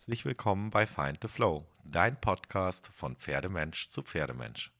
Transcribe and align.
Herzlich 0.00 0.24
willkommen 0.24 0.70
bei 0.70 0.86
Find 0.86 1.18
the 1.20 1.28
Flow, 1.28 1.66
dein 1.84 2.18
Podcast 2.18 2.88
von 2.96 3.16
Pferdemensch 3.16 3.90
zu 3.90 4.02
Pferdemensch. 4.02 4.72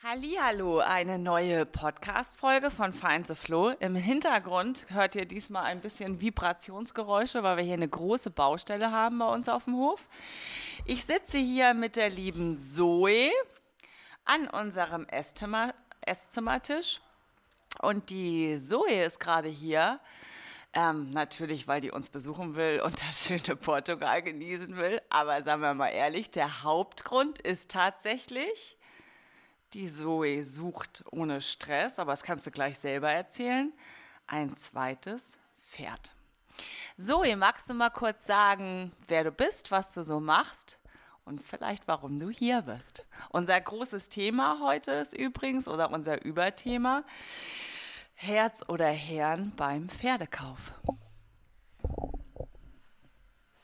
Hallo, 0.00 0.78
eine 0.78 1.18
neue 1.18 1.66
Podcast-Folge 1.66 2.70
von 2.70 2.92
Find 2.92 3.26
the 3.26 3.34
Flow. 3.34 3.70
Im 3.80 3.96
Hintergrund 3.96 4.86
hört 4.90 5.16
ihr 5.16 5.24
diesmal 5.26 5.64
ein 5.64 5.80
bisschen 5.80 6.20
Vibrationsgeräusche, 6.20 7.42
weil 7.42 7.56
wir 7.56 7.64
hier 7.64 7.74
eine 7.74 7.88
große 7.88 8.30
Baustelle 8.30 8.92
haben 8.92 9.18
bei 9.18 9.26
uns 9.26 9.48
auf 9.48 9.64
dem 9.64 9.74
Hof. 9.74 10.08
Ich 10.84 11.04
sitze 11.04 11.38
hier 11.38 11.74
mit 11.74 11.96
der 11.96 12.08
lieben 12.08 12.54
Zoe 12.54 13.32
an 14.24 14.46
unserem 14.46 15.04
Esszimmer, 15.06 15.74
Esszimmertisch 16.02 17.00
und 17.82 18.08
die 18.08 18.60
Zoe 18.62 19.02
ist 19.02 19.18
gerade 19.18 19.48
hier 19.48 19.98
ähm, 20.78 21.10
natürlich, 21.12 21.66
weil 21.66 21.80
die 21.80 21.90
uns 21.90 22.08
besuchen 22.08 22.54
will 22.54 22.80
und 22.80 22.96
das 23.08 23.26
schöne 23.26 23.56
Portugal 23.56 24.22
genießen 24.22 24.76
will. 24.76 25.02
Aber 25.10 25.42
sagen 25.42 25.60
wir 25.60 25.74
mal 25.74 25.88
ehrlich, 25.88 26.30
der 26.30 26.62
Hauptgrund 26.62 27.40
ist 27.40 27.72
tatsächlich, 27.72 28.78
die 29.74 29.92
Zoe 29.92 30.46
sucht 30.46 31.04
ohne 31.10 31.40
Stress, 31.40 31.98
aber 31.98 32.12
das 32.12 32.22
kannst 32.22 32.46
du 32.46 32.52
gleich 32.52 32.78
selber 32.78 33.10
erzählen, 33.10 33.72
ein 34.28 34.56
zweites 34.56 35.22
Pferd. 35.68 36.12
Zoe, 36.96 37.34
magst 37.36 37.68
du 37.68 37.74
mal 37.74 37.90
kurz 37.90 38.24
sagen, 38.24 38.92
wer 39.08 39.24
du 39.24 39.32
bist, 39.32 39.72
was 39.72 39.92
du 39.94 40.04
so 40.04 40.20
machst 40.20 40.78
und 41.24 41.42
vielleicht 41.42 41.88
warum 41.88 42.20
du 42.20 42.30
hier 42.30 42.62
bist? 42.62 43.04
Unser 43.30 43.60
großes 43.60 44.10
Thema 44.10 44.60
heute 44.62 44.92
ist 44.92 45.12
übrigens, 45.12 45.66
oder 45.66 45.90
unser 45.90 46.24
Überthema, 46.24 47.02
Herz 48.20 48.62
oder 48.66 48.88
Herrn 48.88 49.52
beim 49.56 49.88
Pferdekauf. 49.88 50.58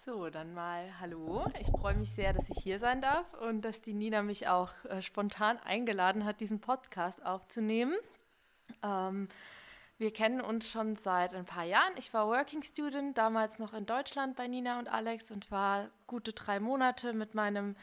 So, 0.07 0.31
dann 0.31 0.55
mal 0.55 1.01
hallo. 1.01 1.45
Ich 1.59 1.67
freue 1.67 1.97
mich 1.97 2.13
sehr, 2.13 2.33
dass 2.33 2.49
ich 2.49 2.63
hier 2.63 2.79
sein 2.79 3.03
darf 3.03 3.27
und 3.41 3.63
dass 3.63 3.83
die 3.83 3.95
Nina 3.95 4.23
mich 4.23 4.47
auch 4.47 4.71
äh, 4.85 5.03
spontan 5.03 5.59
eingeladen 5.59 6.25
hat, 6.25 6.39
diesen 6.39 6.61
Podcast 6.61 7.27
aufzunehmen. 7.27 7.97
Ähm, 8.85 9.29
wir 9.99 10.13
kennen 10.13 10.41
uns 10.41 10.69
schon 10.69 10.95
seit 10.95 11.35
ein 11.35 11.47
paar 11.47 11.65
Jahren. 11.65 11.93
Ich 11.97 12.15
war 12.15 12.29
Working 12.29 12.63
Student, 12.63 13.19
damals 13.19 13.59
noch 13.59 13.75
in 13.75 13.87
Deutschland 13.87 14.37
bei 14.37 14.47
Nina 14.47 14.79
und 14.79 14.87
Alex 14.87 15.33
und 15.33 15.51
war 15.51 15.89
gute 16.07 16.33
drei 16.33 16.61
Monate 16.61 17.13
mit 17.13 17.35
meinem 17.35 17.75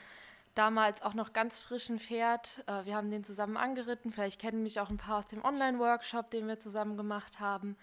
damals 0.56 1.02
auch 1.02 1.14
noch 1.14 1.34
ganz 1.34 1.60
frischen 1.60 2.00
Pferd. 2.00 2.64
Äh, 2.68 2.86
wir 2.86 2.96
haben 2.96 3.12
den 3.12 3.24
zusammen 3.24 3.58
angeritten. 3.58 4.12
Vielleicht 4.12 4.40
kennen 4.40 4.64
mich 4.64 4.80
auch 4.80 4.90
ein 4.90 4.98
paar 4.98 5.20
aus 5.20 5.28
dem 5.28 5.44
Online-Workshop, 5.44 6.32
den 6.32 6.48
wir 6.48 6.60
zusammen 6.60 6.98
gemacht 6.98 7.40
haben. 7.40 7.78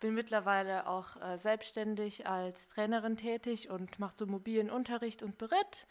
Bin 0.00 0.14
mittlerweile 0.14 0.86
auch 0.86 1.20
äh, 1.20 1.38
selbstständig 1.38 2.26
als 2.26 2.68
Trainerin 2.68 3.16
tätig 3.16 3.70
und 3.70 3.98
mache 3.98 4.16
so 4.16 4.26
mobilen 4.26 4.70
Unterricht 4.70 5.22
und 5.22 5.38
Beritt. 5.38 5.86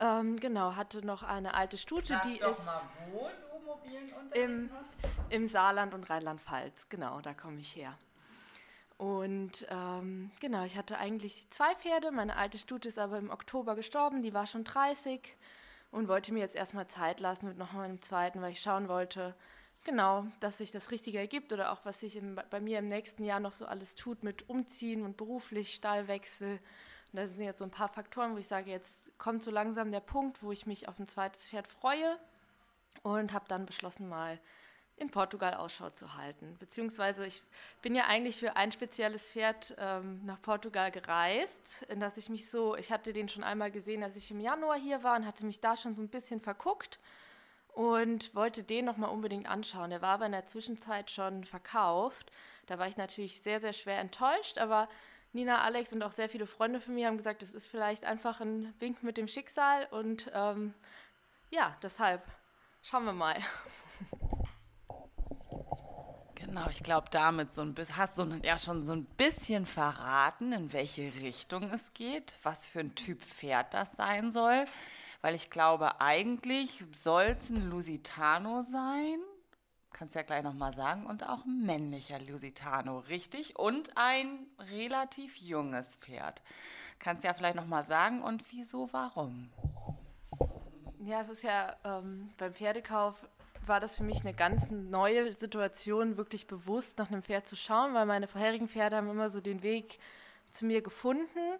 Ähm, 0.00 0.36
genau, 0.38 0.76
hatte 0.76 1.04
noch 1.04 1.22
eine 1.22 1.54
alte 1.54 1.76
Stute, 1.76 2.14
Sag 2.14 2.22
die 2.22 2.38
ist 2.38 2.66
mal, 2.66 2.80
wo 3.10 3.28
du 3.28 3.64
mobilen 3.64 4.12
Unterricht 4.12 4.36
im, 4.36 4.70
im 5.30 5.48
Saarland 5.48 5.94
und 5.94 6.08
Rheinland-Pfalz. 6.08 6.88
Genau, 6.88 7.20
da 7.20 7.34
komme 7.34 7.58
ich 7.58 7.74
her. 7.74 7.98
Und 8.98 9.64
ähm, 9.70 10.32
genau, 10.40 10.64
ich 10.64 10.76
hatte 10.76 10.98
eigentlich 10.98 11.46
zwei 11.50 11.72
Pferde. 11.76 12.10
Meine 12.10 12.36
alte 12.36 12.58
Stute 12.58 12.88
ist 12.88 12.98
aber 12.98 13.16
im 13.16 13.30
Oktober 13.30 13.76
gestorben, 13.76 14.22
die 14.22 14.34
war 14.34 14.46
schon 14.46 14.64
30 14.64 15.36
und 15.92 16.08
wollte 16.08 16.32
mir 16.32 16.40
jetzt 16.40 16.56
erstmal 16.56 16.88
Zeit 16.88 17.20
lassen 17.20 17.46
mit 17.46 17.56
noch 17.58 17.72
einem 17.74 18.02
zweiten, 18.02 18.42
weil 18.42 18.52
ich 18.52 18.60
schauen 18.60 18.88
wollte, 18.88 19.36
genau, 19.84 20.26
dass 20.40 20.58
sich 20.58 20.72
das 20.72 20.90
Richtige 20.90 21.18
ergibt 21.18 21.52
oder 21.52 21.70
auch 21.70 21.84
was 21.84 22.00
sich 22.00 22.16
im, 22.16 22.40
bei 22.50 22.60
mir 22.60 22.80
im 22.80 22.88
nächsten 22.88 23.22
Jahr 23.22 23.38
noch 23.38 23.52
so 23.52 23.66
alles 23.66 23.94
tut 23.94 24.24
mit 24.24 24.48
Umziehen 24.48 25.04
und 25.04 25.16
beruflich, 25.16 25.74
Stallwechsel. 25.74 26.58
Und 27.12 27.16
da 27.16 27.28
sind 27.28 27.40
jetzt 27.40 27.58
so 27.58 27.64
ein 27.64 27.70
paar 27.70 27.88
Faktoren, 27.88 28.34
wo 28.34 28.38
ich 28.38 28.48
sage, 28.48 28.72
jetzt 28.72 28.98
kommt 29.16 29.44
so 29.44 29.52
langsam 29.52 29.92
der 29.92 30.00
Punkt, 30.00 30.42
wo 30.42 30.50
ich 30.50 30.66
mich 30.66 30.88
auf 30.88 30.98
ein 30.98 31.06
zweites 31.06 31.46
Pferd 31.46 31.68
freue 31.68 32.18
und 33.02 33.32
habe 33.32 33.44
dann 33.46 33.64
beschlossen, 33.64 34.08
mal 34.08 34.40
in 34.98 35.10
Portugal 35.10 35.54
Ausschau 35.54 35.90
zu 35.90 36.14
halten. 36.14 36.56
Beziehungsweise 36.58 37.26
ich 37.26 37.42
bin 37.82 37.94
ja 37.94 38.06
eigentlich 38.06 38.38
für 38.38 38.56
ein 38.56 38.72
spezielles 38.72 39.30
Pferd 39.30 39.74
ähm, 39.78 40.24
nach 40.24 40.40
Portugal 40.42 40.90
gereist, 40.90 41.86
in 41.88 42.00
das 42.00 42.16
ich 42.16 42.28
mich 42.28 42.50
so, 42.50 42.76
ich 42.76 42.90
hatte 42.90 43.12
den 43.12 43.28
schon 43.28 43.44
einmal 43.44 43.70
gesehen, 43.70 44.02
als 44.02 44.16
ich 44.16 44.30
im 44.30 44.40
Januar 44.40 44.78
hier 44.78 45.02
war 45.02 45.16
und 45.16 45.26
hatte 45.26 45.46
mich 45.46 45.60
da 45.60 45.76
schon 45.76 45.94
so 45.94 46.02
ein 46.02 46.08
bisschen 46.08 46.40
verguckt 46.40 46.98
und 47.68 48.34
wollte 48.34 48.64
den 48.64 48.84
nochmal 48.84 49.10
unbedingt 49.10 49.48
anschauen. 49.48 49.90
Der 49.90 50.02
war 50.02 50.14
aber 50.14 50.26
in 50.26 50.32
der 50.32 50.46
Zwischenzeit 50.46 51.10
schon 51.10 51.44
verkauft. 51.44 52.32
Da 52.66 52.78
war 52.78 52.88
ich 52.88 52.96
natürlich 52.96 53.40
sehr, 53.42 53.60
sehr 53.60 53.72
schwer 53.72 54.00
enttäuscht, 54.00 54.58
aber 54.58 54.88
Nina, 55.32 55.62
Alex 55.62 55.92
und 55.92 56.02
auch 56.02 56.12
sehr 56.12 56.28
viele 56.28 56.46
Freunde 56.46 56.80
von 56.80 56.94
mir 56.94 57.06
haben 57.06 57.18
gesagt, 57.18 57.42
das 57.42 57.52
ist 57.52 57.68
vielleicht 57.68 58.04
einfach 58.04 58.40
ein 58.40 58.74
Wink 58.80 59.02
mit 59.02 59.16
dem 59.16 59.28
Schicksal 59.28 59.86
und 59.90 60.30
ähm, 60.34 60.74
ja, 61.50 61.76
deshalb 61.82 62.22
schauen 62.82 63.04
wir 63.04 63.12
mal. 63.12 63.36
Genau, 66.48 66.66
ich 66.70 66.82
glaube, 66.82 67.08
damit 67.10 67.52
so 67.52 67.60
ein 67.60 67.74
bisschen, 67.74 67.98
hast 67.98 68.16
du 68.16 68.24
ja 68.42 68.56
schon 68.56 68.82
so 68.82 68.92
ein 68.92 69.04
bisschen 69.04 69.66
verraten, 69.66 70.54
in 70.54 70.72
welche 70.72 71.12
Richtung 71.20 71.64
es 71.64 71.92
geht, 71.92 72.38
was 72.42 72.66
für 72.66 72.80
ein 72.80 72.94
Typ 72.94 73.22
Pferd 73.22 73.74
das 73.74 73.92
sein 73.96 74.32
soll. 74.32 74.64
Weil 75.20 75.34
ich 75.34 75.50
glaube, 75.50 76.00
eigentlich 76.00 76.82
soll 76.94 77.24
es 77.24 77.50
ein 77.50 77.68
Lusitano 77.68 78.62
sein. 78.62 79.18
Kannst 79.92 80.14
ja 80.14 80.22
gleich 80.22 80.42
nochmal 80.42 80.74
sagen. 80.74 81.04
Und 81.04 81.28
auch 81.28 81.44
ein 81.44 81.66
männlicher 81.66 82.18
Lusitano, 82.18 83.00
richtig? 83.00 83.58
Und 83.58 83.94
ein 83.98 84.46
relativ 84.70 85.36
junges 85.36 85.96
Pferd. 85.96 86.40
Kannst 86.98 87.24
ja 87.24 87.34
vielleicht 87.34 87.56
nochmal 87.56 87.84
sagen. 87.84 88.22
Und 88.22 88.42
wieso, 88.52 88.90
warum? 88.90 89.50
Ja, 91.00 91.20
es 91.20 91.28
ist 91.28 91.42
ja 91.42 91.76
ähm, 91.84 92.30
beim 92.38 92.54
Pferdekauf 92.54 93.28
war 93.68 93.80
das 93.80 93.96
für 93.96 94.02
mich 94.02 94.20
eine 94.20 94.34
ganz 94.34 94.70
neue 94.70 95.32
Situation, 95.32 96.16
wirklich 96.16 96.46
bewusst 96.46 96.98
nach 96.98 97.10
einem 97.10 97.22
Pferd 97.22 97.46
zu 97.46 97.56
schauen, 97.56 97.94
weil 97.94 98.06
meine 98.06 98.26
vorherigen 98.26 98.68
Pferde 98.68 98.96
haben 98.96 99.10
immer 99.10 99.30
so 99.30 99.40
den 99.40 99.62
Weg 99.62 99.98
zu 100.52 100.66
mir 100.66 100.82
gefunden. 100.82 101.58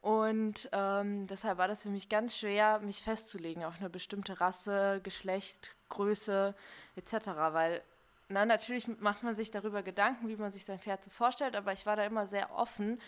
Und 0.00 0.68
ähm, 0.72 1.26
deshalb 1.26 1.58
war 1.58 1.66
das 1.66 1.82
für 1.82 1.88
mich 1.88 2.08
ganz 2.08 2.36
schwer, 2.36 2.78
mich 2.80 3.02
festzulegen 3.02 3.64
auf 3.64 3.80
eine 3.80 3.90
bestimmte 3.90 4.40
Rasse, 4.40 5.00
Geschlecht, 5.02 5.74
Größe 5.88 6.54
etc. 6.96 7.26
Weil 7.50 7.82
na, 8.28 8.44
natürlich 8.44 8.86
macht 9.00 9.22
man 9.22 9.36
sich 9.36 9.50
darüber 9.50 9.82
Gedanken, 9.82 10.28
wie 10.28 10.36
man 10.36 10.52
sich 10.52 10.66
sein 10.66 10.78
Pferd 10.78 11.02
so 11.02 11.10
vorstellt, 11.10 11.56
aber 11.56 11.72
ich 11.72 11.86
war 11.86 11.96
da 11.96 12.04
immer 12.04 12.26
sehr 12.26 12.54
offen, 12.54 13.00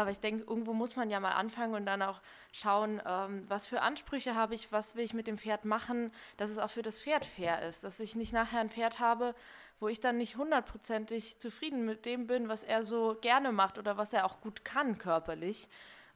aber 0.00 0.10
ich 0.10 0.20
denke, 0.20 0.44
irgendwo 0.44 0.72
muss 0.72 0.96
man 0.96 1.10
ja 1.10 1.20
mal 1.20 1.32
anfangen 1.32 1.74
und 1.74 1.86
dann 1.86 2.02
auch 2.02 2.20
schauen, 2.52 3.00
ähm, 3.06 3.44
was 3.48 3.66
für 3.66 3.82
Ansprüche 3.82 4.34
habe 4.34 4.54
ich, 4.54 4.72
was 4.72 4.96
will 4.96 5.04
ich 5.04 5.14
mit 5.14 5.26
dem 5.26 5.38
Pferd 5.38 5.64
machen, 5.64 6.12
dass 6.36 6.50
es 6.50 6.58
auch 6.58 6.70
für 6.70 6.82
das 6.82 7.00
Pferd 7.02 7.26
fair 7.26 7.62
ist, 7.62 7.84
dass 7.84 8.00
ich 8.00 8.16
nicht 8.16 8.32
nachher 8.32 8.60
ein 8.60 8.70
Pferd 8.70 8.98
habe, 8.98 9.34
wo 9.78 9.88
ich 9.88 10.00
dann 10.00 10.18
nicht 10.18 10.36
hundertprozentig 10.36 11.38
zufrieden 11.38 11.84
mit 11.84 12.04
dem 12.04 12.26
bin, 12.26 12.48
was 12.48 12.62
er 12.64 12.84
so 12.84 13.16
gerne 13.20 13.52
macht 13.52 13.78
oder 13.78 13.96
was 13.96 14.12
er 14.12 14.26
auch 14.26 14.40
gut 14.40 14.64
kann 14.64 14.98
körperlich. 14.98 15.68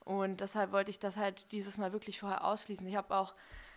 Und 0.03 0.41
deshalb 0.41 0.71
wollte 0.71 0.91
ich 0.91 0.99
das 0.99 1.17
halt 1.17 1.51
dieses 1.51 1.77
Mal 1.77 1.91
wirklich 1.91 2.19
vorher 2.19 2.45
ausschließen. 2.45 2.85
Ich 2.87 2.95
habe 2.95 3.15
auch 3.15 3.33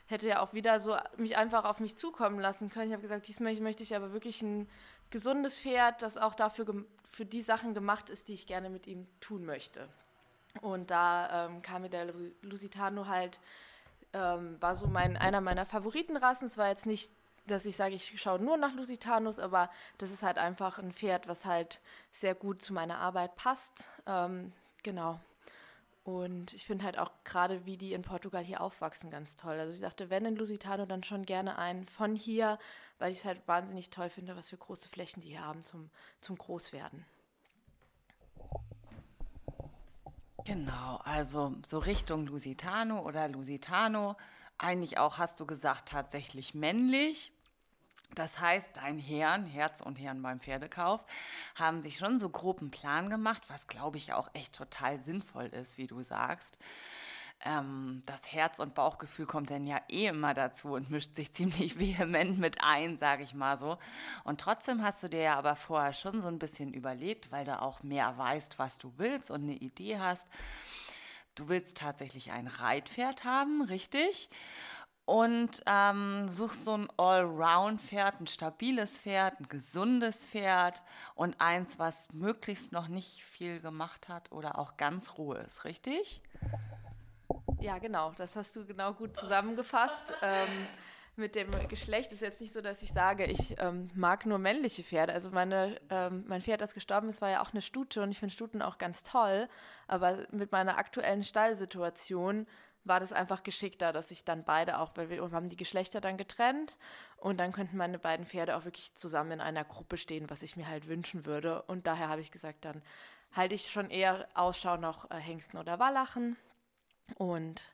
hätte 0.09 0.27
ja 0.27 0.41
auch 0.41 0.55
wieder 0.55 0.81
so 0.81 0.97
mich 1.17 1.37
einfach 1.37 1.65
auf 1.65 1.81
mich 1.81 1.97
zukommen 1.97 2.41
lassen 2.41 2.71
können. 2.71 2.89
Ich 2.89 2.93
habe 2.93 3.03
gesagt, 3.03 3.29
diesmal 3.29 3.55
möchte 3.57 3.83
ich 3.83 3.95
aber 3.95 4.13
wirklich 4.13 4.43
ein 4.43 4.69
gesundes 5.11 5.61
Pferd, 5.61 6.03
das 6.03 6.17
auch 6.17 6.35
dafür 6.35 6.85
für 7.11 7.25
die 7.25 7.43
Sachen 7.43 7.75
gemacht 7.75 8.11
ist, 8.11 8.29
die 8.29 8.35
ich 8.35 8.47
gerne 8.47 8.71
mit 8.71 8.87
ihm 8.87 9.07
tun 9.21 9.45
möchte. 9.45 9.89
Und 10.61 10.91
da 10.91 11.47
ähm, 11.47 11.63
kam 11.63 11.83
mir 11.83 11.91
der 11.91 12.13
Lusitano 12.43 13.07
halt, 13.07 13.39
ähm, 14.13 14.57
war 14.61 14.77
so 14.77 14.87
mein, 14.87 15.17
einer 15.17 15.41
meiner 15.41 15.67
Favoritenrassen. 15.67 16.49
Es 16.49 16.59
war 16.59 16.69
jetzt 16.69 16.87
nicht, 16.87 17.11
dass 17.47 17.65
ich 17.65 17.77
sage, 17.77 17.95
ich 17.95 18.21
schaue 18.21 18.39
nur 18.39 18.57
nach 18.57 18.75
Lusitanos, 18.75 19.39
aber 19.39 19.71
das 19.99 20.11
ist 20.11 20.23
halt 20.23 20.39
einfach 20.39 20.79
ein 20.79 20.93
Pferd, 20.93 21.29
was 21.29 21.45
halt 21.45 21.81
sehr 22.13 22.35
gut 22.35 22.63
zu 22.63 22.73
meiner 22.73 22.99
Arbeit 22.99 23.37
passt. 23.37 23.85
Ähm, 24.07 24.53
genau. 24.83 25.21
Und 26.09 26.55
ich 26.55 26.65
finde 26.65 26.87
halt 26.87 26.97
auch 26.97 27.11
gerade, 27.25 27.67
wie 27.67 27.77
die 27.77 27.93
in 27.93 28.01
Portugal 28.01 28.43
hier 28.43 28.63
aufwachsen, 28.63 29.11
ganz 29.11 29.37
toll. 29.37 29.61
Also 29.61 29.75
ich 29.75 29.81
dachte, 29.83 30.09
wenn 30.09 30.25
in 30.25 30.37
Lusitano, 30.37 30.87
dann 30.87 31.05
schon 31.05 31.27
gerne 31.27 31.59
einen 31.59 31.87
von 31.87 32.17
hier, 32.17 32.59
weil 32.99 33.13
ich 33.13 33.19
es 33.19 33.25
halt 33.27 33.47
wahnsinnig 33.47 33.91
toll 33.91 34.09
finde, 34.09 34.35
was 34.35 34.49
für 34.49 34.57
große 34.57 34.89
Flächen 34.89 35.21
die 35.21 35.29
hier 35.29 35.45
haben 35.45 35.67
zum, 35.67 35.91
zum 36.23 36.39
Großwerden. 36.39 37.05
Genau, 40.47 40.99
also 41.05 41.55
so 41.69 41.79
Richtung 41.79 42.25
Lusitano 42.27 43.03
oder 43.03 43.29
Lusitano. 43.29 44.17
Eigentlich 44.57 44.97
auch, 44.97 45.19
hast 45.19 45.41
du 45.41 45.45
gesagt, 45.45 45.91
tatsächlich 45.91 46.55
männlich. 46.55 47.33
Das 48.15 48.41
heißt, 48.41 48.77
dein 48.77 48.99
Herrn, 48.99 49.47
Herz 49.47 49.81
und 49.81 49.99
Herrn 49.99 50.23
beim 50.23 50.41
Pferdekauf, 50.41 51.01
haben 51.55 51.83
sich 51.83 51.99
schon 51.99 52.19
so 52.19 52.29
grob 52.29 52.61
einen 52.61 52.71
Plan 52.71 53.11
gemacht, 53.11 53.43
was 53.49 53.67
glaube 53.67 53.99
ich 53.99 54.13
auch 54.13 54.31
echt 54.35 54.55
total 54.55 54.99
sinnvoll 54.99 55.47
ist, 55.47 55.79
wie 55.79 55.87
du 55.87 56.03
sagst. 56.03 56.59
Ähm, 57.45 58.03
das 58.07 58.33
Herz- 58.33 58.59
und 58.59 58.75
Bauchgefühl 58.75 59.27
kommt 59.27 59.51
dann 59.51 59.63
ja 59.63 59.81
eh 59.89 60.07
immer 60.07 60.35
dazu 60.35 60.73
und 60.73 60.91
mischt 60.91 61.15
sich 61.15 61.33
ziemlich 61.35 61.79
vehement 61.79 62.39
mit 62.39 62.59
ein, 62.63 62.97
sage 62.97 63.23
ich 63.23 63.35
mal 63.35 63.59
so. 63.59 63.79
Und 64.25 64.41
trotzdem 64.41 64.83
hast 64.83 65.03
du 65.03 65.09
dir 65.09 65.21
ja 65.23 65.39
aber 65.39 65.55
vorher 65.55 65.93
schon 65.93 66.21
so 66.21 66.29
ein 66.29 66.41
bisschen 66.41 66.73
überlegt, 66.73 67.31
weil 67.31 67.45
du 67.45 67.61
auch 67.61 67.83
mehr 67.83 68.19
weißt, 68.19 68.59
was 68.59 68.79
du 68.79 68.93
willst 68.97 69.31
und 69.31 69.43
eine 69.43 69.55
Idee 69.55 69.99
hast 69.99 70.27
du 71.39 71.49
willst 71.49 71.77
tatsächlich 71.77 72.33
ein 72.33 72.47
Reitpferd 72.47 73.25
haben, 73.25 73.63
richtig? 73.63 74.29
Und 75.09 75.63
ähm, 75.65 76.29
suchst 76.29 76.67
so 76.67 76.75
ein 76.77 76.87
Allround-Pferd, 76.99 78.21
ein 78.21 78.27
stabiles 78.27 78.99
Pferd, 78.99 79.41
ein 79.41 79.49
gesundes 79.49 80.27
Pferd 80.27 80.83
und 81.15 81.41
eins, 81.41 81.79
was 81.79 82.13
möglichst 82.13 82.73
noch 82.73 82.89
nicht 82.89 83.25
viel 83.25 83.59
gemacht 83.59 84.11
hat 84.11 84.31
oder 84.33 84.59
auch 84.59 84.77
ganz 84.77 85.17
Ruhe 85.17 85.39
ist, 85.39 85.65
richtig? 85.65 86.21
Ja, 87.59 87.79
genau, 87.79 88.13
das 88.19 88.37
hast 88.37 88.55
du 88.55 88.67
genau 88.67 88.93
gut 88.93 89.17
zusammengefasst. 89.17 90.05
ähm, 90.21 90.67
mit 91.17 91.35
dem 91.35 91.53
Geschlecht 91.69 92.13
ist 92.13 92.21
jetzt 92.21 92.43
nicht 92.43 92.53
so, 92.53 92.61
dass 92.61 92.83
ich 92.83 92.93
sage, 92.93 93.25
ich 93.25 93.57
ähm, 93.61 93.91
mag 93.95 94.27
nur 94.27 94.39
männliche 94.39 94.85
Pferde. 94.85 95.15
Also 95.15 95.31
meine, 95.31 95.81
ähm, 95.89 96.25
mein 96.29 96.43
Pferd, 96.43 96.61
das 96.61 96.75
gestorben 96.75 97.09
ist, 97.09 97.23
war 97.23 97.31
ja 97.31 97.43
auch 97.43 97.53
eine 97.53 97.63
Stute 97.63 98.03
und 98.03 98.11
ich 98.11 98.19
finde 98.19 98.35
Stuten 98.35 98.61
auch 98.61 98.77
ganz 98.77 99.05
toll. 99.05 99.49
Aber 99.87 100.27
mit 100.33 100.53
meiner 100.53 100.77
aktuellen 100.77 101.25
Stallsituation 101.25 102.47
war 102.89 103.01
das 103.01 103.13
einfach 103.13 103.43
geschickter, 103.43 103.93
dass 103.93 104.11
ich 104.11 104.25
dann 104.25 104.45
beide 104.45 104.79
auch, 104.79 104.93
weil 104.97 105.11
wir 105.11 105.23
haben 105.31 105.49
die 105.49 105.57
Geschlechter 105.57 106.01
dann 106.01 106.17
getrennt 106.17 106.77
und 107.17 107.39
dann 107.39 107.53
könnten 107.53 107.77
meine 107.77 107.99
beiden 107.99 108.27
Pferde 108.27 108.57
auch 108.57 108.65
wirklich 108.65 108.95
zusammen 108.95 109.33
in 109.33 109.41
einer 109.41 109.65
Gruppe 109.65 109.99
stehen, 109.99 110.31
was 110.31 110.43
ich 110.43 110.57
mir 110.57 110.69
halt 110.69 110.89
wünschen 110.89 111.27
würde. 111.27 111.63
Und 111.63 111.87
daher 111.87 112.09
habe 112.09 112.21
ich 112.21 112.31
gesagt, 112.31 112.65
dann 112.65 112.83
halte 113.33 113.55
ich 113.55 113.71
schon 113.71 113.91
eher 113.91 114.29
Ausschau 114.35 114.77
nach 114.77 115.11
äh, 115.11 115.17
Hengsten 115.17 115.59
oder 115.59 115.79
Wallachen. 115.79 116.37
Und 117.17 117.71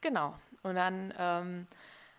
genau. 0.00 0.38
Und 0.62 0.74
dann 0.74 1.14
ähm, 1.16 1.66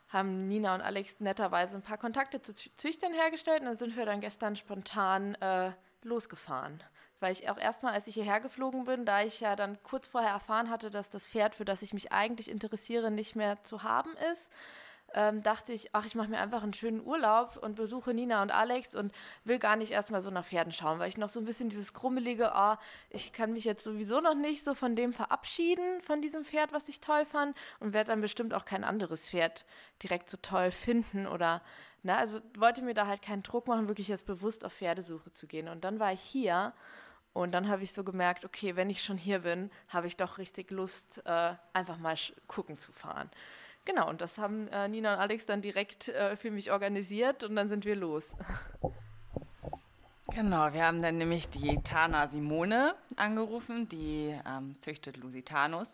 haben 0.09 0.47
Nina 0.47 0.75
und 0.75 0.81
Alex 0.81 1.19
netterweise 1.19 1.77
ein 1.77 1.83
paar 1.83 1.97
Kontakte 1.97 2.41
zu 2.41 2.53
Züchtern 2.77 3.13
hergestellt 3.13 3.61
und 3.61 3.67
dann 3.67 3.77
sind 3.77 3.95
wir 3.95 4.05
dann 4.05 4.21
gestern 4.21 4.55
spontan 4.55 5.35
äh, 5.35 5.71
losgefahren. 6.03 6.83
Weil 7.19 7.33
ich 7.33 7.49
auch 7.49 7.57
erstmal, 7.57 7.93
als 7.93 8.07
ich 8.07 8.13
hierher 8.13 8.39
geflogen 8.39 8.85
bin, 8.85 9.05
da 9.05 9.23
ich 9.23 9.39
ja 9.41 9.55
dann 9.55 9.77
kurz 9.83 10.07
vorher 10.07 10.31
erfahren 10.31 10.69
hatte, 10.69 10.89
dass 10.89 11.09
das 11.09 11.27
Pferd, 11.27 11.55
für 11.55 11.65
das 11.65 11.81
ich 11.81 11.93
mich 11.93 12.11
eigentlich 12.11 12.49
interessiere, 12.49 13.11
nicht 13.11 13.35
mehr 13.35 13.63
zu 13.63 13.83
haben 13.83 14.15
ist, 14.31 14.51
ähm, 15.13 15.41
dachte 15.43 15.73
ich, 15.73 15.89
ach, 15.93 16.05
ich 16.05 16.15
mache 16.15 16.29
mir 16.29 16.39
einfach 16.39 16.63
einen 16.63 16.73
schönen 16.73 17.05
Urlaub 17.05 17.57
und 17.57 17.75
besuche 17.75 18.13
Nina 18.13 18.41
und 18.41 18.51
Alex 18.51 18.95
und 18.95 19.11
will 19.43 19.59
gar 19.59 19.75
nicht 19.75 19.91
erstmal 19.91 20.21
so 20.21 20.29
nach 20.29 20.45
Pferden 20.45 20.71
schauen, 20.71 20.99
weil 20.99 21.09
ich 21.09 21.17
noch 21.17 21.29
so 21.29 21.39
ein 21.39 21.45
bisschen 21.45 21.69
dieses 21.69 21.93
krummelige, 21.93 22.51
oh, 22.55 22.75
ich 23.09 23.33
kann 23.33 23.53
mich 23.53 23.63
jetzt 23.63 23.83
sowieso 23.83 24.21
noch 24.21 24.35
nicht 24.35 24.63
so 24.63 24.73
von 24.73 24.95
dem 24.95 25.13
verabschieden, 25.13 26.01
von 26.01 26.21
diesem 26.21 26.45
Pferd, 26.45 26.73
was 26.73 26.87
ich 26.87 27.01
toll 27.01 27.25
fand 27.25 27.55
und 27.79 27.93
werde 27.93 28.11
dann 28.11 28.21
bestimmt 28.21 28.53
auch 28.53 28.65
kein 28.65 28.83
anderes 28.83 29.29
Pferd 29.29 29.65
direkt 30.03 30.29
so 30.29 30.37
toll 30.41 30.71
finden 30.71 31.27
oder, 31.27 31.61
ne, 32.03 32.15
also 32.15 32.39
wollte 32.57 32.81
mir 32.81 32.93
da 32.93 33.07
halt 33.07 33.21
keinen 33.21 33.43
Druck 33.43 33.67
machen, 33.67 33.87
wirklich 33.87 34.07
jetzt 34.07 34.25
bewusst 34.25 34.63
auf 34.63 34.73
Pferdesuche 34.73 35.33
zu 35.33 35.47
gehen. 35.47 35.67
Und 35.67 35.83
dann 35.83 35.99
war 35.99 36.13
ich 36.13 36.21
hier 36.21 36.73
und 37.33 37.51
dann 37.51 37.67
habe 37.69 37.83
ich 37.83 37.93
so 37.93 38.03
gemerkt, 38.03 38.45
okay, 38.45 38.75
wenn 38.75 38.89
ich 38.89 39.03
schon 39.03 39.17
hier 39.17 39.39
bin, 39.39 39.71
habe 39.87 40.07
ich 40.07 40.17
doch 40.17 40.37
richtig 40.37 40.71
Lust, 40.71 41.21
äh, 41.25 41.53
einfach 41.73 41.97
mal 41.97 42.15
gucken 42.47 42.77
zu 42.77 42.91
fahren. 42.91 43.29
Genau, 43.85 44.09
und 44.09 44.21
das 44.21 44.37
haben 44.37 44.67
äh, 44.67 44.87
Nina 44.87 45.13
und 45.13 45.19
Alex 45.19 45.45
dann 45.45 45.61
direkt 45.61 46.09
äh, 46.09 46.35
für 46.35 46.51
mich 46.51 46.71
organisiert 46.71 47.43
und 47.43 47.55
dann 47.55 47.69
sind 47.69 47.85
wir 47.85 47.95
los. 47.95 48.35
Genau, 50.33 50.73
wir 50.73 50.85
haben 50.85 51.01
dann 51.01 51.17
nämlich 51.17 51.49
die 51.49 51.81
Tana 51.83 52.27
Simone 52.27 52.95
angerufen, 53.15 53.89
die 53.89 54.39
ähm, 54.45 54.75
züchtet 54.81 55.17
Lusitanus 55.17 55.87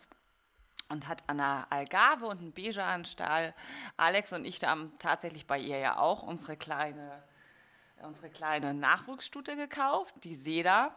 und 0.88 1.08
hat 1.08 1.24
an 1.26 1.38
der 1.38 1.66
Algarve 1.70 2.26
und 2.26 2.40
einen 2.40 2.52
Beja-Stall. 2.52 3.54
Alex 3.96 4.32
und 4.32 4.44
ich 4.44 4.62
haben 4.62 4.92
tatsächlich 4.98 5.46
bei 5.46 5.58
ihr 5.58 5.78
ja 5.78 5.98
auch 5.98 6.22
unsere 6.22 6.56
kleine, 6.56 7.22
unsere 8.02 8.28
kleine 8.30 8.74
Nachwuchsstute 8.74 9.56
gekauft, 9.56 10.14
die 10.22 10.36
Seda. 10.36 10.94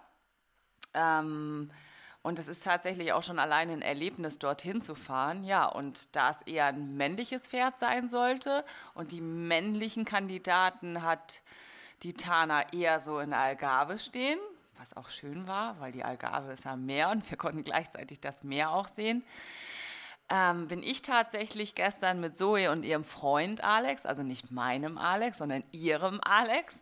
Ähm, 0.93 1.71
und 2.21 2.37
es 2.37 2.47
ist 2.47 2.63
tatsächlich 2.63 3.13
auch 3.13 3.23
schon 3.23 3.39
allein 3.39 3.69
ein 3.69 3.81
Erlebnis, 3.81 4.39
dorthin 4.39 4.81
zu 4.81 4.93
fahren. 4.93 5.43
Ja, 5.43 5.65
und 5.65 6.13
da 6.15 6.31
es 6.31 6.41
eher 6.41 6.65
ein 6.65 6.97
männliches 6.97 7.47
Pferd 7.47 7.79
sein 7.79 8.09
sollte 8.09 8.65
und 8.93 9.11
die 9.11 9.21
männlichen 9.21 10.03
Kandidaten 10.03 11.01
hat 11.01 11.41
die 12.03 12.13
Tana 12.13 12.71
eher 12.73 12.99
so 13.01 13.19
in 13.19 13.33
Algarve 13.33 13.99
stehen, 13.99 14.39
was 14.77 14.95
auch 14.95 15.09
schön 15.09 15.47
war, 15.47 15.79
weil 15.79 15.91
die 15.91 16.03
Algarve 16.03 16.53
ist 16.53 16.65
am 16.65 16.85
Meer 16.85 17.09
und 17.09 17.29
wir 17.29 17.37
konnten 17.37 17.63
gleichzeitig 17.63 18.19
das 18.19 18.43
Meer 18.43 18.71
auch 18.71 18.87
sehen. 18.89 19.23
Ähm, 20.31 20.67
bin 20.67 20.83
ich 20.83 21.01
tatsächlich 21.01 21.73
gestern 21.73 22.19
mit 22.19 22.37
Zoe 22.37 22.69
und 22.69 22.83
ihrem 22.83 23.03
Freund 23.03 23.63
Alex, 23.63 24.05
also 24.05 24.21
nicht 24.21 24.51
meinem 24.51 24.97
Alex, 24.97 25.39
sondern 25.39 25.63
ihrem 25.71 26.19
Alex, 26.21 26.75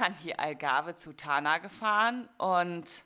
an 0.00 0.14
die 0.24 0.36
Algarve 0.36 0.96
zu 0.96 1.12
Tana 1.12 1.58
gefahren 1.58 2.28
und 2.38 3.04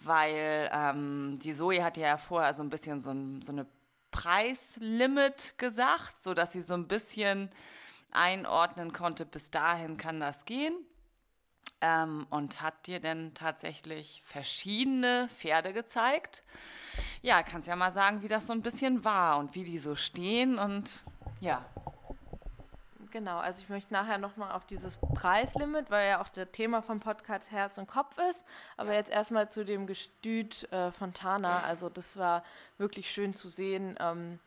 weil 0.00 0.70
ähm, 0.72 1.38
die 1.42 1.54
Zoe 1.54 1.82
hat 1.82 1.96
ja 1.96 2.18
vorher 2.18 2.54
so 2.54 2.62
ein 2.62 2.70
bisschen 2.70 3.02
so, 3.02 3.10
ein, 3.10 3.42
so 3.42 3.52
eine 3.52 3.66
Preislimit 4.10 5.58
gesagt, 5.58 6.20
sodass 6.20 6.52
sie 6.52 6.62
so 6.62 6.74
ein 6.74 6.88
bisschen 6.88 7.50
einordnen 8.12 8.92
konnte, 8.92 9.26
bis 9.26 9.50
dahin 9.50 9.96
kann 9.96 10.20
das 10.20 10.44
gehen. 10.44 10.74
Ähm, 11.82 12.26
und 12.30 12.62
hat 12.62 12.86
dir 12.86 13.00
denn 13.00 13.34
tatsächlich 13.34 14.22
verschiedene 14.24 15.28
Pferde 15.36 15.74
gezeigt. 15.74 16.42
Ja, 17.20 17.42
kannst 17.42 17.68
ja 17.68 17.76
mal 17.76 17.92
sagen, 17.92 18.22
wie 18.22 18.28
das 18.28 18.46
so 18.46 18.54
ein 18.54 18.62
bisschen 18.62 19.04
war 19.04 19.38
und 19.38 19.54
wie 19.54 19.64
die 19.64 19.78
so 19.78 19.94
stehen 19.94 20.58
und 20.58 20.92
ja. 21.40 21.66
Genau, 23.10 23.38
also 23.38 23.60
ich 23.60 23.68
möchte 23.68 23.92
nachher 23.92 24.18
nochmal 24.18 24.52
auf 24.52 24.64
dieses 24.64 24.96
Preislimit, 24.96 25.90
weil 25.90 26.08
ja 26.08 26.20
auch 26.20 26.28
das 26.28 26.50
Thema 26.52 26.82
vom 26.82 27.00
Podcast 27.00 27.50
Herz 27.50 27.78
und 27.78 27.86
Kopf 27.86 28.16
ist. 28.30 28.44
Aber 28.76 28.94
jetzt 28.94 29.10
erstmal 29.10 29.50
zu 29.50 29.64
dem 29.64 29.86
Gestüt 29.86 30.70
äh, 30.72 30.92
von 30.92 31.14
Tana. 31.14 31.62
Also 31.62 31.88
das 31.88 32.16
war 32.16 32.44
wirklich 32.78 33.10
schön 33.10 33.34
zu 33.34 33.48
sehen, 33.48 33.96
ähm, 34.00 34.38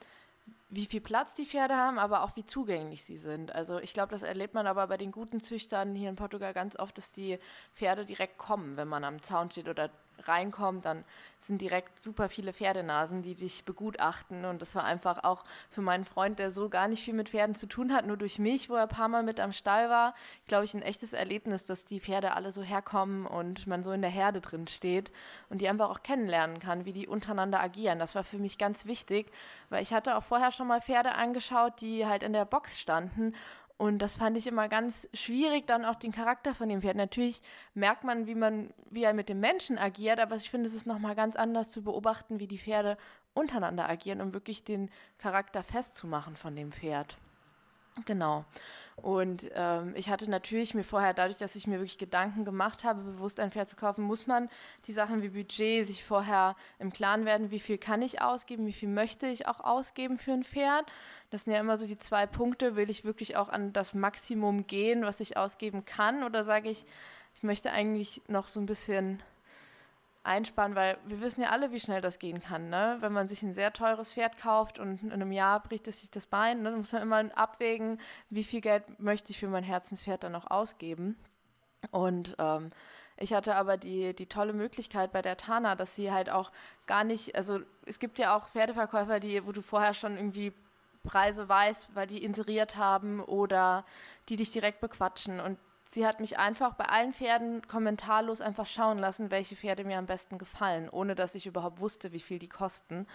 wie 0.70 0.86
viel 0.86 1.02
Platz 1.02 1.34
die 1.34 1.46
Pferde 1.46 1.76
haben, 1.76 1.98
aber 1.98 2.24
auch 2.24 2.36
wie 2.36 2.46
zugänglich 2.46 3.04
sie 3.04 3.18
sind. 3.18 3.54
Also 3.54 3.80
ich 3.80 3.94
glaube, 3.94 4.12
das 4.12 4.22
erlebt 4.22 4.54
man 4.54 4.68
aber 4.68 4.88
bei 4.88 4.98
den 4.98 5.12
guten 5.12 5.42
Züchtern 5.42 5.96
hier 5.96 6.10
in 6.10 6.16
Portugal 6.16 6.54
ganz 6.54 6.78
oft, 6.78 6.98
dass 6.98 7.12
die 7.12 7.40
Pferde 7.76 8.06
direkt 8.06 8.38
kommen, 8.38 8.78
wenn 8.78 8.88
man 8.88 9.04
am 9.04 9.22
Zaun 9.22 9.50
steht 9.50 9.68
oder 9.68 9.90
reinkommt, 10.28 10.86
dann 10.86 11.04
sind 11.42 11.62
direkt 11.62 12.04
super 12.04 12.30
viele 12.30 12.54
Pferdenasen, 12.54 13.22
die 13.22 13.36
dich 13.36 13.64
begutachten. 13.64 14.46
Und 14.46 14.62
das 14.62 14.76
war 14.76 14.84
einfach 14.84 15.24
auch 15.24 15.46
für 15.70 15.82
meinen 15.82 16.06
Freund, 16.06 16.38
der 16.38 16.52
so 16.52 16.70
gar 16.70 16.88
nicht 16.88 17.04
viel 17.04 17.14
mit 17.14 17.30
Pferden 17.30 17.56
zu 17.56 17.68
tun 17.68 17.94
hat, 17.94 18.06
nur 18.06 18.18
durch 18.18 18.40
mich, 18.40 18.70
wo 18.70 18.76
er 18.76 18.84
ein 18.84 18.90
paar 18.90 19.08
Mal 19.08 19.24
mit 19.24 19.40
am 19.40 19.54
Stall 19.54 19.90
war, 19.90 20.14
glaube 20.48 20.66
ich, 20.66 20.74
ein 20.74 20.82
echtes 20.82 21.14
Erlebnis, 21.14 21.66
dass 21.66 21.86
die 21.86 22.00
Pferde 22.00 22.34
alle 22.34 22.52
so 22.52 22.62
herkommen 22.62 23.26
und 23.26 23.68
man 23.68 23.84
so 23.84 23.92
in 23.92 24.02
der 24.02 24.12
Herde 24.12 24.42
drin 24.42 24.68
steht 24.68 25.12
und 25.50 25.62
die 25.62 25.70
einfach 25.70 25.90
auch 25.90 26.04
kennenlernen 26.04 26.60
kann, 26.60 26.86
wie 26.86 26.94
die 26.94 27.08
untereinander 27.08 27.62
agieren. 27.62 28.00
Das 28.00 28.16
war 28.16 28.24
für 28.24 28.38
mich 28.38 28.58
ganz 28.58 28.86
wichtig, 28.86 29.32
weil 29.70 29.82
ich 29.82 29.94
hatte 29.94 30.18
auch 30.18 30.24
vorher 30.24 30.52
schon 30.52 30.68
mal 30.68 30.82
Pferde 30.82 31.14
angeschaut, 31.14 31.80
die 31.82 32.06
halt 32.06 32.24
in 32.24 32.34
der 32.34 32.46
Box 32.46 32.78
standen 32.80 33.34
und 33.80 34.00
das 34.00 34.18
fand 34.18 34.36
ich 34.36 34.46
immer 34.46 34.68
ganz 34.68 35.08
schwierig, 35.14 35.66
dann 35.66 35.86
auch 35.86 35.96
den 35.96 36.12
Charakter 36.12 36.54
von 36.54 36.68
dem 36.68 36.82
Pferd. 36.82 36.98
Natürlich 36.98 37.42
merkt 37.74 38.04
man, 38.04 38.28
wie 38.28 38.36
man, 38.36 38.74
wie 38.90 39.04
er 39.04 39.14
mit 39.14 39.30
dem 39.30 39.40
Menschen 39.40 39.78
agiert, 39.78 40.20
aber 40.20 40.36
ich 40.36 40.50
finde, 40.50 40.68
es 40.68 40.76
ist 40.76 40.86
nochmal 40.86 41.16
ganz 41.16 41.38
anders 41.38 41.70
zu 41.70 41.82
beobachten, 41.82 42.42
wie 42.42 42.48
die 42.48 42.58
Pferde 42.58 42.98
untereinander 43.34 43.88
agieren, 43.88 44.20
um 44.20 44.34
wirklich 44.34 44.66
den 44.66 44.92
Charakter 45.18 45.64
festzumachen 45.64 46.36
von 46.36 46.58
dem 46.58 46.74
Pferd. 46.74 47.18
Genau. 48.06 48.46
Und 49.02 49.50
ähm, 49.54 49.94
ich 49.96 50.10
hatte 50.10 50.30
natürlich 50.30 50.74
mir 50.74 50.84
vorher, 50.84 51.14
dadurch, 51.14 51.38
dass 51.38 51.56
ich 51.56 51.68
mir 51.68 51.78
wirklich 51.78 51.98
Gedanken 51.98 52.46
gemacht 52.46 52.84
habe, 52.84 53.02
bewusst 53.02 53.40
ein 53.40 53.52
Pferd 53.52 53.70
zu 53.70 53.76
kaufen, 53.76 54.04
muss 54.04 54.28
man 54.28 54.50
die 54.88 54.94
Sachen 54.94 55.22
wie 55.22 55.30
Budget 55.30 55.88
sich 55.88 56.04
vorher 56.04 56.56
im 56.80 56.92
Klaren 56.92 57.26
werden, 57.26 57.52
wie 57.52 57.60
viel 57.60 57.78
kann 57.78 58.02
ich 58.02 58.22
ausgeben, 58.22 58.68
wie 58.68 58.74
viel 58.74 58.90
möchte 58.90 59.28
ich 59.28 59.48
auch 59.48 59.62
ausgeben 59.62 60.18
für 60.18 60.34
ein 60.34 60.44
Pferd. 60.44 60.86
Das 61.30 61.46
sind 61.46 61.54
ja 61.54 61.60
immer 61.60 61.78
so 61.78 61.88
die 61.88 61.98
zwei 61.98 62.26
Punkte. 62.26 62.76
Will 62.76 62.90
ich 62.90 63.06
wirklich 63.06 63.38
auch 63.38 63.50
an 63.50 63.72
das 63.74 63.94
Maximum 63.94 64.68
gehen, 64.68 65.04
was 65.04 65.20
ich 65.20 65.38
ausgeben 65.38 65.86
kann? 65.86 66.24
Oder 66.24 66.44
sage 66.44 66.70
ich, 66.70 66.86
ich 67.36 67.44
möchte 67.44 67.72
eigentlich 67.72 68.22
noch 68.28 68.48
so 68.48 68.60
ein 68.60 68.66
bisschen 68.66 69.24
einsparen, 70.24 70.76
weil 70.76 70.98
wir 71.06 71.22
wissen 71.22 71.42
ja 71.42 71.50
alle, 71.50 71.72
wie 71.72 71.80
schnell 71.80 72.02
das 72.02 72.20
gehen 72.20 72.42
kann. 72.42 72.70
Ne? 72.70 72.98
Wenn 73.00 73.14
man 73.14 73.28
sich 73.28 73.42
ein 73.42 73.54
sehr 73.54 73.74
teures 73.74 74.14
Pferd 74.14 74.38
kauft 74.38 74.80
und 74.80 75.02
in 75.02 75.12
einem 75.12 75.32
Jahr 75.32 75.62
bricht 75.62 75.88
es 75.88 76.00
sich 76.00 76.12
das 76.12 76.26
Bein, 76.28 76.62
ne? 76.62 76.72
dann 76.72 76.80
muss 76.80 76.92
man 76.92 77.02
immer 77.02 77.38
abwägen, 77.38 78.00
wie 78.30 78.44
viel 78.44 78.62
Geld 78.62 79.00
möchte 79.00 79.32
ich 79.32 79.40
für 79.40 79.48
mein 79.48 79.64
Herzenspferd 79.64 80.24
dann 80.24 80.34
noch 80.34 80.50
ausgeben. 80.52 81.18
Und 81.92 82.36
ähm, 82.40 82.72
ich 83.18 83.34
hatte 83.34 83.56
aber 83.56 83.78
die, 83.78 84.14
die 84.14 84.28
tolle 84.28 84.54
Möglichkeit 84.54 85.12
bei 85.12 85.22
der 85.22 85.38
Tana, 85.38 85.76
dass 85.76 85.96
sie 85.96 86.12
halt 86.12 86.30
auch 86.30 86.52
gar 86.88 87.04
nicht, 87.04 87.36
also 87.36 87.60
es 87.86 88.00
gibt 88.00 88.20
ja 88.20 88.36
auch 88.36 88.48
Pferdeverkäufer, 88.48 89.20
die, 89.20 89.46
wo 89.46 89.52
du 89.52 89.62
vorher 89.62 89.94
schon 89.94 90.16
irgendwie 90.16 90.54
Preise 91.04 91.48
weißt, 91.48 91.96
weil 91.96 92.08
die 92.08 92.24
inseriert 92.24 92.76
haben 92.76 93.22
oder 93.22 93.86
die 94.28 94.36
dich 94.36 94.52
direkt 94.52 94.82
bequatschen. 94.82 95.40
Und 95.40 95.58
sie 95.92 96.06
hat 96.06 96.20
mich 96.20 96.38
einfach 96.38 96.74
bei 96.76 96.86
allen 96.86 97.14
Pferden 97.14 97.68
kommentarlos 97.68 98.42
einfach 98.42 98.68
schauen 98.68 99.00
lassen, 99.00 99.32
welche 99.32 99.56
Pferde 99.56 99.84
mir 99.84 99.98
am 99.98 100.06
besten 100.06 100.38
gefallen, 100.38 100.90
ohne 100.90 101.16
dass 101.16 101.36
ich 101.36 101.48
überhaupt 101.48 101.80
wusste, 101.80 102.12
wie 102.12 102.20
viel 102.20 102.40
die 102.40 102.50
kosten. 102.50 103.08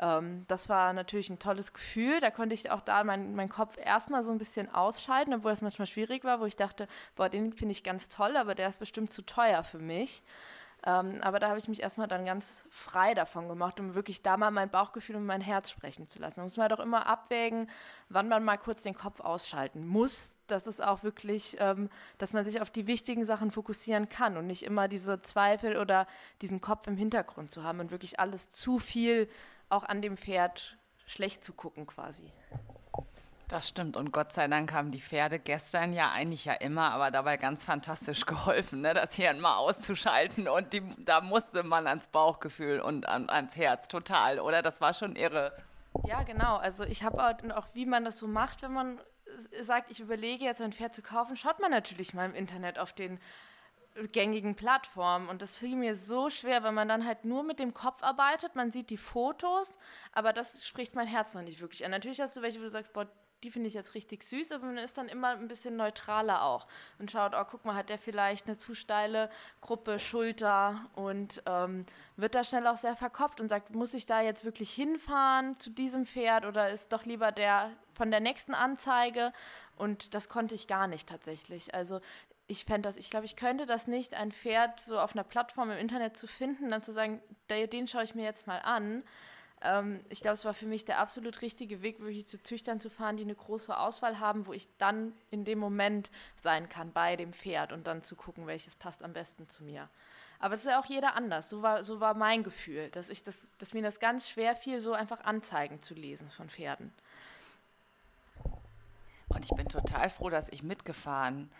Ähm, 0.00 0.44
das 0.48 0.68
war 0.68 0.92
natürlich 0.92 1.30
ein 1.30 1.38
tolles 1.38 1.72
Gefühl. 1.72 2.20
Da 2.20 2.30
konnte 2.30 2.54
ich 2.54 2.70
auch 2.70 2.80
da 2.80 3.04
meinen 3.04 3.34
mein 3.36 3.48
Kopf 3.48 3.76
erstmal 3.78 4.24
so 4.24 4.32
ein 4.32 4.38
bisschen 4.38 4.72
ausschalten, 4.74 5.34
obwohl 5.34 5.52
es 5.52 5.62
manchmal 5.62 5.86
schwierig 5.86 6.24
war, 6.24 6.40
wo 6.40 6.46
ich 6.46 6.56
dachte, 6.56 6.88
boah, 7.16 7.28
den 7.28 7.52
finde 7.52 7.72
ich 7.72 7.84
ganz 7.84 8.08
toll, 8.08 8.36
aber 8.36 8.54
der 8.54 8.68
ist 8.68 8.80
bestimmt 8.80 9.12
zu 9.12 9.22
teuer 9.22 9.62
für 9.62 9.78
mich. 9.78 10.22
Ähm, 10.86 11.18
aber 11.20 11.38
da 11.40 11.48
habe 11.48 11.58
ich 11.58 11.68
mich 11.68 11.82
erstmal 11.82 12.08
dann 12.08 12.24
ganz 12.24 12.64
frei 12.70 13.12
davon 13.12 13.48
gemacht, 13.48 13.78
um 13.80 13.94
wirklich 13.94 14.22
da 14.22 14.38
mal 14.38 14.50
mein 14.50 14.70
Bauchgefühl 14.70 15.16
und 15.16 15.26
mein 15.26 15.42
Herz 15.42 15.70
sprechen 15.70 16.08
zu 16.08 16.18
lassen. 16.18 16.36
Da 16.36 16.44
muss 16.44 16.56
man 16.56 16.70
doch 16.70 16.80
immer 16.80 17.06
abwägen, 17.06 17.68
wann 18.08 18.28
man 18.28 18.42
mal 18.44 18.56
kurz 18.56 18.82
den 18.82 18.94
Kopf 18.94 19.20
ausschalten 19.20 19.86
muss. 19.86 20.34
Das 20.50 20.66
ist 20.66 20.82
auch 20.82 21.02
wirklich, 21.02 21.56
ähm, 21.58 21.90
dass 22.18 22.32
man 22.32 22.44
sich 22.44 22.60
auf 22.60 22.70
die 22.70 22.86
wichtigen 22.86 23.24
Sachen 23.24 23.50
fokussieren 23.50 24.08
kann 24.08 24.36
und 24.36 24.46
nicht 24.46 24.64
immer 24.64 24.88
diese 24.88 25.22
Zweifel 25.22 25.76
oder 25.76 26.06
diesen 26.42 26.60
Kopf 26.60 26.86
im 26.86 26.96
Hintergrund 26.96 27.50
zu 27.50 27.64
haben 27.64 27.80
und 27.80 27.90
wirklich 27.90 28.20
alles 28.20 28.50
zu 28.50 28.78
viel 28.78 29.28
auch 29.68 29.84
an 29.84 30.02
dem 30.02 30.16
Pferd 30.16 30.76
schlecht 31.06 31.44
zu 31.44 31.52
gucken 31.52 31.86
quasi. 31.86 32.32
Das 33.48 33.66
stimmt 33.66 33.96
und 33.96 34.12
Gott 34.12 34.32
sei 34.32 34.46
Dank 34.46 34.72
haben 34.72 34.92
die 34.92 35.00
Pferde 35.00 35.40
gestern 35.40 35.92
ja 35.92 36.12
eigentlich 36.12 36.44
ja 36.44 36.52
immer, 36.52 36.92
aber 36.92 37.10
dabei 37.10 37.36
ganz 37.36 37.64
fantastisch 37.64 38.24
geholfen, 38.26 38.82
ne? 38.82 38.94
das 38.94 39.14
Hirn 39.14 39.40
mal 39.40 39.56
auszuschalten 39.56 40.46
und 40.46 40.72
die, 40.72 40.82
da 41.04 41.20
musste 41.20 41.64
man 41.64 41.88
ans 41.88 42.06
Bauchgefühl 42.06 42.80
und 42.80 43.06
an, 43.06 43.28
ans 43.28 43.56
Herz 43.56 43.88
total, 43.88 44.38
oder? 44.38 44.62
Das 44.62 44.80
war 44.80 44.94
schon 44.94 45.16
irre. 45.16 45.52
Ja, 46.06 46.22
genau. 46.22 46.58
Also 46.58 46.84
ich 46.84 47.02
habe 47.02 47.20
auch, 47.56 47.66
wie 47.74 47.86
man 47.86 48.04
das 48.04 48.18
so 48.18 48.28
macht, 48.28 48.62
wenn 48.62 48.72
man 48.72 49.00
sagt, 49.62 49.90
ich 49.90 50.00
überlege 50.00 50.44
jetzt 50.44 50.60
ein 50.60 50.72
Pferd 50.72 50.94
zu 50.94 51.02
kaufen, 51.02 51.36
schaut 51.36 51.60
man 51.60 51.70
natürlich 51.70 52.14
mal 52.14 52.26
im 52.26 52.34
Internet 52.34 52.78
auf 52.78 52.92
den 52.92 53.18
gängigen 54.12 54.54
Plattformen. 54.54 55.28
Und 55.28 55.42
das 55.42 55.56
fiel 55.56 55.76
mir 55.76 55.96
so 55.96 56.30
schwer, 56.30 56.62
weil 56.62 56.72
man 56.72 56.88
dann 56.88 57.06
halt 57.06 57.24
nur 57.24 57.42
mit 57.42 57.58
dem 57.58 57.74
Kopf 57.74 58.02
arbeitet. 58.02 58.54
Man 58.54 58.70
sieht 58.70 58.90
die 58.90 58.96
Fotos, 58.96 59.78
aber 60.12 60.32
das 60.32 60.64
spricht 60.64 60.94
mein 60.94 61.06
Herz 61.06 61.34
noch 61.34 61.42
nicht 61.42 61.60
wirklich 61.60 61.84
an. 61.84 61.90
Natürlich 61.90 62.20
hast 62.20 62.36
du 62.36 62.42
welche, 62.42 62.60
wo 62.60 62.64
du 62.64 62.70
sagst, 62.70 62.92
boah, 62.92 63.08
die 63.42 63.50
finde 63.50 63.68
ich 63.68 63.74
jetzt 63.74 63.94
richtig 63.94 64.22
süß, 64.24 64.52
aber 64.52 64.66
man 64.66 64.78
ist 64.78 64.98
dann 64.98 65.08
immer 65.08 65.30
ein 65.30 65.48
bisschen 65.48 65.76
neutraler 65.76 66.44
auch 66.44 66.66
und 66.98 67.10
schaut, 67.10 67.32
oh, 67.34 67.44
guck 67.50 67.64
mal, 67.64 67.74
hat 67.74 67.88
der 67.88 67.98
vielleicht 67.98 68.46
eine 68.46 68.58
zu 68.58 68.74
steile 68.74 69.30
Gruppe, 69.60 69.98
Schulter 69.98 70.86
und 70.94 71.42
ähm, 71.46 71.86
wird 72.16 72.34
da 72.34 72.44
schnell 72.44 72.66
auch 72.66 72.76
sehr 72.76 72.96
verkopft 72.96 73.40
und 73.40 73.48
sagt, 73.48 73.74
muss 73.74 73.94
ich 73.94 74.06
da 74.06 74.20
jetzt 74.20 74.44
wirklich 74.44 74.72
hinfahren 74.72 75.58
zu 75.58 75.70
diesem 75.70 76.06
Pferd 76.06 76.44
oder 76.44 76.70
ist 76.70 76.92
doch 76.92 77.04
lieber 77.04 77.32
der 77.32 77.70
von 77.94 78.10
der 78.10 78.20
nächsten 78.20 78.54
Anzeige? 78.54 79.32
Und 79.76 80.14
das 80.14 80.28
konnte 80.28 80.54
ich 80.54 80.66
gar 80.66 80.86
nicht 80.86 81.08
tatsächlich. 81.08 81.74
Also 81.74 82.00
ich 82.46 82.64
fände 82.64 82.88
das, 82.88 82.96
ich 82.96 83.10
glaube, 83.10 83.26
ich 83.26 83.36
könnte 83.36 83.64
das 83.64 83.86
nicht, 83.86 84.14
ein 84.14 84.32
Pferd 84.32 84.80
so 84.80 84.98
auf 84.98 85.14
einer 85.14 85.24
Plattform 85.24 85.70
im 85.70 85.78
Internet 85.78 86.18
zu 86.18 86.26
finden, 86.26 86.70
dann 86.70 86.82
zu 86.82 86.92
sagen, 86.92 87.22
den 87.48 87.86
schaue 87.86 88.02
ich 88.02 88.14
mir 88.14 88.24
jetzt 88.24 88.46
mal 88.46 88.58
an 88.58 89.04
ähm, 89.62 90.00
ich 90.08 90.20
glaube, 90.20 90.34
es 90.34 90.44
war 90.44 90.54
für 90.54 90.66
mich 90.66 90.84
der 90.84 90.98
absolut 90.98 91.42
richtige 91.42 91.82
Weg, 91.82 92.00
wirklich 92.00 92.26
zu 92.26 92.42
Züchtern 92.42 92.80
zu 92.80 92.90
fahren, 92.90 93.16
die 93.16 93.24
eine 93.24 93.34
große 93.34 93.76
Auswahl 93.76 94.18
haben, 94.18 94.46
wo 94.46 94.52
ich 94.52 94.68
dann 94.78 95.12
in 95.30 95.44
dem 95.44 95.58
Moment 95.58 96.10
sein 96.42 96.68
kann 96.68 96.92
bei 96.92 97.16
dem 97.16 97.32
Pferd 97.32 97.72
und 97.72 97.86
dann 97.86 98.02
zu 98.02 98.16
gucken, 98.16 98.46
welches 98.46 98.74
passt 98.76 99.02
am 99.02 99.12
besten 99.12 99.48
zu 99.48 99.64
mir. 99.64 99.88
Aber 100.38 100.54
es 100.54 100.60
ist 100.60 100.66
ja 100.66 100.80
auch 100.80 100.86
jeder 100.86 101.14
anders. 101.14 101.50
So 101.50 101.60
war, 101.60 101.84
so 101.84 102.00
war 102.00 102.14
mein 102.14 102.42
Gefühl, 102.42 102.88
dass, 102.90 103.10
ich 103.10 103.22
das, 103.22 103.36
dass 103.58 103.74
mir 103.74 103.82
das 103.82 104.00
ganz 104.00 104.28
schwer 104.28 104.56
fiel, 104.56 104.80
so 104.80 104.94
einfach 104.94 105.24
Anzeigen 105.24 105.82
zu 105.82 105.92
lesen 105.92 106.30
von 106.30 106.48
Pferden. 106.48 106.92
Und 109.28 109.44
ich 109.44 109.50
bin 109.50 109.68
total 109.68 110.08
froh, 110.08 110.30
dass 110.30 110.48
ich 110.48 110.62
mitgefahren 110.62 111.50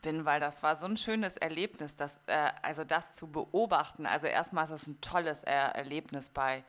bin, 0.00 0.24
weil 0.24 0.40
das 0.40 0.62
war 0.62 0.76
so 0.76 0.86
ein 0.86 0.96
schönes 0.96 1.36
Erlebnis, 1.36 1.94
dass, 1.94 2.18
äh, 2.26 2.50
also 2.62 2.84
das 2.84 3.14
zu 3.14 3.28
beobachten. 3.28 4.06
Also 4.06 4.26
erstmal 4.26 4.64
ist 4.64 4.70
es 4.70 4.86
ein 4.86 5.00
tolles 5.02 5.44
er 5.44 5.74
Erlebnis 5.74 6.30
bei 6.30 6.64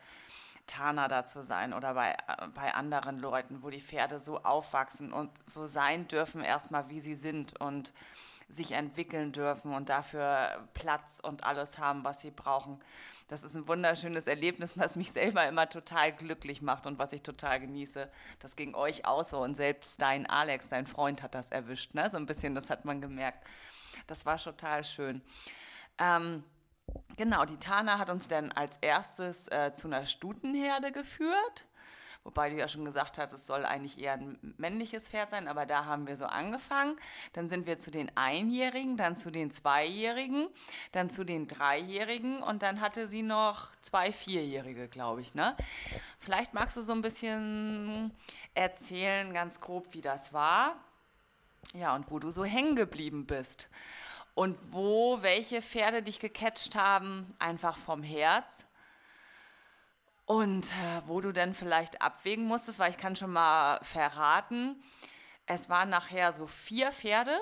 Tana 0.66 1.08
da 1.08 1.26
zu 1.26 1.42
sein 1.42 1.72
oder 1.72 1.94
bei, 1.94 2.12
äh, 2.12 2.48
bei 2.54 2.74
anderen 2.74 3.18
Leuten, 3.18 3.62
wo 3.62 3.70
die 3.70 3.80
Pferde 3.80 4.20
so 4.20 4.42
aufwachsen 4.42 5.12
und 5.12 5.30
so 5.46 5.66
sein 5.66 6.08
dürfen, 6.08 6.42
erstmal 6.42 6.88
wie 6.88 7.00
sie 7.00 7.14
sind 7.14 7.60
und 7.60 7.92
sich 8.48 8.72
entwickeln 8.72 9.32
dürfen 9.32 9.72
und 9.74 9.88
dafür 9.88 10.68
Platz 10.74 11.18
und 11.22 11.44
alles 11.44 11.78
haben, 11.78 12.04
was 12.04 12.20
sie 12.20 12.30
brauchen. 12.30 12.80
Das 13.28 13.42
ist 13.42 13.54
ein 13.56 13.66
wunderschönes 13.66 14.26
Erlebnis, 14.26 14.78
was 14.78 14.96
mich 14.96 15.12
selber 15.12 15.48
immer 15.48 15.68
total 15.68 16.12
glücklich 16.12 16.60
macht 16.60 16.86
und 16.86 16.98
was 16.98 17.12
ich 17.12 17.22
total 17.22 17.60
genieße. 17.60 18.10
Das 18.40 18.54
ging 18.54 18.74
euch 18.74 19.06
auch 19.06 19.24
so 19.24 19.40
und 19.40 19.54
selbst 19.54 20.00
dein 20.00 20.26
Alex, 20.26 20.68
dein 20.68 20.86
Freund, 20.86 21.22
hat 21.22 21.34
das 21.34 21.50
erwischt. 21.50 21.94
Ne? 21.94 22.10
So 22.10 22.18
ein 22.18 22.26
bisschen, 22.26 22.54
das 22.54 22.68
hat 22.68 22.84
man 22.84 23.00
gemerkt. 23.00 23.46
Das 24.06 24.26
war 24.26 24.36
total 24.36 24.84
schön. 24.84 25.22
Ähm, 25.98 26.44
Genau, 27.16 27.44
die 27.44 27.58
Tana 27.58 27.98
hat 27.98 28.10
uns 28.10 28.26
dann 28.26 28.50
als 28.52 28.76
erstes 28.80 29.46
äh, 29.48 29.72
zu 29.72 29.86
einer 29.86 30.06
Stutenherde 30.06 30.90
geführt. 30.90 31.64
Wobei 32.24 32.48
du 32.48 32.56
ja 32.56 32.68
schon 32.68 32.86
gesagt 32.86 33.18
hast, 33.18 33.32
es 33.34 33.46
soll 33.46 33.66
eigentlich 33.66 34.00
eher 34.00 34.14
ein 34.14 34.54
männliches 34.56 35.10
Pferd 35.10 35.28
sein, 35.28 35.46
aber 35.46 35.66
da 35.66 35.84
haben 35.84 36.06
wir 36.06 36.16
so 36.16 36.24
angefangen. 36.24 36.96
Dann 37.34 37.50
sind 37.50 37.66
wir 37.66 37.78
zu 37.78 37.90
den 37.90 38.10
Einjährigen, 38.16 38.96
dann 38.96 39.18
zu 39.18 39.30
den 39.30 39.50
Zweijährigen, 39.50 40.48
dann 40.92 41.10
zu 41.10 41.24
den 41.24 41.46
Dreijährigen 41.46 42.42
und 42.42 42.62
dann 42.62 42.80
hatte 42.80 43.08
sie 43.08 43.22
noch 43.22 43.68
zwei 43.82 44.10
Vierjährige, 44.10 44.88
glaube 44.88 45.20
ich. 45.20 45.34
Ne? 45.34 45.54
Vielleicht 46.18 46.54
magst 46.54 46.78
du 46.78 46.82
so 46.82 46.92
ein 46.92 47.02
bisschen 47.02 48.10
erzählen, 48.54 49.34
ganz 49.34 49.60
grob, 49.60 49.88
wie 49.92 50.00
das 50.00 50.32
war. 50.32 50.76
Ja, 51.74 51.94
und 51.94 52.10
wo 52.10 52.18
du 52.18 52.30
so 52.30 52.44
hängen 52.44 52.74
geblieben 52.74 53.26
bist 53.26 53.68
und 54.34 54.58
wo 54.70 55.22
welche 55.22 55.62
Pferde 55.62 56.02
dich 56.02 56.18
gecatcht 56.18 56.74
haben, 56.74 57.34
einfach 57.38 57.78
vom 57.78 58.02
Herz. 58.02 58.52
Und 60.26 60.66
äh, 60.72 61.02
wo 61.06 61.20
du 61.20 61.32
dann 61.32 61.54
vielleicht 61.54 62.00
abwägen 62.00 62.46
musstest, 62.46 62.78
weil 62.78 62.90
ich 62.90 62.96
kann 62.96 63.14
schon 63.14 63.32
mal 63.32 63.78
verraten, 63.82 64.82
es 65.46 65.68
waren 65.68 65.90
nachher 65.90 66.32
so 66.32 66.46
vier 66.46 66.92
Pferde, 66.92 67.38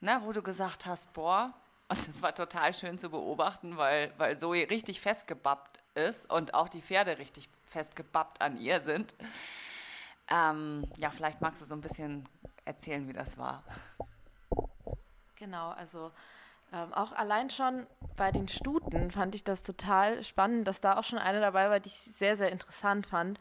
ne, 0.00 0.20
wo 0.24 0.32
du 0.32 0.42
gesagt 0.42 0.86
hast, 0.86 1.12
boah, 1.12 1.52
und 1.88 2.08
es 2.08 2.22
war 2.22 2.34
total 2.34 2.74
schön 2.74 2.98
zu 2.98 3.10
beobachten, 3.10 3.76
weil, 3.76 4.12
weil 4.16 4.38
Zoe 4.38 4.68
richtig 4.68 5.00
festgebappt 5.00 5.82
ist 5.94 6.28
und 6.30 6.54
auch 6.54 6.68
die 6.68 6.82
Pferde 6.82 7.18
richtig 7.18 7.48
festgebappt 7.70 8.40
an 8.40 8.58
ihr 8.58 8.80
sind. 8.80 9.14
Ähm, 10.28 10.90
ja, 10.96 11.10
vielleicht 11.10 11.40
magst 11.40 11.60
du 11.60 11.66
so 11.66 11.74
ein 11.74 11.80
bisschen 11.80 12.28
erzählen, 12.64 13.06
wie 13.08 13.12
das 13.12 13.38
war. 13.38 13.62
Genau, 15.36 15.70
also 15.70 16.10
ähm, 16.72 16.92
auch 16.94 17.12
allein 17.12 17.50
schon 17.50 17.86
bei 18.16 18.32
den 18.32 18.48
Stuten 18.48 19.10
fand 19.10 19.34
ich 19.34 19.44
das 19.44 19.62
total 19.62 20.24
spannend, 20.24 20.66
dass 20.66 20.80
da 20.80 20.98
auch 20.98 21.04
schon 21.04 21.18
eine 21.18 21.40
dabei 21.40 21.70
war, 21.70 21.78
die 21.78 21.88
ich 21.88 21.98
sehr, 21.98 22.36
sehr 22.36 22.50
interessant 22.50 23.06
fand, 23.06 23.38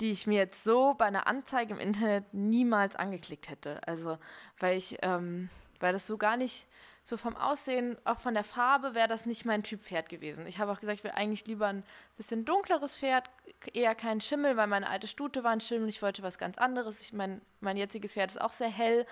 die 0.00 0.10
ich 0.10 0.26
mir 0.26 0.38
jetzt 0.38 0.64
so 0.64 0.94
bei 0.94 1.06
einer 1.06 1.26
Anzeige 1.26 1.74
im 1.74 1.80
Internet 1.80 2.32
niemals 2.32 2.96
angeklickt 2.96 3.48
hätte. 3.48 3.80
Also, 3.86 4.18
weil 4.58 4.76
ich, 4.76 4.98
ähm, 5.02 5.50
weil 5.80 5.92
das 5.92 6.06
so 6.06 6.16
gar 6.16 6.36
nicht 6.36 6.66
so 7.04 7.16
vom 7.16 7.36
Aussehen, 7.36 7.96
auch 8.04 8.20
von 8.20 8.34
der 8.34 8.44
Farbe, 8.44 8.94
wäre 8.94 9.08
das 9.08 9.26
nicht 9.26 9.44
mein 9.44 9.64
Typ 9.64 9.82
Pferd 9.82 10.08
gewesen. 10.08 10.46
Ich 10.46 10.58
habe 10.58 10.70
auch 10.70 10.78
gesagt, 10.78 10.98
ich 10.98 11.04
will 11.04 11.10
eigentlich 11.10 11.44
lieber 11.46 11.66
ein 11.66 11.82
bisschen 12.16 12.44
dunkleres 12.44 12.96
Pferd, 12.96 13.28
eher 13.72 13.96
kein 13.96 14.20
Schimmel, 14.20 14.56
weil 14.56 14.68
meine 14.68 14.88
alte 14.88 15.08
Stute 15.08 15.42
war 15.42 15.50
ein 15.50 15.60
Schimmel. 15.60 15.88
Ich 15.88 16.00
wollte 16.00 16.22
was 16.22 16.38
ganz 16.38 16.58
anderes. 16.58 17.00
Ich 17.00 17.12
mein, 17.12 17.40
mein 17.60 17.76
jetziges 17.76 18.12
Pferd 18.12 18.30
ist 18.30 18.40
auch 18.40 18.52
sehr 18.52 18.68
hell. 18.68 19.04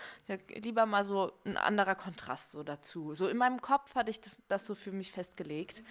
lieber 0.49 0.87
mal 0.87 1.03
so 1.03 1.33
ein 1.45 1.57
anderer 1.57 1.97
Kontrast 1.97 2.53
so 2.53 2.63
dazu. 2.63 3.15
So 3.15 3.27
in 3.27 3.37
meinem 3.37 3.61
Kopf 3.61 3.95
hatte 3.97 4.11
ich 4.11 4.21
das, 4.21 4.37
das 4.49 4.67
so 4.67 4.77
für 4.77 4.93
mich 4.93 5.11
festgelegt. 5.11 5.83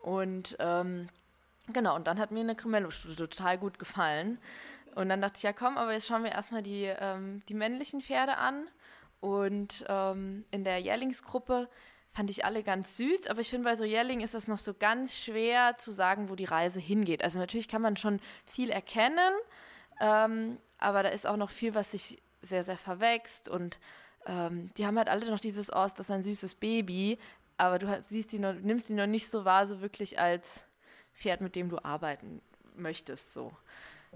Und 0.00 0.54
ähm, 0.60 1.08
genau, 1.72 1.96
und 1.96 2.06
dann 2.06 2.18
hat 2.18 2.30
mir 2.30 2.40
eine 2.40 2.56
Cremello-Stute 2.56 3.16
total 3.16 3.56
gut 3.56 3.78
gefallen. 3.78 4.38
Und 4.94 5.08
dann 5.08 5.22
dachte 5.22 5.38
ich, 5.38 5.44
ja 5.44 5.54
komm, 5.54 5.78
aber 5.78 5.92
jetzt 5.92 6.08
schauen 6.08 6.24
wir 6.24 6.32
erstmal 6.32 6.62
die, 6.62 6.84
ähm, 6.84 7.42
die 7.48 7.54
männlichen 7.54 8.02
Pferde 8.02 8.36
an. 8.36 8.68
Und 9.20 9.84
ähm, 9.88 10.44
in 10.50 10.64
der 10.64 10.78
Jährlingsgruppe 10.78 11.68
fand 12.12 12.30
ich 12.30 12.44
alle 12.44 12.62
ganz 12.62 12.96
süß, 12.96 13.26
aber 13.28 13.40
ich 13.40 13.50
finde, 13.50 13.64
bei 13.64 13.76
so 13.76 13.84
Jährlingen 13.84 14.24
ist 14.24 14.34
das 14.34 14.48
noch 14.48 14.58
so 14.58 14.74
ganz 14.74 15.14
schwer 15.14 15.76
zu 15.78 15.92
sagen, 15.92 16.28
wo 16.28 16.34
die 16.34 16.44
Reise 16.44 16.80
hingeht. 16.80 17.22
Also 17.22 17.38
natürlich 17.38 17.68
kann 17.68 17.82
man 17.82 17.96
schon 17.96 18.20
viel 18.44 18.70
erkennen, 18.70 19.32
ähm, 20.00 20.58
aber 20.78 21.02
da 21.02 21.10
ist 21.10 21.26
auch 21.26 21.36
noch 21.36 21.50
viel, 21.50 21.74
was 21.74 21.92
sich 21.92 22.20
sehr, 22.40 22.64
sehr 22.64 22.76
verwächst 22.76 23.48
und 23.48 23.78
ähm, 24.26 24.70
die 24.76 24.86
haben 24.86 24.98
halt 24.98 25.08
alle 25.08 25.30
noch 25.30 25.40
dieses 25.40 25.70
Aus, 25.70 25.94
das 25.94 26.06
ist 26.06 26.10
ein 26.10 26.22
süßes 26.22 26.54
Baby, 26.56 27.18
aber 27.56 27.78
du 27.78 28.04
siehst 28.08 28.32
die 28.32 28.38
noch, 28.38 28.54
nimmst 28.54 28.88
die 28.88 28.94
noch 28.94 29.06
nicht 29.06 29.30
so 29.30 29.44
wahr, 29.44 29.66
so 29.66 29.80
wirklich 29.80 30.18
als 30.18 30.64
Pferd, 31.14 31.40
mit 31.40 31.56
dem 31.56 31.68
du 31.68 31.78
arbeiten 31.84 32.40
möchtest, 32.74 33.32
so. 33.32 33.52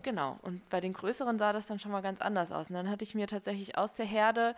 Genau, 0.02 0.38
und 0.42 0.68
bei 0.70 0.80
den 0.80 0.94
größeren 0.94 1.38
sah 1.38 1.52
das 1.52 1.66
dann 1.66 1.78
schon 1.78 1.92
mal 1.92 2.00
ganz 2.00 2.20
anders 2.20 2.50
aus. 2.50 2.70
Und 2.70 2.76
dann 2.76 2.88
hatte 2.88 3.04
ich 3.04 3.14
mir 3.14 3.26
tatsächlich 3.26 3.76
aus 3.76 3.92
der 3.92 4.06
Herde 4.06 4.54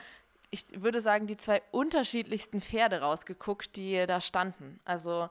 ich 0.54 0.66
würde 0.82 1.00
sagen, 1.00 1.26
die 1.26 1.37
zwei 1.37 1.62
unterschiedlichsten 1.73 2.62
Pferde 2.62 3.00
rausgeguckt, 3.00 3.75
die 3.75 4.06
da 4.06 4.20
standen. 4.20 4.78
Also 4.84 5.28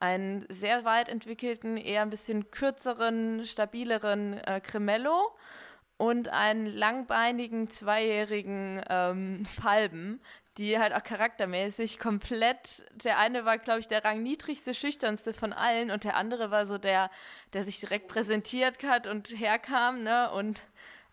einen 0.00 0.46
sehr 0.48 0.84
weit 0.84 1.08
entwickelten, 1.08 1.76
eher 1.76 2.02
ein 2.02 2.10
bisschen 2.10 2.50
kürzeren, 2.50 3.44
stabileren 3.44 4.38
äh, 4.38 4.60
Cremello 4.60 5.36
und 5.98 6.28
einen 6.28 6.66
langbeinigen, 6.66 7.68
zweijährigen 7.70 8.82
ähm, 8.88 9.44
Falben, 9.60 10.20
die 10.56 10.78
halt 10.78 10.94
auch 10.94 11.04
charaktermäßig 11.04 11.98
komplett, 11.98 12.86
der 13.04 13.18
eine 13.18 13.44
war, 13.44 13.58
glaube 13.58 13.80
ich, 13.80 13.88
der 13.88 14.04
rangniedrigste, 14.04 14.74
schüchternste 14.74 15.34
von 15.34 15.52
allen 15.52 15.90
und 15.90 16.04
der 16.04 16.16
andere 16.16 16.50
war 16.50 16.66
so 16.66 16.78
der, 16.78 17.10
der 17.52 17.64
sich 17.64 17.78
direkt 17.78 18.08
präsentiert 18.08 18.82
hat 18.82 19.06
und 19.06 19.28
herkam, 19.28 20.02
ne? 20.02 20.30
Und 20.32 20.62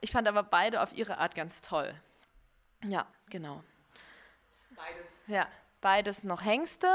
ich 0.01 0.11
fand 0.11 0.29
aber 0.29 0.43
beide 0.43 0.81
auf 0.81 0.93
ihre 0.93 1.17
Art 1.17 1.35
ganz 1.35 1.61
toll. 1.61 1.93
Ja, 2.85 3.05
genau. 3.29 3.63
Beides. 4.75 5.05
Ja, 5.27 5.47
beides 5.81 6.23
noch 6.23 6.43
Hengste 6.43 6.87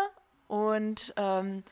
Und 0.48 1.12
ähm, 1.16 1.64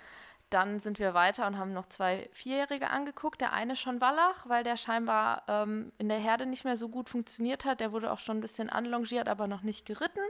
dann 0.51 0.81
sind 0.81 0.99
wir 0.99 1.15
weiter 1.15 1.47
und 1.47 1.57
haben 1.57 1.73
noch 1.73 1.87
zwei 1.87 2.29
Vierjährige 2.33 2.91
angeguckt. 2.91 3.41
Der 3.41 3.53
eine 3.53 3.75
schon 3.75 4.01
Wallach, 4.01 4.47
weil 4.49 4.65
der 4.65 4.77
scheinbar 4.77 5.45
ähm, 5.49 5.93
in 5.99 6.09
der 6.09 6.19
Herde 6.19 6.45
nicht 6.45 6.65
mehr 6.65 6.77
so 6.77 6.89
gut 6.89 7.09
funktioniert 7.09 7.65
hat. 7.65 7.81
Der 7.81 7.93
wurde 7.93 8.13
auch 8.13 8.19
schon 8.19 8.39
ein 8.39 8.43
bisschen 8.43 8.69
anlongiert, 8.69 9.29
aber 9.29 9.47
noch 9.47 9.63
nicht 9.63 9.87
geritten. 9.87 10.21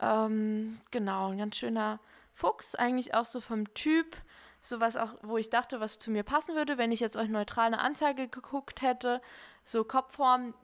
Ähm, 0.00 0.80
genau, 0.90 1.30
ein 1.30 1.38
ganz 1.38 1.56
schöner 1.56 1.98
Fuchs, 2.34 2.74
eigentlich 2.74 3.14
auch 3.14 3.24
so 3.24 3.40
vom 3.40 3.72
Typ. 3.74 4.16
Sowas 4.60 4.96
auch, 4.96 5.14
wo 5.22 5.38
ich 5.38 5.50
dachte, 5.50 5.80
was 5.80 5.98
zu 5.98 6.12
mir 6.12 6.22
passen 6.22 6.54
würde, 6.54 6.78
wenn 6.78 6.92
ich 6.92 7.00
jetzt 7.00 7.16
euch 7.16 7.28
neutral 7.28 7.66
eine 7.66 7.80
Anzeige 7.80 8.28
geguckt 8.28 8.80
hätte. 8.80 9.20
So 9.64 9.82
Kopfform 9.82 10.54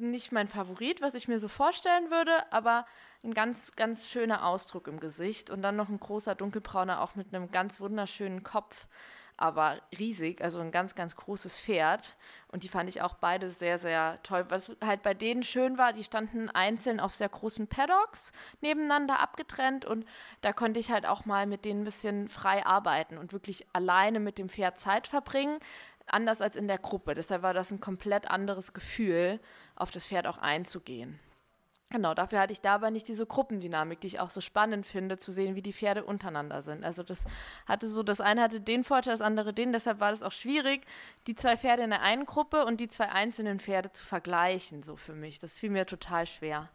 nicht 0.00 0.32
mein 0.32 0.48
Favorit, 0.48 1.00
was 1.02 1.14
ich 1.14 1.28
mir 1.28 1.38
so 1.38 1.48
vorstellen 1.48 2.10
würde, 2.10 2.52
aber 2.52 2.86
ein 3.22 3.34
ganz, 3.34 3.76
ganz 3.76 4.08
schöner 4.08 4.46
Ausdruck 4.46 4.88
im 4.88 5.00
Gesicht 5.00 5.50
und 5.50 5.62
dann 5.62 5.76
noch 5.76 5.88
ein 5.88 6.00
großer 6.00 6.34
dunkelbrauner, 6.34 7.00
auch 7.00 7.14
mit 7.14 7.34
einem 7.34 7.50
ganz 7.50 7.80
wunderschönen 7.80 8.42
Kopf, 8.42 8.86
aber 9.36 9.80
riesig, 9.98 10.42
also 10.42 10.60
ein 10.60 10.70
ganz, 10.70 10.94
ganz 10.94 11.16
großes 11.16 11.58
Pferd. 11.58 12.16
Und 12.48 12.62
die 12.62 12.68
fand 12.68 12.90
ich 12.90 13.00
auch 13.00 13.14
beide 13.14 13.50
sehr, 13.50 13.78
sehr 13.78 14.18
toll. 14.22 14.44
Was 14.48 14.76
halt 14.84 15.02
bei 15.02 15.14
denen 15.14 15.42
schön 15.42 15.78
war, 15.78 15.92
die 15.92 16.04
standen 16.04 16.50
einzeln 16.50 17.00
auf 17.00 17.14
sehr 17.14 17.28
großen 17.28 17.66
Paddocks 17.66 18.32
nebeneinander 18.60 19.18
abgetrennt 19.18 19.84
und 19.84 20.04
da 20.42 20.52
konnte 20.52 20.78
ich 20.80 20.90
halt 20.90 21.06
auch 21.06 21.24
mal 21.24 21.46
mit 21.46 21.64
denen 21.64 21.82
ein 21.82 21.84
bisschen 21.84 22.28
frei 22.28 22.66
arbeiten 22.66 23.16
und 23.16 23.32
wirklich 23.32 23.66
alleine 23.72 24.20
mit 24.20 24.36
dem 24.36 24.48
Pferd 24.48 24.78
Zeit 24.78 25.06
verbringen 25.06 25.58
anders 26.12 26.40
als 26.40 26.56
in 26.56 26.68
der 26.68 26.78
Gruppe. 26.78 27.14
Deshalb 27.14 27.42
war 27.42 27.54
das 27.54 27.70
ein 27.70 27.80
komplett 27.80 28.30
anderes 28.30 28.72
Gefühl, 28.72 29.40
auf 29.80 29.90
das 29.90 30.06
Pferd 30.06 30.26
auch 30.26 30.38
einzugehen. 30.38 31.18
Genau, 31.92 32.14
dafür 32.14 32.38
hatte 32.38 32.52
ich 32.52 32.60
da 32.60 32.76
aber 32.76 32.92
nicht 32.92 33.08
diese 33.08 33.26
Gruppendynamik, 33.26 34.00
die 34.00 34.06
ich 34.06 34.20
auch 34.20 34.30
so 34.30 34.40
spannend 34.40 34.86
finde, 34.86 35.18
zu 35.18 35.32
sehen, 35.32 35.56
wie 35.56 35.62
die 35.62 35.72
Pferde 35.72 36.04
untereinander 36.04 36.62
sind. 36.62 36.84
Also 36.84 37.02
das 37.02 37.24
hatte 37.66 37.88
so, 37.88 38.04
das 38.04 38.20
eine 38.20 38.42
hatte 38.42 38.60
den 38.60 38.84
Vorteil, 38.84 39.14
das 39.14 39.20
andere 39.20 39.52
den, 39.52 39.72
deshalb 39.72 39.98
war 39.98 40.12
das 40.12 40.22
auch 40.22 40.30
schwierig, 40.30 40.86
die 41.26 41.34
zwei 41.34 41.56
Pferde 41.56 41.82
in 41.82 41.90
der 41.90 42.02
einen 42.02 42.26
Gruppe 42.26 42.64
und 42.64 42.78
die 42.78 42.88
zwei 42.88 43.08
einzelnen 43.08 43.58
Pferde 43.58 43.90
zu 43.90 44.04
vergleichen, 44.04 44.84
so 44.84 44.94
für 44.94 45.14
mich. 45.14 45.40
Das 45.40 45.58
fiel 45.58 45.70
mir 45.70 45.84
total 45.84 46.26
schwer. 46.26 46.68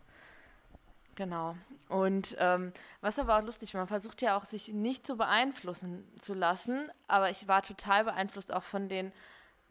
Genau. 1.15 1.55
Und 1.87 2.35
ähm, 2.39 2.73
was 2.99 3.17
aber 3.17 3.37
auch 3.37 3.43
lustig, 3.43 3.73
man 3.73 3.87
versucht 3.87 4.21
ja 4.21 4.37
auch, 4.37 4.43
sich 4.43 4.73
nicht 4.73 5.07
so 5.07 5.15
beeinflussen 5.15 6.03
zu 6.19 6.33
lassen, 6.33 6.91
aber 7.07 7.29
ich 7.29 7.47
war 7.47 7.61
total 7.61 8.03
beeinflusst 8.03 8.53
auch 8.53 8.63
von 8.63 8.89
den 8.89 9.13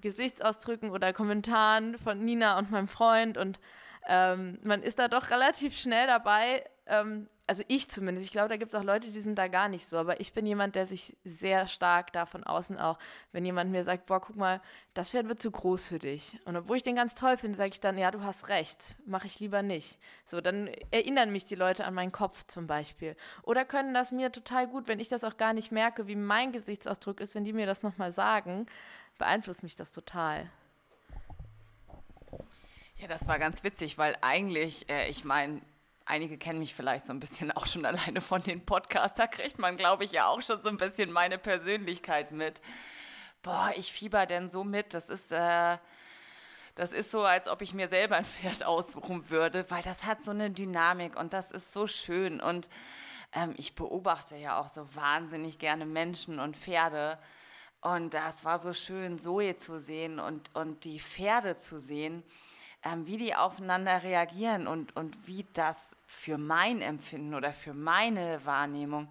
Gesichtsausdrücken 0.05 0.91
oder 0.91 1.13
Kommentaren 1.13 1.99
von 1.99 2.19
Nina 2.19 2.59
und 2.59 2.71
meinem 2.71 2.89
Freund 2.89 3.37
und 3.37 3.59
ähm, 4.07 4.59
man 4.63 4.83
ist 4.83 4.99
da 4.99 5.09
doch 5.09 5.31
relativ 5.31 5.75
schnell 5.75 6.07
dabei, 6.07 6.63
ähm, 6.87 7.27
also 7.47 7.63
ich 7.69 7.91
zumindest, 7.91 8.27
ich 8.27 8.33
glaube, 8.33 8.49
da 8.49 8.57
gibt 8.57 8.73
es 8.73 8.79
auch 8.79 8.85
Leute, 8.85 9.11
die 9.11 9.21
sind 9.21 9.37
da 9.37 9.49
gar 9.49 9.69
nicht 9.69 9.87
so, 9.87 9.99
aber 9.99 10.19
ich 10.21 10.33
bin 10.33 10.47
jemand, 10.47 10.75
der 10.77 10.87
sich 10.87 11.15
sehr 11.25 11.67
stark 11.67 12.13
da 12.13 12.25
von 12.25 12.45
außen 12.45 12.79
auch, 12.79 12.99
wenn 13.33 13.45
jemand 13.45 13.71
mir 13.71 13.85
sagt, 13.85 14.07
boah, 14.07 14.21
guck 14.21 14.37
mal, 14.37 14.63
das 14.95 15.11
Pferd 15.11 15.29
wird 15.29 15.43
zu 15.43 15.51
groß 15.51 15.89
für 15.89 15.99
dich. 15.99 16.39
Und 16.47 16.57
obwohl 16.57 16.79
ich 16.79 16.83
den 16.83 16.97
ganz 16.97 17.15
toll 17.15 17.37
finde, 17.37 17.59
sage 17.59 17.71
ich 17.71 17.81
dann, 17.81 17.99
ja, 17.99 18.11
du 18.11 18.23
hast 18.23 18.49
recht, 18.49 18.97
mache 19.05 19.27
ich 19.27 19.41
lieber 19.41 19.63
nicht. 19.63 19.99
So, 20.25 20.41
dann 20.41 20.69
erinnern 20.91 21.33
mich 21.33 21.45
die 21.45 21.55
Leute 21.55 21.85
an 21.85 21.95
meinen 21.95 22.13
Kopf 22.13 22.45
zum 22.47 22.67
Beispiel. 22.67 23.15
Oder 23.43 23.67
können 23.67 23.93
das 23.93 24.11
mir 24.11 24.33
total 24.33 24.67
gut, 24.67 24.89
wenn 24.89 25.01
ich 25.01 25.09
das 25.09 25.25
auch 25.25 25.37
gar 25.37 25.53
nicht 25.53 25.71
merke, 25.71 26.07
wie 26.07 26.17
mein 26.17 26.53
Gesichtsausdruck 26.53 27.21
ist, 27.21 27.35
wenn 27.35 27.45
die 27.45 27.53
mir 27.53 27.67
das 27.67 27.83
nochmal 27.83 28.13
sagen, 28.13 28.67
beeinflusst 29.19 29.63
mich 29.63 29.77
das 29.77 29.93
total. 29.93 30.51
Ja, 32.97 33.09
das 33.09 33.27
war 33.27 33.39
ganz 33.39 33.63
witzig, 33.65 33.99
weil 33.99 34.17
eigentlich, 34.23 34.89
äh, 34.89 35.09
ich 35.09 35.25
meine, 35.25 35.61
einige 36.07 36.39
kennen 36.39 36.59
mich 36.59 36.75
vielleicht 36.75 37.07
so 37.07 37.13
ein 37.13 37.21
bisschen 37.21 37.53
auch 37.53 37.67
schon 37.67 37.85
alleine 37.87 38.21
von 38.21 38.43
den 38.43 38.65
Podcasts. 38.65 39.17
Da 39.17 39.27
kriegt 39.27 39.59
man, 39.59 39.77
glaube 39.77 40.05
ich, 40.05 40.13
ja 40.13 40.27
auch 40.27 40.43
schon 40.43 40.63
so 40.63 40.69
ein 40.69 40.77
bisschen 40.77 41.13
meine 41.13 41.39
Persönlichkeit 41.39 42.33
mit. 42.33 42.61
Boah, 43.43 43.73
ich 43.77 43.93
fieber 43.93 44.27
denn 44.27 44.49
so 44.49 44.65
mit. 44.65 44.95
Das 44.95 45.09
ist, 45.09 45.31
äh, 45.33 45.79
das 46.75 46.93
ist 46.93 47.11
so, 47.11 47.25
als 47.25 47.47
ob 47.47 47.63
ich 47.63 47.75
mir 47.75 47.89
selber 47.89 48.17
ein 48.17 48.25
Pferd 48.25 48.65
aussuchen 48.65 49.29
würde, 49.31 49.71
weil 49.71 49.83
das 49.83 50.05
hat 50.05 50.25
so 50.25 50.31
eine 50.31 50.51
Dynamik 50.51 51.17
und 51.17 51.33
das 51.33 51.51
ist 51.51 51.73
so 51.73 51.87
schön. 51.87 52.41
Und 52.41 52.69
ähm, 53.33 53.55
ich 53.57 53.75
beobachte 53.75 54.37
ja 54.37 54.59
auch 54.59 54.69
so 54.69 54.95
wahnsinnig 54.95 55.59
gerne 55.59 55.85
Menschen 55.87 56.39
und 56.39 56.57
Pferde. 56.57 57.19
Und 57.85 58.13
das 58.15 58.45
war 58.45 58.59
so 58.59 58.75
schön, 58.75 59.21
Zoe 59.21 59.57
zu 59.57 59.79
sehen 59.79 60.19
und, 60.19 60.51
und 60.57 60.85
die 60.85 60.99
Pferde 60.99 61.57
zu 61.59 61.79
sehen 61.79 62.25
ähm, 62.85 63.07
wie 63.07 63.17
die 63.17 63.35
aufeinander 63.35 64.03
reagieren 64.03 64.67
und, 64.67 64.95
und 64.95 65.27
wie 65.27 65.47
das 65.55 65.97
für 66.07 66.37
mein 66.37 66.83
Empfinden 66.83 67.35
oder 67.35 67.53
für 67.53 67.73
meine 67.73 68.45
Wahrnehmung 68.45 69.09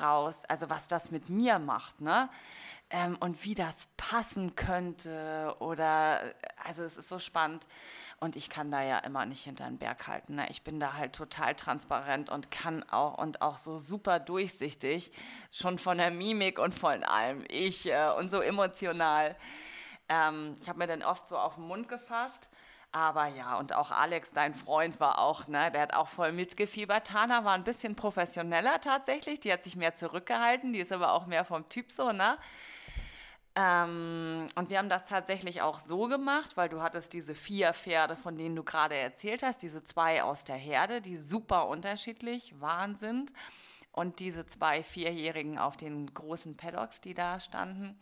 raus, 0.00 0.36
also 0.48 0.68
was 0.68 0.88
das 0.88 1.10
mit 1.10 1.28
mir 1.28 1.58
macht, 1.58 2.00
ne? 2.00 2.28
Ähm, 2.90 3.16
und 3.20 3.44
wie 3.44 3.54
das 3.54 3.74
passen 3.96 4.56
könnte 4.56 5.54
oder, 5.60 6.34
also 6.64 6.82
es 6.82 6.96
ist 6.96 7.08
so 7.08 7.20
spannend 7.20 7.64
und 8.18 8.34
ich 8.34 8.50
kann 8.50 8.70
da 8.72 8.82
ja 8.82 8.98
immer 8.98 9.26
nicht 9.26 9.44
hinter 9.44 9.66
den 9.66 9.78
Berg 9.78 10.08
halten. 10.08 10.34
Ne? 10.34 10.46
Ich 10.50 10.62
bin 10.62 10.80
da 10.80 10.94
halt 10.94 11.12
total 11.14 11.54
transparent 11.54 12.30
und 12.30 12.50
kann 12.50 12.82
auch 12.90 13.18
und 13.18 13.42
auch 13.42 13.58
so 13.58 13.78
super 13.78 14.18
durchsichtig, 14.18 15.12
schon 15.52 15.78
von 15.78 15.98
der 15.98 16.10
Mimik 16.10 16.58
und 16.58 16.78
von 16.78 17.04
allem. 17.04 17.44
Ich 17.48 17.86
äh, 17.86 18.10
und 18.18 18.30
so 18.30 18.40
emotional. 18.40 19.36
Ähm, 20.08 20.58
ich 20.60 20.68
habe 20.68 20.78
mir 20.78 20.88
dann 20.88 21.02
oft 21.02 21.28
so 21.28 21.38
auf 21.38 21.54
den 21.54 21.64
Mund 21.64 21.88
gefasst 21.88 22.50
aber 22.92 23.28
ja, 23.28 23.56
und 23.56 23.72
auch 23.72 23.92
Alex, 23.92 24.32
dein 24.32 24.54
Freund, 24.54 24.98
war 24.98 25.18
auch, 25.18 25.46
ne, 25.46 25.70
der 25.70 25.82
hat 25.82 25.94
auch 25.94 26.08
voll 26.08 26.32
mitgefiebert. 26.32 27.06
Tana 27.06 27.44
war 27.44 27.54
ein 27.54 27.62
bisschen 27.62 27.94
professioneller 27.94 28.80
tatsächlich, 28.80 29.38
die 29.38 29.52
hat 29.52 29.62
sich 29.62 29.76
mehr 29.76 29.94
zurückgehalten, 29.94 30.72
die 30.72 30.80
ist 30.80 30.90
aber 30.90 31.12
auch 31.12 31.26
mehr 31.26 31.44
vom 31.44 31.68
Typ 31.68 31.92
so, 31.92 32.10
ne? 32.10 32.36
Ähm, 33.60 34.48
und 34.54 34.70
wir 34.70 34.78
haben 34.78 34.88
das 34.88 35.06
tatsächlich 35.06 35.60
auch 35.60 35.80
so 35.80 36.06
gemacht, 36.06 36.56
weil 36.56 36.70
du 36.70 36.80
hattest 36.80 37.12
diese 37.12 37.34
vier 37.34 37.74
Pferde, 37.74 38.16
von 38.16 38.38
denen 38.38 38.56
du 38.56 38.64
gerade 38.64 38.94
erzählt 38.94 39.42
hast, 39.42 39.60
diese 39.60 39.84
zwei 39.84 40.22
aus 40.22 40.44
der 40.44 40.56
Herde, 40.56 41.02
die 41.02 41.18
super 41.18 41.68
unterschiedlich 41.68 42.58
waren 42.58 42.96
sind. 42.96 43.32
Und 43.92 44.20
diese 44.20 44.46
zwei 44.46 44.82
Vierjährigen 44.82 45.58
auf 45.58 45.76
den 45.76 46.14
großen 46.14 46.56
Paddocks, 46.56 47.00
die 47.00 47.12
da 47.12 47.40
standen. 47.40 48.00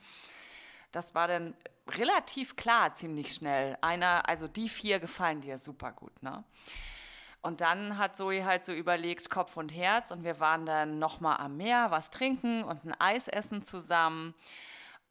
Das 0.92 1.14
war 1.14 1.26
dann 1.26 1.56
relativ 1.88 2.54
klar, 2.54 2.94
ziemlich 2.94 3.34
schnell. 3.34 3.76
Einer, 3.80 4.28
also 4.28 4.46
die 4.46 4.68
vier 4.68 5.00
gefallen 5.00 5.40
dir 5.40 5.58
super 5.58 5.90
gut, 5.92 6.22
ne? 6.22 6.44
Und 7.40 7.60
dann 7.62 7.96
hat 7.96 8.16
Zoe 8.16 8.44
halt 8.44 8.66
so 8.66 8.72
überlegt, 8.72 9.30
Kopf 9.30 9.56
und 9.56 9.74
Herz. 9.74 10.10
Und 10.10 10.24
wir 10.24 10.38
waren 10.40 10.66
dann 10.66 10.98
nochmal 10.98 11.38
am 11.38 11.56
Meer, 11.56 11.90
was 11.90 12.10
trinken 12.10 12.62
und 12.64 12.84
ein 12.84 13.00
Eis 13.00 13.26
essen 13.28 13.62
zusammen 13.62 14.34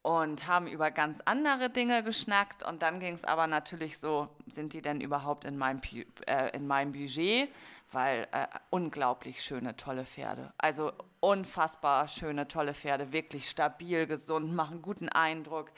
und 0.02 0.48
haben 0.48 0.68
über 0.68 0.92
ganz 0.92 1.20
andere 1.26 1.70
Dinge 1.70 2.04
geschnackt. 2.04 2.64
Und 2.64 2.82
dann 2.82 3.00
ging 3.00 3.16
es 3.16 3.24
aber 3.24 3.48
natürlich 3.48 3.98
so, 3.98 4.30
sind 4.48 4.74
die 4.74 4.82
denn 4.82 5.02
überhaupt 5.02 5.46
in 5.46 5.58
meinem, 5.58 5.82
äh, 6.26 6.56
in 6.56 6.68
meinem 6.68 6.92
Budget? 6.92 7.50
Weil 7.92 8.28
äh, 8.32 8.48
unglaublich 8.70 9.42
schöne, 9.42 9.76
tolle 9.76 10.06
Pferde. 10.06 10.54
Also 10.58 10.92
unfassbar 11.20 12.08
schöne, 12.08 12.48
tolle 12.48 12.74
Pferde, 12.74 13.12
wirklich 13.14 13.50
stabil, 13.50 14.08
gesund, 14.08 14.54
machen 14.54 14.82
guten 14.82 15.10
Eindruck 15.10 15.72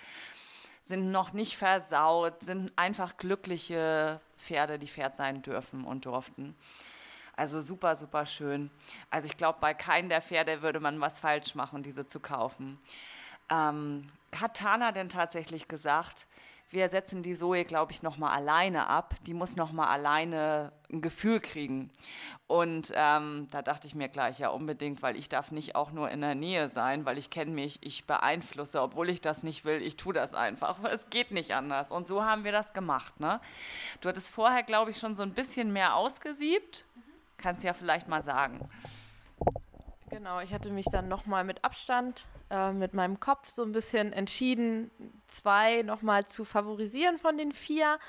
sind 0.89 1.12
noch 1.12 1.34
nicht 1.34 1.55
versaut, 1.55 2.41
sind 2.41 2.73
einfach 2.75 3.15
glückliche 3.17 4.19
Pferde, 4.38 4.79
die 4.79 4.88
Pferd 4.88 5.15
sein 5.15 5.43
dürfen 5.43 5.86
und 5.86 6.05
durften. 6.05 6.55
Also 7.36 7.62
super, 7.62 7.95
super 7.95 8.25
schön. 8.25 8.71
Also 9.12 9.27
ich 9.27 9.38
glaube, 9.38 9.60
bei 9.62 9.73
keinem 9.73 10.10
der 10.10 10.21
Pferde 10.21 10.62
würde 10.62 10.79
man 10.79 10.99
was 10.99 11.19
falsch 11.19 11.55
machen, 11.55 11.84
diese 11.84 12.08
zu 12.08 12.19
kaufen. 12.19 12.79
Ähm, 13.49 14.09
hat 14.35 14.57
Tana 14.57 14.91
denn 14.91 15.09
tatsächlich 15.09 15.67
gesagt, 15.67 16.27
wir 16.71 16.88
setzen 16.89 17.23
die 17.23 17.35
Zoe, 17.35 17.65
glaube 17.65 17.91
ich, 17.91 18.03
nochmal 18.03 18.35
alleine 18.35 18.88
ab. 18.88 19.15
Die 19.25 19.33
muss 19.33 19.55
nochmal 19.55 19.88
alleine 19.88 20.71
ein 20.91 21.01
Gefühl 21.01 21.39
kriegen. 21.39 21.89
Und 22.45 22.93
ähm, 22.95 23.47
da 23.49 23.63
dachte 23.63 23.88
ich 23.88 23.95
mir 23.95 24.07
gleich, 24.07 24.38
ja 24.38 24.49
unbedingt, 24.49 25.01
weil 25.01 25.15
ich 25.15 25.29
darf 25.29 25.49
nicht 25.49 25.75
auch 25.75 25.91
nur 25.91 26.12
in 26.12 26.21
der 26.21 26.35
Nähe 26.35 26.69
sein, 26.69 27.05
weil 27.05 27.17
ich 27.17 27.31
kenne 27.31 27.51
mich, 27.51 27.79
ich 27.81 28.05
beeinflusse, 28.05 28.81
obwohl 28.81 29.09
ich 29.09 29.19
das 29.19 29.41
nicht 29.41 29.65
will, 29.65 29.81
ich 29.81 29.97
tue 29.97 30.13
das 30.13 30.35
einfach. 30.35 30.83
Es 30.83 31.09
geht 31.09 31.31
nicht 31.31 31.55
anders. 31.55 31.89
Und 31.89 32.05
so 32.05 32.23
haben 32.23 32.43
wir 32.43 32.51
das 32.51 32.73
gemacht. 32.73 33.19
Ne? 33.19 33.39
Du 34.01 34.09
hattest 34.09 34.29
vorher, 34.29 34.62
glaube 34.62 34.91
ich, 34.91 34.99
schon 34.99 35.15
so 35.15 35.23
ein 35.23 35.33
bisschen 35.33 35.73
mehr 35.73 35.95
ausgesiebt. 35.95 36.85
Kannst 37.38 37.63
ja 37.63 37.73
vielleicht 37.73 38.07
mal 38.07 38.23
sagen. 38.23 38.69
Genau, 40.12 40.39
ich 40.39 40.53
hatte 40.53 40.69
mich 40.69 40.85
dann 40.91 41.07
nochmal 41.07 41.43
mit 41.43 41.63
Abstand 41.63 42.25
äh, 42.49 42.71
mit 42.71 42.93
meinem 42.93 43.19
Kopf 43.19 43.49
so 43.49 43.63
ein 43.63 43.71
bisschen 43.71 44.13
entschieden, 44.13 44.91
zwei 45.27 45.83
nochmal 45.83 46.27
zu 46.27 46.45
favorisieren 46.45 47.17
von 47.17 47.38
den 47.38 47.51
vier. 47.51 47.99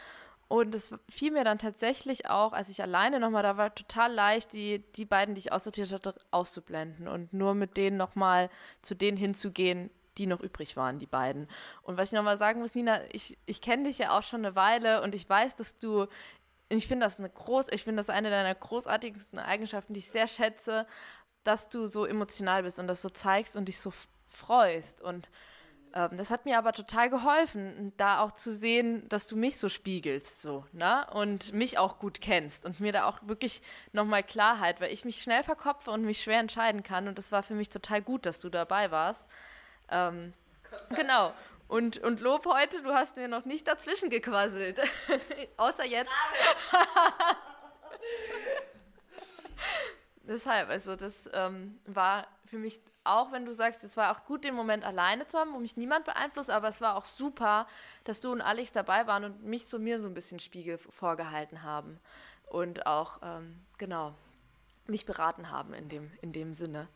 Und 0.48 0.74
es 0.74 0.92
fiel 1.08 1.30
mir 1.30 1.44
dann 1.44 1.58
tatsächlich 1.58 2.28
auch, 2.28 2.52
als 2.52 2.68
ich 2.68 2.82
alleine 2.82 3.20
nochmal 3.20 3.44
da 3.44 3.56
war, 3.56 3.72
total 3.72 4.12
leicht, 4.12 4.52
die, 4.52 4.80
die 4.96 5.04
beiden, 5.04 5.36
die 5.36 5.38
ich 5.38 5.52
aussortiert 5.52 5.92
hatte, 5.92 6.14
auszublenden 6.32 7.06
und 7.06 7.32
nur 7.32 7.54
mit 7.54 7.76
denen 7.76 7.96
nochmal 7.96 8.50
zu 8.82 8.96
denen 8.96 9.16
hinzugehen, 9.16 9.90
die 10.18 10.26
noch 10.26 10.40
übrig 10.40 10.76
waren, 10.76 10.98
die 10.98 11.06
beiden. 11.06 11.46
Und 11.82 11.96
was 11.96 12.10
ich 12.10 12.16
nochmal 12.16 12.38
sagen 12.38 12.60
muss, 12.60 12.74
Nina, 12.74 13.00
ich, 13.12 13.38
ich 13.46 13.60
kenne 13.60 13.84
dich 13.84 13.98
ja 13.98 14.18
auch 14.18 14.24
schon 14.24 14.44
eine 14.44 14.56
Weile 14.56 15.02
und 15.02 15.14
ich 15.14 15.28
weiß, 15.28 15.54
dass 15.54 15.78
du, 15.78 16.06
ich 16.68 16.88
finde 16.88 17.06
das 17.06 17.20
eine 17.20 17.30
groß, 17.30 17.66
ich 17.70 17.84
finde 17.84 18.00
das 18.00 18.10
eine 18.10 18.30
deiner 18.30 18.54
großartigsten 18.54 19.38
Eigenschaften, 19.38 19.94
die 19.94 20.00
ich 20.00 20.10
sehr 20.10 20.26
schätze, 20.26 20.86
dass 21.44 21.68
du 21.68 21.86
so 21.86 22.04
emotional 22.04 22.64
bist 22.64 22.78
und 22.78 22.86
das 22.86 23.02
so 23.02 23.08
zeigst 23.08 23.56
und 23.56 23.66
dich 23.66 23.78
so 23.78 23.92
freust. 24.30 25.02
Und 25.02 25.28
ähm, 25.92 26.16
das 26.16 26.30
hat 26.30 26.44
mir 26.44 26.56
aber 26.58 26.72
total 26.72 27.10
geholfen, 27.10 27.92
da 27.96 28.20
auch 28.20 28.32
zu 28.32 28.54
sehen, 28.54 29.08
dass 29.08 29.26
du 29.26 29.36
mich 29.36 29.58
so 29.58 29.68
spiegelst, 29.68 30.40
so, 30.40 30.64
ne? 30.72 31.06
Und 31.12 31.52
mich 31.52 31.78
auch 31.78 31.98
gut 31.98 32.20
kennst 32.20 32.64
und 32.64 32.80
mir 32.80 32.92
da 32.92 33.06
auch 33.06 33.18
wirklich 33.22 33.60
nochmal 33.92 34.22
Klarheit, 34.22 34.80
weil 34.80 34.92
ich 34.92 35.04
mich 35.04 35.22
schnell 35.22 35.42
verkopfe 35.42 35.90
und 35.90 36.02
mich 36.02 36.22
schwer 36.22 36.38
entscheiden 36.38 36.82
kann. 36.82 37.08
Und 37.08 37.18
das 37.18 37.32
war 37.32 37.42
für 37.42 37.54
mich 37.54 37.68
total 37.68 38.02
gut, 38.02 38.24
dass 38.26 38.38
du 38.38 38.48
dabei 38.48 38.90
warst. 38.90 39.26
Ähm, 39.90 40.32
genau. 40.90 41.32
Und, 41.66 41.98
und 41.98 42.20
Lob 42.20 42.46
heute, 42.46 42.82
du 42.82 42.92
hast 42.92 43.16
mir 43.16 43.28
noch 43.28 43.44
nicht 43.44 43.66
dazwischen 43.68 44.10
gequasselt. 44.10 44.80
Außer 45.56 45.84
jetzt. 45.84 46.10
Deshalb, 50.22 50.68
also 50.68 50.96
das 50.96 51.14
ähm, 51.32 51.80
war 51.86 52.26
für 52.46 52.58
mich 52.58 52.80
auch, 53.04 53.32
wenn 53.32 53.44
du 53.44 53.52
sagst, 53.52 53.82
es 53.84 53.96
war 53.96 54.14
auch 54.14 54.24
gut, 54.24 54.44
den 54.44 54.54
Moment 54.54 54.84
alleine 54.84 55.26
zu 55.26 55.38
haben, 55.38 55.52
wo 55.54 55.58
mich 55.58 55.76
niemand 55.76 56.04
beeinflusst, 56.04 56.50
aber 56.50 56.68
es 56.68 56.80
war 56.80 56.96
auch 56.96 57.04
super, 57.04 57.66
dass 58.04 58.20
du 58.20 58.30
und 58.32 58.40
Alex 58.40 58.72
dabei 58.72 59.06
waren 59.06 59.24
und 59.24 59.42
mich 59.44 59.66
so 59.66 59.78
mir 59.78 60.00
so 60.00 60.08
ein 60.08 60.14
bisschen 60.14 60.40
Spiegel 60.40 60.78
vorgehalten 60.78 61.62
haben 61.62 61.98
und 62.46 62.86
auch, 62.86 63.18
ähm, 63.22 63.60
genau, 63.78 64.14
mich 64.86 65.06
beraten 65.06 65.50
haben 65.50 65.72
in 65.72 65.88
dem, 65.88 66.12
in 66.20 66.32
dem 66.32 66.52
Sinne. 66.52 66.88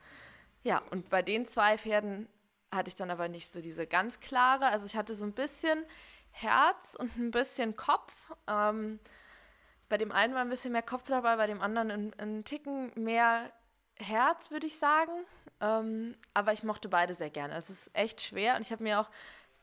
Ja, 0.62 0.82
und 0.90 1.10
bei 1.10 1.22
den 1.22 1.48
zwei 1.48 1.78
Pferden 1.78 2.28
hatte 2.72 2.88
ich 2.88 2.96
dann 2.96 3.10
aber 3.10 3.28
nicht 3.28 3.52
so 3.52 3.60
diese 3.60 3.86
ganz 3.86 4.20
klare, 4.20 4.66
also 4.66 4.86
ich 4.86 4.96
hatte 4.96 5.14
so 5.14 5.24
ein 5.24 5.32
bisschen 5.32 5.84
Herz 6.32 6.96
und 6.96 7.16
ein 7.16 7.30
bisschen 7.30 7.76
Kopf. 7.76 8.12
Ähm, 8.48 8.98
bei 9.88 9.96
dem 9.96 10.10
einen 10.10 10.34
war 10.34 10.40
ein 10.40 10.50
bisschen 10.50 10.72
mehr 10.72 10.82
Kopf 10.82 11.04
dabei, 11.06 11.36
bei 11.36 11.46
dem 11.46 11.62
anderen 11.62 11.90
ein, 11.90 12.14
ein 12.18 12.44
Ticken 12.44 12.90
mehr 12.96 13.52
Herz, 13.96 14.50
würde 14.50 14.66
ich 14.66 14.78
sagen. 14.78 15.12
Ähm, 15.64 16.14
aber 16.34 16.52
ich 16.52 16.62
mochte 16.62 16.88
beide 16.88 17.14
sehr 17.14 17.30
gerne. 17.30 17.54
Es 17.56 17.70
ist 17.70 17.90
echt 17.94 18.20
schwer 18.20 18.56
und 18.56 18.62
ich 18.62 18.72
habe 18.72 18.82
mir 18.82 19.00
auch, 19.00 19.08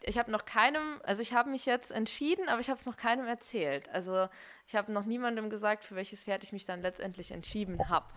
ich 0.01 0.17
habe 0.17 0.31
noch 0.31 0.45
keinem, 0.45 0.99
also 1.03 1.21
ich 1.21 1.33
habe 1.33 1.49
mich 1.49 1.65
jetzt 1.65 1.91
entschieden, 1.91 2.49
aber 2.49 2.59
ich 2.59 2.69
habe 2.69 2.79
es 2.79 2.85
noch 2.87 2.97
keinem 2.97 3.27
erzählt. 3.27 3.87
Also 3.89 4.27
ich 4.67 4.75
habe 4.75 4.91
noch 4.91 5.05
niemandem 5.05 5.49
gesagt, 5.49 5.83
für 5.83 5.95
welches 5.95 6.23
Pferd 6.23 6.43
ich 6.43 6.53
mich 6.53 6.65
dann 6.65 6.81
letztendlich 6.81 7.31
entschieden 7.31 7.89
habe. 7.89 8.07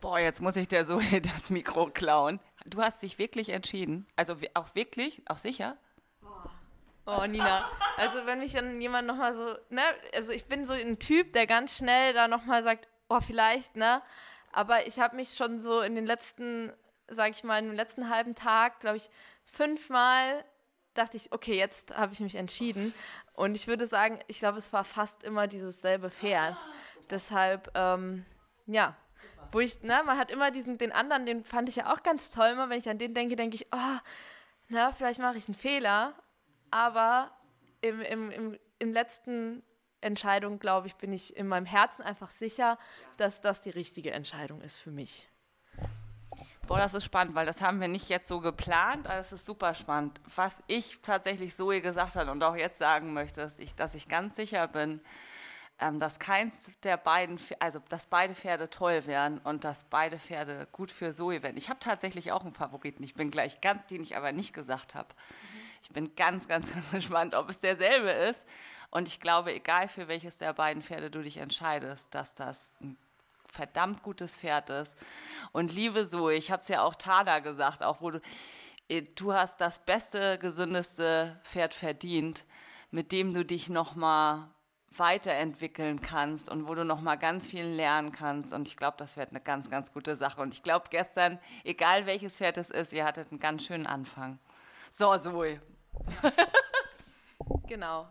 Boah, 0.00 0.18
jetzt 0.18 0.40
muss 0.40 0.56
ich 0.56 0.68
der 0.68 0.84
so 0.84 1.00
das 1.22 1.50
Mikro 1.50 1.86
klauen. 1.86 2.40
Du 2.66 2.82
hast 2.82 3.02
dich 3.02 3.18
wirklich 3.18 3.48
entschieden? 3.50 4.06
Also 4.16 4.36
auch 4.54 4.74
wirklich, 4.74 5.22
auch 5.26 5.38
sicher? 5.38 5.78
Oh, 7.06 7.24
Nina. 7.26 7.70
Also 7.96 8.26
wenn 8.26 8.40
mich 8.40 8.52
dann 8.52 8.80
jemand 8.80 9.08
nochmal 9.08 9.34
so, 9.34 9.56
ne, 9.70 9.82
also 10.14 10.32
ich 10.32 10.44
bin 10.44 10.66
so 10.66 10.74
ein 10.74 10.98
Typ, 10.98 11.32
der 11.32 11.46
ganz 11.46 11.76
schnell 11.76 12.12
da 12.12 12.28
nochmal 12.28 12.62
sagt, 12.62 12.86
oh, 13.08 13.20
vielleicht, 13.20 13.76
ne? 13.76 14.02
Aber 14.52 14.86
ich 14.86 14.98
habe 14.98 15.16
mich 15.16 15.34
schon 15.34 15.60
so 15.60 15.80
in 15.80 15.94
den 15.94 16.06
letzten, 16.06 16.72
sag 17.10 17.30
ich 17.30 17.44
mal, 17.44 17.58
im 17.58 17.72
letzten 17.72 18.08
halben 18.08 18.34
Tag, 18.34 18.80
glaube 18.80 18.96
ich, 18.96 19.10
fünfmal 19.44 20.44
dachte 20.94 21.16
ich, 21.16 21.32
okay, 21.32 21.56
jetzt 21.56 21.94
habe 21.96 22.12
ich 22.12 22.20
mich 22.20 22.34
entschieden. 22.34 22.94
Und 23.34 23.54
ich 23.54 23.68
würde 23.68 23.86
sagen, 23.86 24.18
ich 24.26 24.38
glaube, 24.38 24.58
es 24.58 24.72
war 24.72 24.84
fast 24.84 25.22
immer 25.22 25.46
dieses 25.46 25.80
selbe 25.80 26.10
Pferd. 26.10 26.56
Deshalb, 27.10 27.70
ähm, 27.74 28.24
ja, 28.66 28.96
wo 29.52 29.60
ich, 29.60 29.82
ne, 29.82 30.02
man 30.04 30.18
hat 30.18 30.30
immer 30.30 30.50
diesen, 30.50 30.78
den 30.78 30.92
anderen, 30.92 31.26
den 31.26 31.44
fand 31.44 31.68
ich 31.68 31.76
ja 31.76 31.92
auch 31.92 32.02
ganz 32.02 32.30
toll. 32.30 32.48
Immer 32.48 32.68
wenn 32.70 32.78
ich 32.78 32.88
an 32.88 32.98
den 32.98 33.14
denke, 33.14 33.36
denke 33.36 33.56
ich, 33.56 33.66
oh, 33.72 33.98
na, 34.68 34.92
vielleicht 34.92 35.20
mache 35.20 35.36
ich 35.36 35.48
einen 35.48 35.56
Fehler. 35.56 36.14
Aber 36.70 37.32
im, 37.80 38.00
im, 38.00 38.30
im, 38.30 38.58
im 38.78 38.92
letzten 38.92 39.62
Entscheidung, 40.00 40.58
glaube 40.58 40.86
ich, 40.86 40.94
bin 40.96 41.12
ich 41.12 41.36
in 41.36 41.48
meinem 41.48 41.66
Herzen 41.66 42.02
einfach 42.02 42.30
sicher, 42.32 42.78
dass 43.16 43.40
das 43.40 43.60
die 43.60 43.70
richtige 43.70 44.12
Entscheidung 44.12 44.60
ist 44.60 44.78
für 44.78 44.90
mich. 44.90 45.28
Boah, 46.70 46.78
das 46.78 46.94
ist 46.94 47.02
spannend, 47.02 47.34
weil 47.34 47.46
das 47.46 47.60
haben 47.60 47.80
wir 47.80 47.88
nicht 47.88 48.08
jetzt 48.08 48.28
so 48.28 48.38
geplant, 48.38 49.08
aber 49.08 49.16
das 49.16 49.32
ist 49.32 49.44
super 49.44 49.74
spannend. 49.74 50.20
Was 50.36 50.54
ich 50.68 51.00
tatsächlich 51.02 51.56
Zoe 51.56 51.80
gesagt 51.80 52.14
habe 52.14 52.30
und 52.30 52.40
auch 52.44 52.54
jetzt 52.54 52.78
sagen 52.78 53.12
möchte, 53.12 53.42
ist, 53.42 53.58
ich, 53.58 53.74
dass 53.74 53.96
ich 53.96 54.06
ganz 54.06 54.36
sicher 54.36 54.68
bin, 54.68 55.00
ähm, 55.80 55.98
dass 55.98 56.20
keins 56.20 56.54
der 56.84 56.96
beiden, 56.96 57.40
also 57.58 57.80
dass 57.88 58.06
beide 58.06 58.36
Pferde 58.36 58.70
toll 58.70 59.04
wären 59.06 59.38
und 59.38 59.64
dass 59.64 59.82
beide 59.82 60.20
Pferde 60.20 60.68
gut 60.70 60.92
für 60.92 61.12
Zoe 61.12 61.42
wären. 61.42 61.56
Ich 61.56 61.70
habe 61.70 61.80
tatsächlich 61.80 62.30
auch 62.30 62.44
einen 62.44 62.54
Favoriten. 62.54 63.02
Ich 63.02 63.14
bin 63.14 63.32
gleich 63.32 63.60
ganz, 63.60 63.84
den 63.88 64.04
ich 64.04 64.16
aber 64.16 64.30
nicht 64.30 64.52
gesagt 64.52 64.94
habe. 64.94 65.08
Mhm. 65.12 65.60
Ich 65.82 65.90
bin 65.90 66.14
ganz, 66.14 66.46
ganz, 66.46 66.70
ganz 66.72 66.88
gespannt, 66.92 67.34
ob 67.34 67.50
es 67.50 67.58
derselbe 67.58 68.10
ist. 68.10 68.46
Und 68.92 69.08
ich 69.08 69.18
glaube, 69.18 69.52
egal 69.52 69.88
für 69.88 70.06
welches 70.06 70.38
der 70.38 70.52
beiden 70.52 70.84
Pferde 70.84 71.10
du 71.10 71.20
dich 71.20 71.38
entscheidest, 71.38 72.06
dass 72.14 72.32
das 72.36 72.68
ein 72.80 72.96
verdammt 73.52 74.02
gutes 74.02 74.38
Pferd 74.38 74.70
ist. 74.70 74.94
Und 75.52 75.72
liebe 75.72 76.08
Zoe, 76.08 76.34
ich 76.34 76.50
habe 76.50 76.62
es 76.62 76.68
ja 76.68 76.82
auch 76.82 76.94
Tana 76.94 77.40
gesagt, 77.40 77.82
auch 77.82 78.00
wo 78.00 78.10
du, 78.10 78.20
äh, 78.88 79.02
du 79.14 79.32
hast 79.32 79.60
das 79.60 79.78
beste, 79.80 80.38
gesündeste 80.38 81.40
Pferd 81.44 81.74
verdient, 81.74 82.44
mit 82.90 83.12
dem 83.12 83.34
du 83.34 83.44
dich 83.44 83.68
nochmal 83.68 84.48
weiterentwickeln 84.96 86.00
kannst 86.00 86.48
und 86.48 86.66
wo 86.66 86.74
du 86.74 86.84
noch 86.84 87.00
mal 87.00 87.16
ganz 87.16 87.46
viel 87.46 87.64
lernen 87.64 88.12
kannst. 88.12 88.52
Und 88.52 88.68
ich 88.68 88.76
glaube, 88.76 88.96
das 88.98 89.16
wird 89.16 89.30
eine 89.30 89.40
ganz, 89.40 89.70
ganz 89.70 89.92
gute 89.92 90.16
Sache. 90.16 90.40
Und 90.42 90.54
ich 90.54 90.62
glaube, 90.62 90.86
gestern, 90.90 91.38
egal 91.64 92.06
welches 92.06 92.36
Pferd 92.36 92.58
es 92.58 92.70
ist, 92.70 92.92
ihr 92.92 93.04
hattet 93.04 93.30
einen 93.30 93.40
ganz 93.40 93.64
schönen 93.64 93.86
Anfang. 93.86 94.38
So, 94.98 95.16
Zoe. 95.18 95.60
genau. 97.68 98.08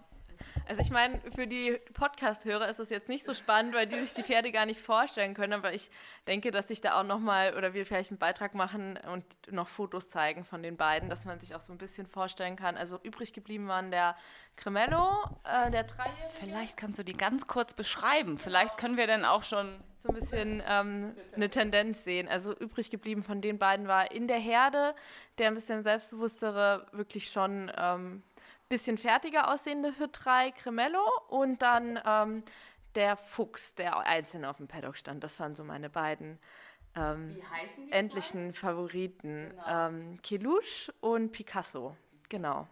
Also 0.69 0.83
ich 0.83 0.91
meine, 0.91 1.19
für 1.33 1.47
die 1.47 1.79
Podcast-Hörer 1.95 2.69
ist 2.69 2.77
es 2.77 2.91
jetzt 2.91 3.09
nicht 3.09 3.25
so 3.25 3.33
spannend, 3.33 3.73
weil 3.73 3.87
die 3.87 3.99
sich 4.01 4.13
die 4.13 4.21
Pferde 4.21 4.51
gar 4.51 4.67
nicht 4.67 4.79
vorstellen 4.79 5.33
können, 5.33 5.53
aber 5.53 5.73
ich 5.73 5.89
denke, 6.27 6.51
dass 6.51 6.69
ich 6.69 6.79
da 6.79 6.99
auch 6.99 7.03
nochmal 7.03 7.57
oder 7.57 7.73
wir 7.73 7.87
vielleicht 7.87 8.11
einen 8.11 8.19
Beitrag 8.19 8.53
machen 8.53 8.99
und 9.11 9.25
noch 9.51 9.67
Fotos 9.67 10.09
zeigen 10.09 10.43
von 10.43 10.61
den 10.61 10.77
beiden, 10.77 11.09
dass 11.09 11.25
man 11.25 11.39
sich 11.39 11.55
auch 11.55 11.61
so 11.61 11.73
ein 11.73 11.79
bisschen 11.79 12.05
vorstellen 12.05 12.55
kann. 12.55 12.77
Also 12.77 12.99
übrig 13.01 13.33
geblieben 13.33 13.67
waren 13.67 13.89
der 13.89 14.15
Cremello, 14.57 15.23
äh, 15.43 15.71
der 15.71 15.85
Dreijährige. 15.85 16.37
Vielleicht 16.39 16.77
kannst 16.77 16.99
du 16.99 17.03
die 17.03 17.13
ganz 17.13 17.47
kurz 17.47 17.73
beschreiben. 17.73 18.37
Vielleicht 18.37 18.77
können 18.77 18.95
wir 18.95 19.07
dann 19.07 19.25
auch 19.25 19.41
schon 19.41 19.83
so 20.03 20.09
ein 20.09 20.15
bisschen 20.15 20.61
ähm, 20.67 21.15
eine 21.35 21.49
Tendenz 21.49 22.03
sehen. 22.03 22.27
Also 22.27 22.55
übrig 22.55 22.91
geblieben 22.91 23.23
von 23.23 23.41
den 23.41 23.57
beiden 23.57 23.87
war 23.87 24.11
in 24.11 24.27
der 24.27 24.37
Herde 24.37 24.93
der 25.39 25.47
ein 25.47 25.55
bisschen 25.55 25.83
selbstbewusstere, 25.83 26.85
wirklich 26.91 27.31
schon 27.31 27.71
ähm, 27.75 28.21
bisschen 28.69 28.97
fertiger 28.97 29.51
aussehende 29.51 29.89
Hüt3 29.89 30.51
Cremello 30.53 31.03
und 31.27 31.61
dann 31.61 31.99
ähm, 32.05 32.43
der 32.95 33.17
Fuchs, 33.17 33.75
der 33.75 33.97
einzeln 33.99 34.45
auf 34.45 34.57
dem 34.57 34.67
Paddock 34.67 34.97
stand. 34.97 35.23
Das 35.23 35.39
waren 35.39 35.55
so 35.55 35.63
meine 35.63 35.89
beiden 35.89 36.39
ähm, 36.95 37.41
endlichen 37.89 38.53
zwei? 38.53 38.59
Favoriten. 38.59 39.49
Genau. 39.49 39.87
Ähm, 39.87 40.19
Kelouche 40.21 40.93
und 41.01 41.31
Picasso, 41.31 41.95
genau. 42.29 42.67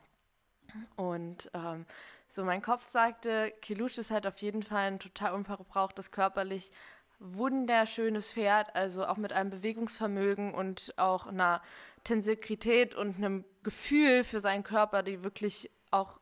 Und 0.95 1.49
ähm, 1.53 1.85
so 2.27 2.43
mein 2.43 2.61
Kopf 2.61 2.89
sagte, 2.91 3.53
Kelouche 3.61 4.01
ist 4.01 4.11
halt 4.11 4.27
auf 4.27 4.37
jeden 4.37 4.63
Fall 4.63 4.87
ein 4.87 4.99
total 4.99 5.33
unverbrauchtes 5.33 6.11
körperlich 6.11 6.71
wunderschönes 7.19 8.33
Pferd, 8.33 8.75
also 8.75 9.05
auch 9.05 9.17
mit 9.17 9.33
einem 9.33 9.49
Bewegungsvermögen 9.49 10.53
und 10.53 10.93
auch 10.97 11.25
einer 11.25 11.61
Tensität 12.03 12.93
und 12.93 13.17
einem 13.17 13.43
Gefühl 13.63 14.23
für 14.23 14.39
seinen 14.39 14.63
Körper, 14.63 15.01
die 15.01 15.23
wirklich 15.23 15.71
auch 15.91 16.19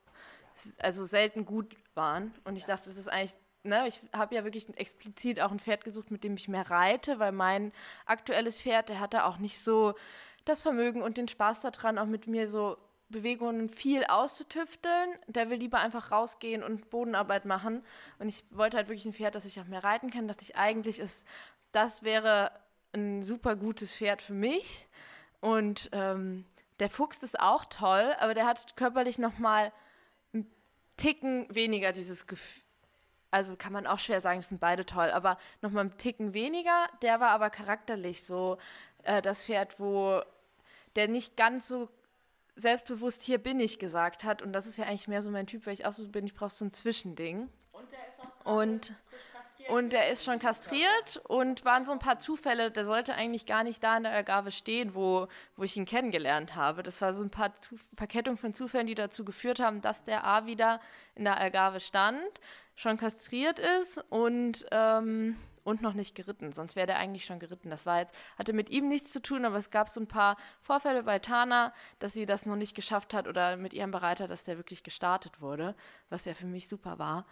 also 0.80 1.06
selten 1.06 1.45
gut 1.45 1.75
waren. 1.93 2.34
Und 2.43 2.58
ich 2.58 2.65
dachte, 2.65 2.89
das 2.89 2.97
ist 2.97 3.08
eigentlich, 3.08 3.36
ne, 3.63 3.88
ich 3.88 4.01
habe 4.13 4.36
ja 4.36 4.43
wirklich 4.43 4.67
explizit 4.78 5.39
auch 5.39 5.51
ein 5.51 5.60
Pferd 5.60 5.84
gesucht, 5.84 6.12
mit 6.12 6.23
dem 6.23 6.36
ich 6.36 6.47
mehr 6.47 6.69
reite, 6.69 7.19
weil 7.19 7.32
mein 7.32 7.71
aktuelles 8.06 8.60
Pferd, 8.60 8.89
der 8.89 8.99
hatte 8.99 9.25
auch 9.25 9.38
nicht 9.38 9.60
so 9.60 9.95
das 10.45 10.62
Vermögen 10.62 11.01
und 11.01 11.17
den 11.17 11.28
Spaß 11.28 11.60
daran, 11.60 11.97
auch 11.97 12.06
mit 12.06 12.28
mir 12.28 12.49
so 12.49 12.78
Bewegungen 13.10 13.69
viel 13.69 14.04
auszutüfteln. 14.06 15.10
Der 15.28 15.49
will 15.49 15.58
lieber 15.58 15.80
einfach 15.80 16.12
rausgehen 16.12 16.63
und 16.63 16.89
Bodenarbeit 16.89 17.45
machen. 17.45 17.84
Und 18.19 18.30
ich 18.30 18.43
wollte 18.51 18.78
halt 18.78 18.88
wirklich 18.88 19.06
ein 19.06 19.13
Pferd, 19.13 19.36
das 19.36 19.45
ich 19.45 19.60
auch 19.60 19.65
mehr 19.65 19.84
reiten 19.84 20.10
kann. 20.12 20.28
Dachte 20.28 20.43
ich, 20.43 20.56
eigentlich 20.56 20.99
ist, 20.99 21.23
das 21.71 22.04
wäre 22.04 22.51
ein 22.93 23.23
super 23.23 23.56
gutes 23.56 23.95
Pferd 23.95 24.21
für 24.21 24.34
mich. 24.34 24.88
Und 25.41 25.89
ähm, 25.91 26.45
der 26.79 26.89
Fuchs 26.89 27.17
ist 27.19 27.39
auch 27.39 27.65
toll, 27.65 28.15
aber 28.19 28.33
der 28.33 28.45
hat 28.45 28.75
körperlich 28.75 29.17
nochmal 29.17 29.71
einen 30.33 30.51
Ticken 30.97 31.53
weniger 31.53 31.91
dieses 31.91 32.27
Gefühl. 32.27 32.63
Also 33.31 33.55
kann 33.57 33.73
man 33.73 33.85
auch 33.85 33.99
schwer 33.99 34.21
sagen, 34.21 34.39
das 34.39 34.49
sind 34.49 34.61
beide 34.61 34.85
toll, 34.85 35.11
aber 35.11 35.38
nochmal 35.61 35.81
einen 35.81 35.97
Ticken 35.97 36.33
weniger. 36.33 36.88
Der 37.01 37.19
war 37.19 37.31
aber 37.31 37.49
charakterlich 37.49 38.23
so 38.23 38.57
äh, 39.03 39.21
das 39.21 39.43
Pferd, 39.45 39.77
wo 39.79 40.21
der 40.95 41.09
nicht 41.09 41.35
ganz 41.35 41.67
so 41.67 41.89
selbstbewusst 42.55 43.21
hier 43.21 43.38
bin 43.38 43.59
ich 43.59 43.79
gesagt 43.79 44.23
hat. 44.23 44.41
Und 44.41 44.53
das 44.53 44.67
ist 44.67 44.77
ja 44.77 44.85
eigentlich 44.85 45.07
mehr 45.07 45.21
so 45.21 45.29
mein 45.31 45.47
Typ, 45.47 45.65
weil 45.65 45.73
ich 45.73 45.85
auch 45.85 45.91
so 45.91 46.07
bin, 46.07 46.25
ich 46.25 46.33
brauche 46.33 46.53
so 46.53 46.63
ein 46.63 46.71
Zwischending. 46.71 47.49
Und 47.73 47.91
der 47.91 47.99
ist 47.99 48.45
auch 48.45 48.53
und, 48.53 48.93
und 49.69 49.93
der 49.93 50.10
ist 50.10 50.23
schon 50.23 50.39
kastriert 50.39 51.21
und 51.28 51.65
waren 51.65 51.86
so 51.86 51.91
ein 51.91 51.99
paar 51.99 52.19
Zufälle, 52.19 52.71
der 52.71 52.86
sollte 52.86 53.15
eigentlich 53.15 53.45
gar 53.45 53.63
nicht 53.63 53.84
da 53.84 53.97
in 53.97 54.04
der 54.04 54.12
Algarve 54.12 54.51
stehen, 54.51 54.93
wo, 54.93 55.28
wo 55.56 55.63
ich 55.63 55.75
ihn 55.75 55.86
kennengelernt 55.86 56.56
habe. 56.56 56.84
Das 56.84 57.01
war 57.01 57.13
so 57.13 57.21
ein 57.21 57.32
paar 57.32 57.60
Zu 57.62 57.75
Verkettung 57.95 58.38
von 58.38 58.54
Zufällen, 58.54 58.88
die 58.88 58.95
dazu 58.95 59.25
geführt 59.25 59.60
haben, 59.60 59.82
dass 59.82 60.04
der 60.04 60.25
A 60.25 60.45
wieder 60.45 60.82
in 61.15 61.23
der 61.23 61.38
Algarve 61.38 61.80
stand, 61.80 62.30
schon 62.75 62.97
kastriert 62.97 63.60
ist 63.60 64.04
und, 64.10 64.65
ähm, 64.71 65.38
und 65.63 65.82
noch 65.82 65.93
nicht 65.93 66.13
geritten. 66.13 66.54
Sonst 66.54 66.75
wäre 66.75 66.88
der 66.88 66.97
eigentlich 66.97 67.25
schon 67.25 67.39
geritten. 67.39 67.69
Das 67.69 67.86
war 67.86 67.99
jetzt, 67.99 68.13
hatte 68.38 68.54
mit 68.54 68.69
ihm 68.69 68.88
nichts 68.88 69.12
zu 69.12 69.21
tun, 69.21 69.45
aber 69.45 69.58
es 69.58 69.71
gab 69.71 69.89
so 69.89 69.99
ein 69.99 70.08
paar 70.08 70.38
Vorfälle 70.62 71.04
bei 71.04 71.19
Tana, 71.19 71.73
dass 71.99 72.13
sie 72.13 72.25
das 72.25 72.45
noch 72.45 72.56
nicht 72.56 72.75
geschafft 72.75 73.13
hat 73.13 73.28
oder 73.28 73.58
mit 73.58 73.73
ihrem 73.73 73.91
Bereiter, 73.91 74.28
dass 74.28 74.43
der 74.43 74.58
wirklich 74.58 74.84
gestartet 74.84 75.41
wurde, 75.41 75.75
was 76.10 76.25
ja 76.25 76.34
für 76.34 76.45
mich 76.45 76.67
super 76.67 76.99
war. 76.99 77.25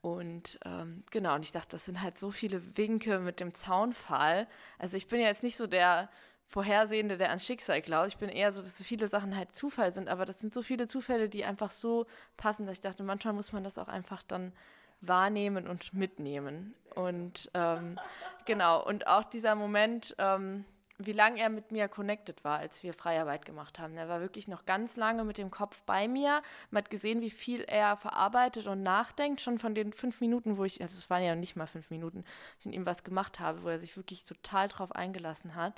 Und 0.00 0.60
ähm, 0.64 1.02
genau, 1.10 1.34
und 1.34 1.42
ich 1.42 1.52
dachte, 1.52 1.70
das 1.70 1.84
sind 1.84 2.00
halt 2.00 2.18
so 2.18 2.30
viele 2.30 2.76
Winke 2.76 3.18
mit 3.18 3.40
dem 3.40 3.54
Zaunfall. 3.54 4.46
Also 4.78 4.96
ich 4.96 5.08
bin 5.08 5.20
ja 5.20 5.26
jetzt 5.26 5.42
nicht 5.42 5.56
so 5.56 5.66
der 5.66 6.08
Vorhersehende, 6.46 7.18
der 7.18 7.30
an 7.30 7.40
Schicksal 7.40 7.82
glaubt. 7.82 8.08
Ich 8.08 8.16
bin 8.16 8.30
eher 8.30 8.52
so, 8.52 8.62
dass 8.62 8.78
so 8.78 8.84
viele 8.84 9.08
Sachen 9.08 9.36
halt 9.36 9.54
Zufall 9.54 9.92
sind, 9.92 10.08
aber 10.08 10.24
das 10.24 10.40
sind 10.40 10.54
so 10.54 10.62
viele 10.62 10.86
Zufälle, 10.86 11.28
die 11.28 11.44
einfach 11.44 11.70
so 11.70 12.06
passen, 12.36 12.66
dass 12.66 12.74
ich 12.74 12.80
dachte, 12.80 13.02
manchmal 13.02 13.34
muss 13.34 13.52
man 13.52 13.64
das 13.64 13.76
auch 13.76 13.88
einfach 13.88 14.22
dann 14.22 14.52
wahrnehmen 15.00 15.68
und 15.68 15.92
mitnehmen. 15.92 16.74
Und 16.94 17.50
ähm, 17.54 17.98
genau, 18.46 18.84
und 18.84 19.06
auch 19.06 19.24
dieser 19.24 19.54
Moment, 19.54 20.14
ähm, 20.18 20.64
wie 20.98 21.12
lange 21.12 21.40
er 21.40 21.48
mit 21.48 21.70
mir 21.70 21.86
connected 21.88 22.42
war, 22.42 22.58
als 22.58 22.82
wir 22.82 22.92
Freiarbeit 22.92 23.44
gemacht 23.44 23.78
haben. 23.78 23.96
Er 23.96 24.08
war 24.08 24.20
wirklich 24.20 24.48
noch 24.48 24.66
ganz 24.66 24.96
lange 24.96 25.22
mit 25.22 25.38
dem 25.38 25.50
Kopf 25.50 25.80
bei 25.82 26.08
mir. 26.08 26.42
Man 26.70 26.82
hat 26.82 26.90
gesehen, 26.90 27.20
wie 27.20 27.30
viel 27.30 27.60
er 27.62 27.96
verarbeitet 27.96 28.66
und 28.66 28.82
nachdenkt, 28.82 29.40
schon 29.40 29.60
von 29.60 29.76
den 29.76 29.92
fünf 29.92 30.20
Minuten, 30.20 30.56
wo 30.56 30.64
ich, 30.64 30.82
also 30.82 30.98
es 30.98 31.08
waren 31.08 31.22
ja 31.22 31.36
nicht 31.36 31.54
mal 31.54 31.68
fünf 31.68 31.90
Minuten, 31.90 32.24
ich 32.58 32.66
in 32.66 32.72
ihm 32.72 32.84
was 32.84 33.04
gemacht 33.04 33.38
habe, 33.38 33.62
wo 33.62 33.68
er 33.68 33.78
sich 33.78 33.96
wirklich 33.96 34.24
total 34.24 34.66
drauf 34.66 34.90
eingelassen 34.92 35.54
hat. 35.54 35.74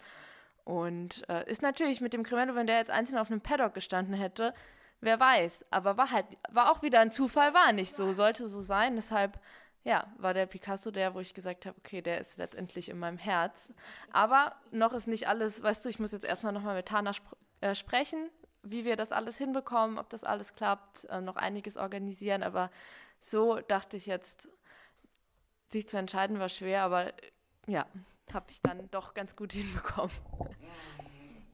Und 0.64 1.28
äh, 1.28 1.50
ist 1.50 1.62
natürlich 1.62 2.00
mit 2.00 2.14
dem 2.14 2.22
Cremento, 2.22 2.54
wenn 2.54 2.66
der 2.66 2.78
jetzt 2.78 2.90
einzeln 2.90 3.18
auf 3.18 3.30
einem 3.30 3.42
Paddock 3.42 3.74
gestanden 3.74 4.14
hätte, 4.14 4.54
wer 5.00 5.20
weiß. 5.20 5.64
Aber 5.70 5.98
war 5.98 6.11
halt, 6.11 6.26
war 6.48 6.70
auch 6.70 6.83
wieder 6.83 7.00
ein 7.00 7.11
Zufall, 7.11 7.52
war 7.52 7.72
nicht 7.72 7.94
so, 7.94 8.12
sollte 8.14 8.48
so 8.48 8.62
sein. 8.62 8.96
Deshalb 8.96 9.38
ja, 9.85 10.12
war 10.19 10.35
der 10.35 10.47
Picasso 10.47 10.90
der, 10.90 11.14
wo 11.14 11.21
ich 11.21 11.35
gesagt 11.35 11.64
habe, 11.66 11.77
okay, 11.79 12.03
der 12.03 12.21
ist 12.21 12.37
letztendlich 12.37 12.88
in 12.88 12.99
meinem 12.99 13.19
Herz. 13.19 13.73
Aber 14.12 14.55
noch 14.71 14.93
ist 14.93 15.07
nicht 15.07 15.29
alles, 15.29 15.62
weißt 15.62 15.85
du, 15.85 15.88
ich 15.88 15.99
muss 15.99 16.12
jetzt 16.12 16.25
erstmal 16.25 16.53
nochmal 16.53 16.77
mit 16.77 16.87
Tana 16.87 17.11
sp 17.16 17.25
äh, 17.62 17.75
sprechen, 17.75 18.31
wie 18.62 18.85
wir 18.85 18.97
das 18.97 19.12
alles 19.12 19.37
hinbekommen, 19.37 19.99
ob 19.99 20.09
das 20.11 20.25
alles 20.25 20.55
klappt, 20.55 21.05
äh, 21.05 21.21
noch 21.21 21.37
einiges 21.37 21.77
organisieren. 21.77 22.43
Aber 22.43 22.71
so 23.21 23.61
dachte 23.61 23.97
ich 23.97 24.07
jetzt, 24.07 24.49
sich 25.69 25.88
zu 25.88 25.99
entscheiden 25.99 26.38
war 26.38 26.49
schwer, 26.49 26.83
aber 26.83 27.09
äh, 27.09 27.12
ja, 27.66 27.87
habe 28.33 28.51
ich 28.51 28.61
dann 28.62 28.90
doch 28.90 29.14
ganz 29.14 29.35
gut 29.37 29.53
hinbekommen. 29.55 30.14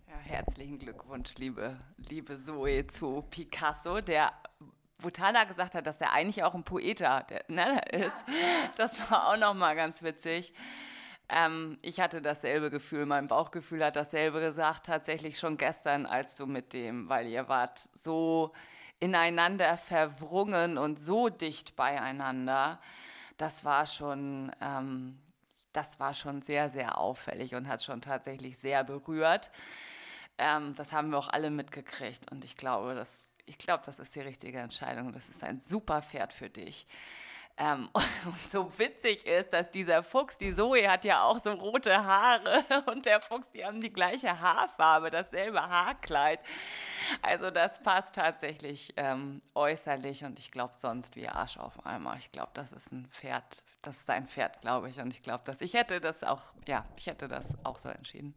Ja, 0.09 0.17
herzlichen 0.19 0.79
Glückwunsch, 0.79 1.35
liebe, 1.37 1.79
liebe 1.97 2.41
Zoe, 2.41 2.87
zu 2.87 3.23
Picasso, 3.31 4.01
der 4.01 4.33
wo 4.98 5.11
Tana 5.11 5.44
gesagt 5.44 5.74
hat, 5.74 5.87
dass 5.87 6.00
er 6.00 6.12
eigentlich 6.12 6.42
auch 6.42 6.54
ein 6.54 6.64
Poeta 6.64 7.22
der, 7.22 7.44
ne, 7.48 7.80
ist, 7.92 8.16
das 8.76 8.98
war 9.11 9.28
auch 9.28 9.37
nochmal 9.37 9.76
ganz 9.76 10.02
witzig. 10.02 10.54
Ähm, 11.28 11.78
ich 11.82 12.00
hatte 12.00 12.22
dasselbe 12.22 12.70
Gefühl, 12.70 13.04
mein 13.06 13.28
Bauchgefühl 13.28 13.85
hat 13.85 13.96
dasselbe 13.96 14.40
gesagt, 14.40 14.87
tatsächlich 14.87 15.38
schon 15.38 15.56
gestern, 15.56 16.06
als 16.06 16.37
du 16.37 16.46
mit 16.46 16.72
dem, 16.72 17.09
weil 17.09 17.26
ihr 17.26 17.48
wart 17.48 17.80
so 17.94 18.52
ineinander 19.00 19.76
verwrungen 19.76 20.78
und 20.78 20.98
so 20.98 21.28
dicht 21.28 21.76
beieinander. 21.76 22.80
Das 23.37 23.64
war 23.64 23.87
schon, 23.87 24.52
ähm, 24.61 25.18
das 25.72 25.98
war 26.00 26.14
schon 26.14 26.42
sehr, 26.42 26.70
sehr 26.70 26.96
auffällig 26.96 27.54
und 27.54 27.68
hat 27.68 27.82
schon 27.82 28.00
tatsächlich 28.00 28.59
sehr 28.59 28.85
berührt. 28.85 29.50
Ähm, 30.38 30.74
das 30.76 30.92
haben 30.92 31.11
wir 31.11 31.18
auch 31.18 31.28
alle 31.28 31.50
mitgekriegt 31.50 32.30
und 32.30 32.44
ich 32.44 32.56
glaube, 32.56 32.94
das 32.94 33.26
ich 33.46 33.59
glaube, 33.59 33.82
das 33.87 33.98
ist 33.98 34.14
die 34.14 34.20
richtige 34.20 34.59
Entscheidung. 34.59 35.12
Das 35.12 35.28
ist 35.28 35.42
ein 35.42 35.61
super 35.61 36.02
Pferd 36.02 36.32
für 36.32 36.50
dich. 36.50 36.87
Ähm, 37.59 37.88
und 38.26 38.50
so 38.52 38.70
witzig 38.78 39.24
ist, 39.26 39.52
dass 39.54 39.70
dieser 39.70 40.02
Fuchs, 40.02 40.37
die 40.37 40.54
Zoe 40.54 40.90
hat 40.90 41.04
ja 41.04 41.22
auch 41.22 41.38
so 41.38 41.52
rote 41.52 42.04
Haare 42.04 42.64
und 42.87 43.06
der 43.06 43.20
Fuchs, 43.20 43.50
die 43.52 43.64
haben 43.64 43.80
die 43.80 43.92
gleiche 43.92 44.40
Haarfarbe, 44.40 45.11
dasselbe 45.11 45.62
Haarkleid. 45.62 46.40
Also 47.22 47.50
das 47.50 47.82
passt 47.82 48.14
tatsächlich 48.14 48.92
ähm, 48.96 49.40
äußerlich 49.54 50.24
und 50.24 50.38
ich 50.38 50.50
glaube 50.50 50.74
sonst 50.76 51.16
wie 51.16 51.28
Arsch 51.28 51.56
auf 51.56 51.87
einmal. 51.87 52.18
Ich 52.18 52.30
glaube, 52.30 52.50
das 52.52 52.72
ist 52.72 52.92
ein 52.92 53.06
Pferd, 53.06 53.62
das 53.80 53.96
ist 53.96 54.11
ein 54.11 54.26
Pferd, 54.26 54.61
glaube 54.61 54.90
ich. 54.90 55.00
Und 55.00 55.12
ich 55.12 55.22
glaube, 55.22 55.44
dass 55.44 55.61
ich 55.61 55.72
hätte 55.72 56.00
das 56.00 56.24
auch, 56.24 56.42
ja, 56.66 56.85
ich 56.96 57.06
hätte 57.06 57.26
das 57.26 57.46
auch 57.64 57.78
so 57.78 57.88
entschieden. 57.88 58.35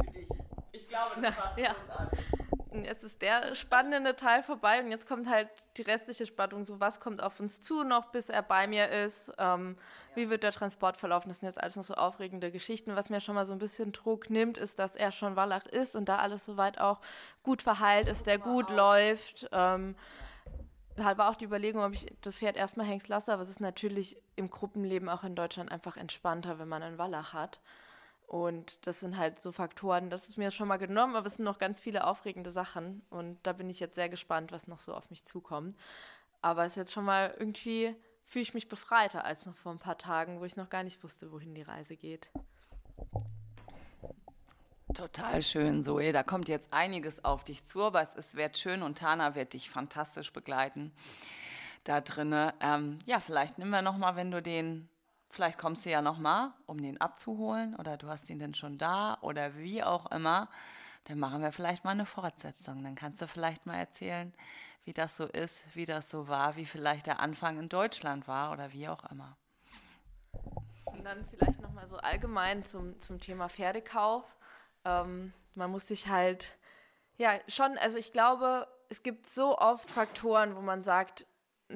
Für 0.00 0.10
dich. 0.10 0.28
Ich 0.72 0.88
glaube, 0.88 1.20
das 1.20 1.36
war 1.36 1.58
ja. 1.58 1.72
großartig 1.72 2.27
jetzt 2.72 3.04
ist 3.04 3.22
der 3.22 3.54
spannende 3.54 4.16
Teil 4.16 4.42
vorbei 4.42 4.82
und 4.82 4.90
jetzt 4.90 5.08
kommt 5.08 5.28
halt 5.28 5.48
die 5.76 5.82
restliche 5.82 6.26
Spannung, 6.26 6.64
so 6.64 6.80
was 6.80 7.00
kommt 7.00 7.22
auf 7.22 7.40
uns 7.40 7.62
zu 7.62 7.82
noch, 7.82 8.06
bis 8.06 8.28
er 8.28 8.42
bei 8.42 8.66
mir 8.66 8.88
ist, 8.90 9.32
ähm, 9.38 9.76
wie 10.14 10.28
wird 10.30 10.42
der 10.42 10.52
Transport 10.52 10.96
verlaufen, 10.96 11.28
das 11.28 11.40
sind 11.40 11.48
jetzt 11.48 11.60
alles 11.60 11.76
noch 11.76 11.84
so 11.84 11.94
aufregende 11.94 12.50
Geschichten. 12.50 12.96
Was 12.96 13.10
mir 13.10 13.20
schon 13.20 13.34
mal 13.34 13.46
so 13.46 13.52
ein 13.52 13.58
bisschen 13.58 13.92
Druck 13.92 14.30
nimmt, 14.30 14.58
ist, 14.58 14.78
dass 14.78 14.94
er 14.94 15.12
schon 15.12 15.36
Wallach 15.36 15.66
ist 15.66 15.96
und 15.96 16.08
da 16.08 16.16
alles 16.16 16.44
soweit 16.44 16.78
auch 16.78 17.00
gut 17.42 17.62
verheilt 17.62 18.08
ist, 18.08 18.26
der 18.26 18.38
gut 18.38 18.70
läuft. 18.70 19.48
Ähm, 19.52 19.94
war 20.96 21.30
auch 21.30 21.36
die 21.36 21.44
Überlegung, 21.44 21.84
ob 21.84 21.92
ich 21.92 22.06
das 22.22 22.38
Pferd 22.38 22.56
erstmal 22.56 22.86
hängs 22.86 23.06
lasse, 23.08 23.32
aber 23.32 23.42
es 23.42 23.50
ist 23.50 23.60
natürlich 23.60 24.20
im 24.36 24.50
Gruppenleben 24.50 25.08
auch 25.08 25.22
in 25.22 25.36
Deutschland 25.36 25.70
einfach 25.70 25.96
entspannter, 25.96 26.58
wenn 26.58 26.68
man 26.68 26.82
einen 26.82 26.98
Wallach 26.98 27.32
hat. 27.32 27.60
Und 28.28 28.86
das 28.86 29.00
sind 29.00 29.16
halt 29.16 29.40
so 29.40 29.52
Faktoren, 29.52 30.10
das 30.10 30.28
ist 30.28 30.36
mir 30.36 30.50
schon 30.50 30.68
mal 30.68 30.76
genommen, 30.76 31.16
aber 31.16 31.28
es 31.28 31.36
sind 31.36 31.46
noch 31.46 31.58
ganz 31.58 31.80
viele 31.80 32.06
aufregende 32.06 32.52
Sachen. 32.52 33.00
Und 33.08 33.38
da 33.42 33.54
bin 33.54 33.70
ich 33.70 33.80
jetzt 33.80 33.94
sehr 33.94 34.10
gespannt, 34.10 34.52
was 34.52 34.68
noch 34.68 34.80
so 34.80 34.94
auf 34.94 35.08
mich 35.08 35.24
zukommt. 35.24 35.78
Aber 36.42 36.66
es 36.66 36.72
ist 36.72 36.76
jetzt 36.76 36.92
schon 36.92 37.06
mal 37.06 37.34
irgendwie, 37.38 37.96
fühle 38.26 38.42
ich 38.42 38.52
mich 38.52 38.68
befreiter 38.68 39.24
als 39.24 39.46
noch 39.46 39.56
vor 39.56 39.72
ein 39.72 39.78
paar 39.78 39.96
Tagen, 39.96 40.40
wo 40.40 40.44
ich 40.44 40.56
noch 40.56 40.68
gar 40.68 40.82
nicht 40.82 41.02
wusste, 41.02 41.32
wohin 41.32 41.54
die 41.54 41.62
Reise 41.62 41.96
geht. 41.96 42.28
Total 44.94 45.40
schön, 45.42 45.82
Zoe. 45.82 46.12
Da 46.12 46.22
kommt 46.22 46.48
jetzt 46.48 46.70
einiges 46.70 47.24
auf 47.24 47.44
dich 47.44 47.64
zu, 47.64 47.82
aber 47.82 48.02
es 48.02 48.14
ist, 48.14 48.36
wird 48.36 48.58
schön 48.58 48.82
und 48.82 48.98
Tana 48.98 49.34
wird 49.34 49.54
dich 49.54 49.70
fantastisch 49.70 50.34
begleiten 50.34 50.92
da 51.88 52.00
drinne. 52.00 52.54
Ähm, 52.60 52.98
ja, 53.06 53.20
vielleicht 53.20 53.58
nehmen 53.58 53.70
wir 53.70 53.82
nochmal, 53.82 54.16
wenn 54.16 54.30
du 54.30 54.42
den 54.42 54.88
Vielleicht 55.30 55.58
kommst 55.58 55.84
du 55.84 55.90
ja 55.90 56.02
nochmal, 56.02 56.52
um 56.66 56.80
den 56.80 57.00
abzuholen 57.00 57.76
oder 57.76 57.96
du 57.96 58.08
hast 58.08 58.30
ihn 58.30 58.38
denn 58.38 58.54
schon 58.54 58.78
da 58.78 59.18
oder 59.20 59.56
wie 59.56 59.82
auch 59.82 60.10
immer. 60.10 60.48
Dann 61.04 61.18
machen 61.18 61.42
wir 61.42 61.52
vielleicht 61.52 61.84
mal 61.84 61.92
eine 61.92 62.06
Fortsetzung. 62.06 62.82
Dann 62.82 62.94
kannst 62.94 63.20
du 63.20 63.28
vielleicht 63.28 63.66
mal 63.66 63.76
erzählen, 63.76 64.32
wie 64.84 64.92
das 64.92 65.16
so 65.16 65.26
ist, 65.26 65.74
wie 65.74 65.84
das 65.84 66.08
so 66.08 66.28
war, 66.28 66.56
wie 66.56 66.66
vielleicht 66.66 67.06
der 67.06 67.20
Anfang 67.20 67.58
in 67.58 67.68
Deutschland 67.68 68.26
war 68.26 68.52
oder 68.52 68.72
wie 68.72 68.88
auch 68.88 69.04
immer. 69.10 69.36
Und 70.86 71.04
dann 71.04 71.26
vielleicht 71.28 71.60
nochmal 71.60 71.86
so 71.88 71.96
allgemein 71.98 72.64
zum, 72.64 73.00
zum 73.02 73.20
Thema 73.20 73.48
Pferdekauf. 73.48 74.24
Ähm, 74.84 75.32
man 75.54 75.70
muss 75.70 75.86
sich 75.86 76.08
halt, 76.08 76.56
ja, 77.18 77.38
schon, 77.48 77.76
also 77.78 77.98
ich 77.98 78.12
glaube, 78.12 78.66
es 78.88 79.02
gibt 79.02 79.28
so 79.28 79.58
oft 79.58 79.90
Faktoren, 79.90 80.56
wo 80.56 80.60
man 80.60 80.82
sagt, 80.82 81.26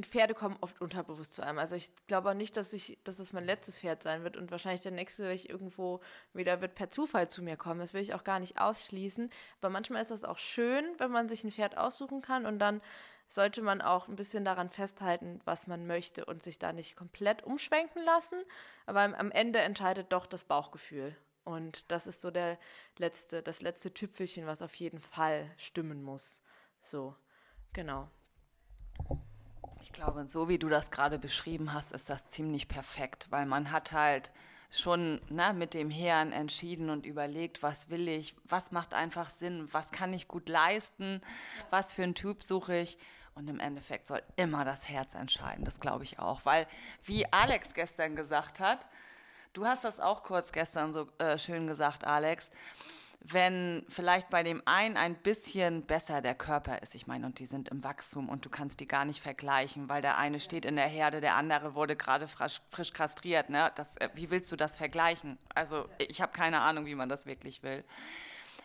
Pferde 0.00 0.34
kommen 0.34 0.56
oft 0.60 0.80
unterbewusst 0.80 1.34
zu 1.34 1.42
einem. 1.42 1.58
Also 1.58 1.74
ich 1.74 1.90
glaube 2.06 2.34
nicht, 2.34 2.56
dass 2.56 2.72
ich, 2.72 2.98
dass 3.04 3.18
es 3.18 3.34
mein 3.34 3.44
letztes 3.44 3.78
Pferd 3.78 4.02
sein 4.02 4.24
wird 4.24 4.38
und 4.38 4.50
wahrscheinlich 4.50 4.80
der 4.80 4.92
nächste, 4.92 5.28
wenn 5.28 5.38
irgendwo 5.38 6.00
wieder 6.32 6.62
wird 6.62 6.74
per 6.74 6.90
Zufall 6.90 7.28
zu 7.28 7.42
mir 7.42 7.56
kommen. 7.56 7.80
Das 7.80 7.92
will 7.92 8.00
ich 8.00 8.14
auch 8.14 8.24
gar 8.24 8.40
nicht 8.40 8.58
ausschließen. 8.58 9.30
Aber 9.60 9.70
manchmal 9.70 10.02
ist 10.02 10.10
das 10.10 10.24
auch 10.24 10.38
schön, 10.38 10.84
wenn 10.98 11.10
man 11.10 11.28
sich 11.28 11.44
ein 11.44 11.52
Pferd 11.52 11.76
aussuchen 11.76 12.22
kann 12.22 12.46
und 12.46 12.58
dann 12.58 12.80
sollte 13.28 13.62
man 13.62 13.80
auch 13.80 14.08
ein 14.08 14.16
bisschen 14.16 14.44
daran 14.44 14.70
festhalten, 14.70 15.40
was 15.44 15.66
man 15.66 15.86
möchte 15.86 16.24
und 16.24 16.42
sich 16.42 16.58
da 16.58 16.72
nicht 16.72 16.96
komplett 16.96 17.42
umschwenken 17.42 18.02
lassen. 18.02 18.42
Aber 18.86 19.00
am 19.00 19.30
Ende 19.30 19.60
entscheidet 19.60 20.12
doch 20.12 20.26
das 20.26 20.44
Bauchgefühl. 20.44 21.16
Und 21.44 21.90
das 21.90 22.06
ist 22.06 22.22
so 22.22 22.30
der 22.30 22.58
letzte, 22.98 23.42
das 23.42 23.60
letzte 23.60 23.92
Tüpfelchen, 23.92 24.46
was 24.46 24.62
auf 24.62 24.74
jeden 24.76 25.00
Fall 25.00 25.50
stimmen 25.56 26.02
muss. 26.02 26.40
So, 26.82 27.14
genau. 27.72 28.08
Ich 29.82 29.92
glaube, 29.92 30.24
so 30.26 30.48
wie 30.48 30.58
du 30.58 30.68
das 30.68 30.92
gerade 30.92 31.18
beschrieben 31.18 31.72
hast, 31.72 31.90
ist 31.90 32.08
das 32.08 32.24
ziemlich 32.28 32.68
perfekt, 32.68 33.26
weil 33.30 33.46
man 33.46 33.72
hat 33.72 33.90
halt 33.90 34.30
schon 34.70 35.20
ne, 35.28 35.52
mit 35.52 35.74
dem 35.74 35.90
Herrn 35.90 36.30
entschieden 36.30 36.88
und 36.88 37.04
überlegt, 37.04 37.64
was 37.64 37.90
will 37.90 38.06
ich, 38.08 38.36
was 38.44 38.70
macht 38.70 38.94
einfach 38.94 39.30
Sinn, 39.30 39.68
was 39.72 39.90
kann 39.90 40.14
ich 40.14 40.28
gut 40.28 40.48
leisten, 40.48 41.20
was 41.70 41.92
für 41.92 42.04
einen 42.04 42.14
Typ 42.14 42.44
suche 42.44 42.78
ich. 42.78 42.96
Und 43.34 43.50
im 43.50 43.58
Endeffekt 43.58 44.06
soll 44.06 44.22
immer 44.36 44.64
das 44.64 44.88
Herz 44.88 45.14
entscheiden, 45.14 45.64
das 45.64 45.80
glaube 45.80 46.04
ich 46.04 46.18
auch. 46.18 46.44
Weil, 46.44 46.68
wie 47.04 47.30
Alex 47.32 47.74
gestern 47.74 48.14
gesagt 48.14 48.60
hat, 48.60 48.86
du 49.52 49.66
hast 49.66 49.84
das 49.84 49.98
auch 49.98 50.22
kurz 50.22 50.52
gestern 50.52 50.92
so 50.92 51.08
äh, 51.18 51.38
schön 51.38 51.66
gesagt, 51.66 52.04
Alex, 52.04 52.50
wenn 53.24 53.84
vielleicht 53.88 54.30
bei 54.30 54.42
dem 54.42 54.62
einen 54.64 54.96
ein 54.96 55.14
bisschen 55.14 55.82
besser 55.82 56.20
der 56.20 56.34
Körper 56.34 56.82
ist. 56.82 56.94
Ich 56.94 57.06
meine, 57.06 57.26
und 57.26 57.38
die 57.38 57.46
sind 57.46 57.68
im 57.68 57.84
Wachstum 57.84 58.28
und 58.28 58.44
du 58.44 58.50
kannst 58.50 58.80
die 58.80 58.88
gar 58.88 59.04
nicht 59.04 59.22
vergleichen, 59.22 59.88
weil 59.88 60.02
der 60.02 60.18
eine 60.18 60.40
steht 60.40 60.64
in 60.64 60.76
der 60.76 60.88
Herde, 60.88 61.20
der 61.20 61.36
andere 61.36 61.74
wurde 61.74 61.94
gerade 61.96 62.26
frisch, 62.26 62.60
frisch 62.70 62.92
kastriert. 62.92 63.48
Ne? 63.48 63.70
Das, 63.76 63.96
äh, 63.98 64.08
wie 64.14 64.30
willst 64.30 64.50
du 64.50 64.56
das 64.56 64.76
vergleichen? 64.76 65.38
Also 65.54 65.88
ich 65.98 66.20
habe 66.20 66.32
keine 66.32 66.60
Ahnung, 66.60 66.86
wie 66.86 66.94
man 66.94 67.08
das 67.08 67.26
wirklich 67.26 67.62
will. 67.62 67.84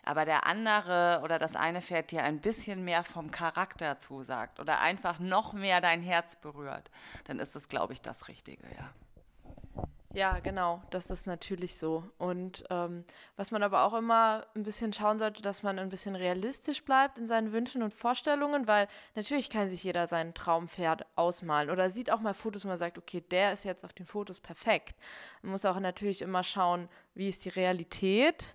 Aber 0.04 0.24
der 0.24 0.46
andere 0.46 1.20
oder 1.22 1.38
das 1.38 1.54
eine 1.54 1.82
Pferd 1.82 2.10
dir 2.10 2.24
ein 2.24 2.40
bisschen 2.40 2.84
mehr 2.84 3.04
vom 3.04 3.30
Charakter 3.30 3.98
zusagt 3.98 4.58
oder 4.58 4.80
einfach 4.80 5.18
noch 5.18 5.52
mehr 5.52 5.80
dein 5.80 6.02
Herz 6.02 6.34
berührt, 6.36 6.90
dann 7.24 7.38
ist 7.38 7.54
das, 7.54 7.68
glaube 7.68 7.92
ich, 7.92 8.00
das 8.00 8.26
Richtige, 8.26 8.66
ja. 8.76 8.88
Ja, 10.14 10.38
genau, 10.38 10.82
das 10.88 11.10
ist 11.10 11.26
natürlich 11.26 11.76
so. 11.76 12.02
Und 12.16 12.64
ähm, 12.70 13.04
was 13.36 13.50
man 13.50 13.62
aber 13.62 13.82
auch 13.82 13.92
immer 13.92 14.46
ein 14.54 14.62
bisschen 14.62 14.94
schauen 14.94 15.18
sollte, 15.18 15.42
dass 15.42 15.62
man 15.62 15.78
ein 15.78 15.90
bisschen 15.90 16.16
realistisch 16.16 16.82
bleibt 16.82 17.18
in 17.18 17.28
seinen 17.28 17.52
Wünschen 17.52 17.82
und 17.82 17.92
Vorstellungen, 17.92 18.66
weil 18.66 18.88
natürlich 19.16 19.50
kann 19.50 19.68
sich 19.68 19.84
jeder 19.84 20.06
sein 20.06 20.32
Traumpferd 20.32 21.04
ausmalen 21.14 21.68
oder 21.68 21.90
sieht 21.90 22.10
auch 22.10 22.20
mal 22.20 22.32
Fotos, 22.32 22.64
wo 22.64 22.68
man 22.68 22.78
sagt, 22.78 22.96
okay, 22.96 23.20
der 23.20 23.52
ist 23.52 23.66
jetzt 23.66 23.84
auf 23.84 23.92
den 23.92 24.06
Fotos 24.06 24.40
perfekt. 24.40 24.94
Man 25.42 25.52
muss 25.52 25.66
auch 25.66 25.78
natürlich 25.78 26.22
immer 26.22 26.42
schauen, 26.42 26.88
wie 27.14 27.28
ist 27.28 27.44
die 27.44 27.50
Realität. 27.50 28.54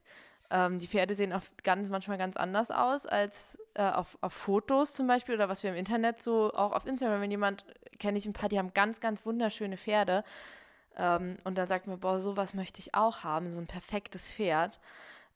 Ähm, 0.50 0.80
die 0.80 0.88
Pferde 0.88 1.14
sehen 1.14 1.34
auch 1.34 1.44
ganz, 1.64 1.88
manchmal 1.88 2.18
ganz 2.18 2.36
anders 2.36 2.72
aus 2.72 3.06
als 3.06 3.60
äh, 3.76 3.84
auf, 3.84 4.18
auf 4.22 4.34
Fotos 4.34 4.94
zum 4.94 5.06
Beispiel 5.06 5.36
oder 5.36 5.50
was 5.50 5.62
wir 5.62 5.70
im 5.70 5.78
Internet 5.78 6.24
so, 6.24 6.52
auch 6.52 6.72
auf 6.72 6.88
Instagram, 6.88 7.22
wenn 7.22 7.32
jemand, 7.32 7.64
kenne 8.00 8.18
ich 8.18 8.26
ein 8.26 8.34
paar, 8.34 8.50
die 8.50 8.58
haben 8.58 8.74
ganz, 8.74 9.00
ganz 9.00 9.24
wunderschöne 9.24 9.78
Pferde 9.78 10.24
ähm, 10.98 11.38
und 11.44 11.58
dann 11.58 11.68
sagt 11.68 11.88
man, 11.88 12.00
boah, 12.00 12.20
sowas 12.20 12.54
möchte 12.54 12.80
ich 12.80 12.94
auch 12.94 13.24
haben, 13.24 13.52
so 13.52 13.60
ein 13.60 13.68
perfektes 13.68 14.32
Pferd. 14.32 14.80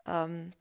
Ähm, 0.05 0.53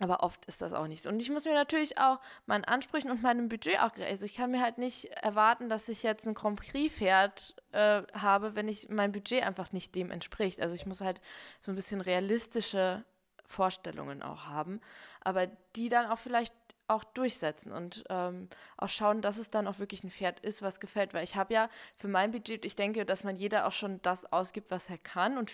aber 0.00 0.24
oft 0.24 0.44
ist 0.46 0.60
das 0.60 0.72
auch 0.72 0.88
nicht 0.88 1.04
so. 1.04 1.08
Und 1.08 1.20
ich 1.20 1.30
muss 1.30 1.44
mir 1.44 1.54
natürlich 1.54 1.98
auch 1.98 2.18
meinen 2.46 2.64
Ansprüchen 2.64 3.10
und 3.10 3.22
meinem 3.22 3.48
Budget 3.48 3.80
auch 3.80 3.92
Also 3.96 4.24
ich 4.24 4.34
kann 4.34 4.50
mir 4.50 4.60
halt 4.60 4.78
nicht 4.78 5.04
erwarten, 5.04 5.68
dass 5.68 5.88
ich 5.88 6.02
jetzt 6.02 6.26
ein 6.26 6.34
Grand 6.34 6.58
Prix-Pferd 6.60 7.54
äh, 7.72 8.02
habe, 8.12 8.56
wenn 8.56 8.68
ich 8.68 8.88
mein 8.88 9.12
Budget 9.12 9.44
einfach 9.44 9.72
nicht 9.72 9.94
dem 9.94 10.10
entspricht. 10.10 10.60
Also 10.60 10.74
ich 10.74 10.86
muss 10.86 11.00
halt 11.00 11.20
so 11.60 11.70
ein 11.70 11.76
bisschen 11.76 12.00
realistische 12.00 13.04
Vorstellungen 13.46 14.22
auch 14.22 14.46
haben, 14.46 14.80
aber 15.20 15.46
die 15.76 15.88
dann 15.88 16.06
auch 16.06 16.18
vielleicht 16.18 16.54
auch 16.86 17.04
durchsetzen 17.04 17.72
und 17.72 18.04
ähm, 18.10 18.48
auch 18.76 18.88
schauen, 18.88 19.22
dass 19.22 19.38
es 19.38 19.50
dann 19.50 19.66
auch 19.66 19.78
wirklich 19.78 20.04
ein 20.04 20.10
Pferd 20.10 20.40
ist, 20.40 20.62
was 20.62 20.80
gefällt. 20.80 21.14
Weil 21.14 21.24
ich 21.24 21.36
habe 21.36 21.54
ja 21.54 21.68
für 21.96 22.08
mein 22.08 22.30
Budget, 22.30 22.64
ich 22.64 22.76
denke, 22.76 23.04
dass 23.06 23.24
man 23.24 23.36
jeder 23.36 23.66
auch 23.66 23.72
schon 23.72 24.02
das 24.02 24.30
ausgibt, 24.32 24.70
was 24.70 24.90
er 24.90 24.98
kann 24.98 25.38
und 25.38 25.50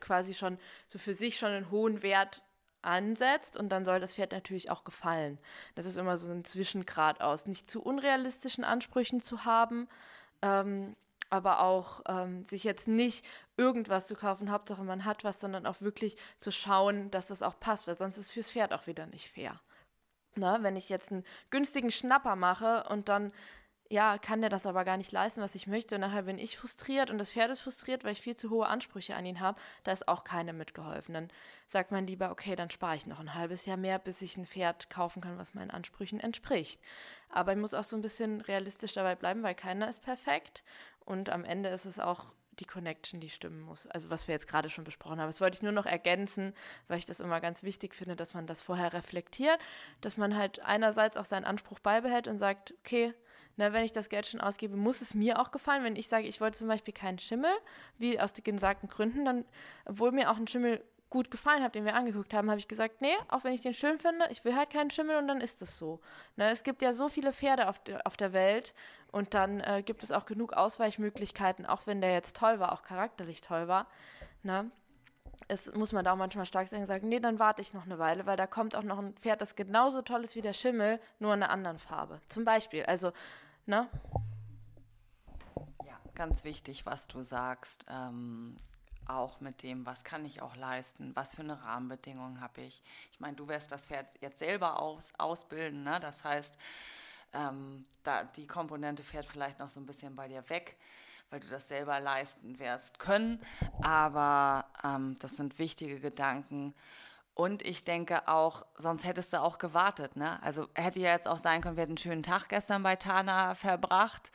quasi 0.00 0.34
schon 0.34 0.58
so 0.88 0.98
für 0.98 1.14
sich 1.14 1.38
schon 1.38 1.50
einen 1.50 1.70
hohen 1.70 2.02
Wert 2.02 2.42
ansetzt 2.82 3.56
und 3.56 3.70
dann 3.70 3.84
soll 3.84 4.00
das 4.00 4.14
Pferd 4.14 4.32
natürlich 4.32 4.70
auch 4.70 4.84
gefallen. 4.84 5.38
Das 5.74 5.86
ist 5.86 5.96
immer 5.96 6.16
so 6.16 6.30
ein 6.30 6.44
Zwischengrad 6.44 7.20
aus, 7.20 7.46
nicht 7.46 7.70
zu 7.70 7.82
unrealistischen 7.82 8.64
Ansprüchen 8.64 9.20
zu 9.20 9.44
haben, 9.44 9.88
ähm, 10.42 10.96
aber 11.30 11.60
auch 11.60 12.02
ähm, 12.08 12.46
sich 12.48 12.64
jetzt 12.64 12.88
nicht 12.88 13.26
irgendwas 13.56 14.06
zu 14.06 14.14
kaufen, 14.14 14.50
Hauptsache 14.50 14.82
man 14.82 15.04
hat 15.04 15.24
was, 15.24 15.40
sondern 15.40 15.66
auch 15.66 15.80
wirklich 15.80 16.16
zu 16.40 16.50
schauen, 16.50 17.10
dass 17.10 17.26
das 17.26 17.42
auch 17.42 17.60
passt, 17.60 17.86
weil 17.86 17.98
sonst 17.98 18.16
ist 18.16 18.32
fürs 18.32 18.50
Pferd 18.50 18.72
auch 18.72 18.86
wieder 18.86 19.06
nicht 19.06 19.28
fair. 19.30 19.60
Ne? 20.36 20.58
Wenn 20.62 20.76
ich 20.76 20.88
jetzt 20.88 21.10
einen 21.10 21.24
günstigen 21.50 21.90
Schnapper 21.90 22.36
mache 22.36 22.84
und 22.88 23.08
dann, 23.08 23.32
ja, 23.90 24.18
kann 24.18 24.40
der 24.40 24.50
das 24.50 24.66
aber 24.66 24.84
gar 24.84 24.96
nicht 24.96 25.12
leisten, 25.12 25.40
was 25.40 25.54
ich 25.54 25.66
möchte. 25.66 25.94
Und 25.94 26.02
nachher 26.02 26.22
bin 26.22 26.38
ich 26.38 26.58
frustriert 26.58 27.10
und 27.10 27.18
das 27.18 27.30
Pferd 27.30 27.50
ist 27.50 27.60
frustriert, 27.60 28.04
weil 28.04 28.12
ich 28.12 28.20
viel 28.20 28.36
zu 28.36 28.50
hohe 28.50 28.66
Ansprüche 28.66 29.16
an 29.16 29.26
ihn 29.26 29.40
habe. 29.40 29.58
Da 29.84 29.92
ist 29.92 30.08
auch 30.08 30.24
keiner 30.24 30.52
mitgeholfen. 30.52 31.14
Dann 31.14 31.30
sagt 31.68 31.90
man 31.90 32.06
lieber, 32.06 32.30
okay, 32.30 32.54
dann 32.54 32.70
spare 32.70 32.96
ich 32.96 33.06
noch 33.06 33.20
ein 33.20 33.34
halbes 33.34 33.66
Jahr 33.66 33.78
mehr, 33.78 33.98
bis 33.98 34.22
ich 34.22 34.36
ein 34.36 34.46
Pferd 34.46 34.90
kaufen 34.90 35.22
kann, 35.22 35.38
was 35.38 35.54
meinen 35.54 35.70
Ansprüchen 35.70 36.20
entspricht. 36.20 36.80
Aber 37.30 37.52
ich 37.52 37.58
muss 37.58 37.74
auch 37.74 37.84
so 37.84 37.96
ein 37.96 38.02
bisschen 38.02 38.40
realistisch 38.42 38.92
dabei 38.92 39.14
bleiben, 39.14 39.42
weil 39.42 39.54
keiner 39.54 39.88
ist 39.88 40.02
perfekt. 40.02 40.62
Und 41.04 41.30
am 41.30 41.44
Ende 41.44 41.70
ist 41.70 41.86
es 41.86 41.98
auch 41.98 42.26
die 42.60 42.64
Connection, 42.64 43.20
die 43.20 43.30
stimmen 43.30 43.60
muss. 43.60 43.86
Also 43.88 44.10
was 44.10 44.28
wir 44.28 44.34
jetzt 44.34 44.48
gerade 44.48 44.68
schon 44.68 44.84
besprochen 44.84 45.20
haben. 45.20 45.28
Das 45.28 45.40
wollte 45.40 45.56
ich 45.56 45.62
nur 45.62 45.72
noch 45.72 45.86
ergänzen, 45.86 46.54
weil 46.88 46.98
ich 46.98 47.06
das 47.06 47.20
immer 47.20 47.40
ganz 47.40 47.62
wichtig 47.62 47.94
finde, 47.94 48.16
dass 48.16 48.34
man 48.34 48.46
das 48.46 48.60
vorher 48.60 48.92
reflektiert, 48.92 49.58
dass 50.00 50.16
man 50.16 50.36
halt 50.36 50.60
einerseits 50.60 51.16
auch 51.16 51.24
seinen 51.24 51.44
Anspruch 51.44 51.78
beibehält 51.78 52.28
und 52.28 52.38
sagt, 52.38 52.74
okay, 52.84 53.14
na, 53.56 53.72
wenn 53.72 53.82
ich 53.82 53.92
das 53.92 54.08
Geld 54.08 54.26
schon 54.26 54.40
ausgebe, 54.40 54.76
muss 54.76 55.00
es 55.00 55.14
mir 55.14 55.40
auch 55.40 55.50
gefallen. 55.50 55.82
Wenn 55.82 55.96
ich 55.96 56.08
sage, 56.08 56.28
ich 56.28 56.40
wollte 56.40 56.58
zum 56.58 56.68
Beispiel 56.68 56.94
keinen 56.94 57.18
Schimmel, 57.18 57.50
wie 57.98 58.20
aus 58.20 58.32
den 58.32 58.44
gesagten 58.44 58.88
Gründen, 58.88 59.24
dann, 59.24 59.44
obwohl 59.84 60.12
mir 60.12 60.30
auch 60.30 60.36
ein 60.36 60.46
Schimmel 60.46 60.80
gut 61.10 61.30
gefallen 61.30 61.62
hat, 61.62 61.74
den 61.74 61.84
wir 61.84 61.94
angeguckt 61.94 62.34
haben, 62.34 62.50
habe 62.50 62.60
ich 62.60 62.68
gesagt, 62.68 63.00
nee, 63.00 63.14
auch 63.28 63.44
wenn 63.44 63.54
ich 63.54 63.62
den 63.62 63.74
schön 63.74 63.98
finde, 63.98 64.26
ich 64.30 64.44
will 64.44 64.54
halt 64.54 64.70
keinen 64.70 64.90
Schimmel 64.90 65.16
und 65.16 65.28
dann 65.28 65.40
ist 65.40 65.62
es 65.62 65.78
so. 65.78 66.00
Ne, 66.36 66.50
es 66.50 66.62
gibt 66.62 66.82
ja 66.82 66.92
so 66.92 67.08
viele 67.08 67.32
Pferde 67.32 67.68
auf, 67.68 67.78
de, 67.78 67.98
auf 68.04 68.16
der 68.16 68.32
Welt 68.32 68.74
und 69.10 69.34
dann 69.34 69.60
äh, 69.60 69.82
gibt 69.82 70.02
es 70.02 70.12
auch 70.12 70.26
genug 70.26 70.52
Ausweichmöglichkeiten, 70.52 71.66
auch 71.66 71.86
wenn 71.86 72.00
der 72.00 72.12
jetzt 72.12 72.36
toll 72.36 72.60
war, 72.60 72.72
auch 72.72 72.82
charakterlich 72.82 73.40
toll 73.40 73.68
war. 73.68 73.86
Ne? 74.42 74.70
Es 75.46 75.72
muss 75.72 75.92
man 75.92 76.04
da 76.04 76.12
auch 76.12 76.16
manchmal 76.16 76.44
stark 76.44 76.68
sagen, 76.68 76.86
sagen, 76.86 77.08
nee, 77.08 77.20
dann 77.20 77.38
warte 77.38 77.62
ich 77.62 77.72
noch 77.72 77.86
eine 77.86 77.98
Weile, 77.98 78.26
weil 78.26 78.36
da 78.36 78.46
kommt 78.46 78.76
auch 78.76 78.82
noch 78.82 78.98
ein 78.98 79.14
Pferd, 79.14 79.40
das 79.40 79.56
genauso 79.56 80.02
toll 80.02 80.24
ist 80.24 80.36
wie 80.36 80.42
der 80.42 80.52
Schimmel, 80.52 81.00
nur 81.20 81.32
in 81.32 81.42
einer 81.42 81.50
anderen 81.50 81.78
Farbe. 81.78 82.20
Zum 82.28 82.44
Beispiel. 82.44 82.84
Also, 82.84 83.12
ne? 83.64 83.88
Ja, 85.86 85.98
ganz 86.14 86.44
wichtig, 86.44 86.84
was 86.84 87.06
du 87.06 87.22
sagst. 87.22 87.86
Ähm, 87.88 88.56
auch 89.08 89.40
mit 89.40 89.62
dem, 89.62 89.86
was 89.86 90.04
kann 90.04 90.24
ich 90.24 90.42
auch 90.42 90.56
leisten, 90.56 91.14
was 91.14 91.34
für 91.34 91.42
eine 91.42 91.62
Rahmenbedingung 91.62 92.40
habe 92.40 92.60
ich. 92.60 92.82
Ich 93.10 93.20
meine, 93.20 93.36
du 93.36 93.48
wirst 93.48 93.72
das 93.72 93.86
Pferd 93.86 94.06
jetzt 94.20 94.38
selber 94.38 94.80
aus, 94.80 95.08
ausbilden, 95.18 95.82
ne? 95.82 95.98
das 96.00 96.22
heißt, 96.24 96.58
ähm, 97.32 97.84
da, 98.04 98.24
die 98.24 98.46
Komponente 98.46 99.02
fährt 99.02 99.26
vielleicht 99.26 99.58
noch 99.58 99.68
so 99.68 99.80
ein 99.80 99.86
bisschen 99.86 100.14
bei 100.16 100.28
dir 100.28 100.48
weg, 100.48 100.76
weil 101.30 101.40
du 101.40 101.48
das 101.48 101.68
selber 101.68 102.00
leisten 102.00 102.58
wirst 102.58 102.98
können, 102.98 103.40
aber 103.82 104.66
ähm, 104.82 105.16
das 105.20 105.36
sind 105.36 105.58
wichtige 105.58 106.00
Gedanken. 106.00 106.74
Und 107.34 107.62
ich 107.62 107.84
denke 107.84 108.26
auch, 108.26 108.66
sonst 108.78 109.04
hättest 109.04 109.32
du 109.32 109.40
auch 109.40 109.58
gewartet. 109.58 110.16
Ne? 110.16 110.42
Also 110.42 110.68
hätte 110.74 110.98
ja 110.98 111.12
jetzt 111.12 111.28
auch 111.28 111.38
sein 111.38 111.60
können, 111.60 111.76
wir 111.76 111.82
hätten 111.82 111.92
einen 111.92 111.98
schönen 111.98 112.22
Tag 112.24 112.48
gestern 112.48 112.82
bei 112.82 112.96
Tana 112.96 113.54
verbracht. 113.54 114.32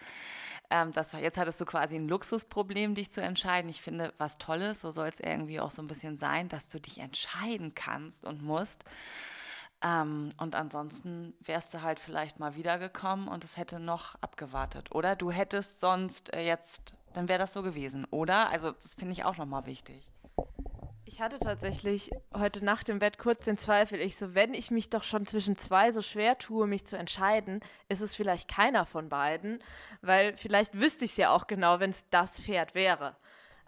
Ähm, 0.73 0.91
das, 0.91 1.11
jetzt 1.11 1.37
hattest 1.37 1.61
du 1.61 1.65
quasi 1.65 1.95
ein 1.95 2.07
Luxusproblem, 2.07 2.95
dich 2.95 3.11
zu 3.11 3.21
entscheiden. 3.21 3.69
Ich 3.69 3.83
finde, 3.83 4.11
was 4.17 4.39
Tolles, 4.39 4.81
so 4.81 4.89
soll 4.89 5.07
es 5.07 5.19
irgendwie 5.19 5.59
auch 5.59 5.69
so 5.69 5.83
ein 5.83 5.87
bisschen 5.87 6.17
sein, 6.17 6.49
dass 6.49 6.67
du 6.67 6.79
dich 6.79 6.97
entscheiden 6.97 7.75
kannst 7.75 8.25
und 8.25 8.41
musst. 8.41 8.83
Ähm, 9.83 10.33
und 10.37 10.55
ansonsten 10.55 11.35
wärst 11.41 11.75
du 11.75 11.83
halt 11.83 11.99
vielleicht 11.99 12.39
mal 12.39 12.55
wiedergekommen 12.55 13.27
und 13.27 13.43
es 13.43 13.55
hätte 13.55 13.79
noch 13.79 14.15
abgewartet. 14.15 14.95
Oder 14.95 15.15
du 15.15 15.29
hättest 15.29 15.79
sonst 15.79 16.33
äh, 16.33 16.41
jetzt, 16.41 16.95
dann 17.13 17.29
wäre 17.29 17.37
das 17.37 17.53
so 17.53 17.61
gewesen, 17.61 18.05
oder? 18.09 18.49
Also 18.49 18.71
das 18.71 18.95
finde 18.95 19.13
ich 19.13 19.23
auch 19.25 19.37
nochmal 19.37 19.67
wichtig. 19.67 20.09
Ich 21.13 21.21
hatte 21.21 21.37
tatsächlich 21.37 22.09
heute 22.35 22.65
Nacht 22.65 22.89
im 22.89 22.97
Bett 22.97 23.19
kurz 23.19 23.45
den 23.45 23.59
Zweifel, 23.59 23.99
ich 23.99 24.17
so, 24.17 24.33
wenn 24.33 24.55
ich 24.55 24.71
mich 24.71 24.89
doch 24.89 25.03
schon 25.03 25.27
zwischen 25.27 25.55
zwei 25.57 25.91
so 25.91 26.01
schwer 26.01 26.39
tue, 26.39 26.65
mich 26.65 26.85
zu 26.85 26.97
entscheiden, 26.97 27.59
ist 27.87 28.01
es 28.01 28.15
vielleicht 28.15 28.49
keiner 28.49 28.83
von 28.87 29.09
beiden, 29.09 29.61
weil 30.01 30.35
vielleicht 30.37 30.73
wüsste 30.73 31.05
ich 31.05 31.11
es 31.11 31.17
ja 31.17 31.29
auch 31.29 31.45
genau, 31.45 31.79
wenn 31.79 31.91
es 31.91 32.03
das 32.09 32.41
Pferd 32.41 32.73
wäre. 32.73 33.15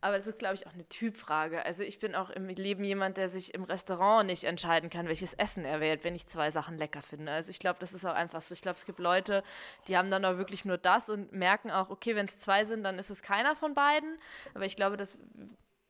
Aber 0.01 0.17
das 0.17 0.25
ist, 0.25 0.39
glaube 0.39 0.55
ich, 0.55 0.65
auch 0.65 0.73
eine 0.73 0.89
Typfrage. 0.89 1.63
Also 1.63 1.83
ich 1.83 1.99
bin 1.99 2.15
auch 2.15 2.31
im 2.31 2.47
Leben 2.47 2.83
jemand, 2.83 3.17
der 3.17 3.29
sich 3.29 3.53
im 3.53 3.63
Restaurant 3.63 4.25
nicht 4.25 4.45
entscheiden 4.45 4.89
kann, 4.89 5.07
welches 5.07 5.35
Essen 5.35 5.65
er 5.65 5.79
wählt, 5.79 6.03
wenn 6.03 6.15
ich 6.15 6.25
zwei 6.25 6.49
Sachen 6.49 6.79
lecker 6.79 7.03
finde. 7.03 7.31
Also 7.31 7.51
ich 7.51 7.59
glaube, 7.59 7.77
das 7.79 7.93
ist 7.93 8.05
auch 8.05 8.15
einfach 8.15 8.41
so. 8.41 8.55
Ich 8.55 8.63
glaube, 8.63 8.79
es 8.79 8.85
gibt 8.85 8.97
Leute, 8.97 9.43
die 9.87 9.97
haben 9.97 10.09
dann 10.09 10.25
auch 10.25 10.37
wirklich 10.37 10.65
nur 10.65 10.79
das 10.79 11.11
und 11.11 11.31
merken 11.31 11.69
auch, 11.69 11.91
okay, 11.91 12.15
wenn 12.15 12.25
es 12.25 12.39
zwei 12.39 12.65
sind, 12.65 12.83
dann 12.83 12.97
ist 12.97 13.11
es 13.11 13.21
keiner 13.21 13.55
von 13.55 13.75
beiden. 13.75 14.17
Aber 14.55 14.65
ich 14.65 14.75
glaube, 14.75 14.97
das 14.97 15.19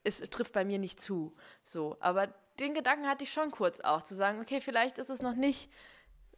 es 0.05 0.19
trifft 0.29 0.53
bei 0.53 0.65
mir 0.65 0.79
nicht 0.79 1.01
zu. 1.01 1.35
So, 1.63 1.97
aber 1.99 2.27
den 2.59 2.73
Gedanken 2.73 3.07
hatte 3.07 3.23
ich 3.23 3.33
schon 3.33 3.51
kurz 3.51 3.79
auch, 3.81 4.03
zu 4.03 4.15
sagen, 4.15 4.39
okay, 4.39 4.61
vielleicht 4.61 4.97
ist 4.97 5.09
es 5.09 5.21
noch 5.21 5.35
nicht, 5.35 5.71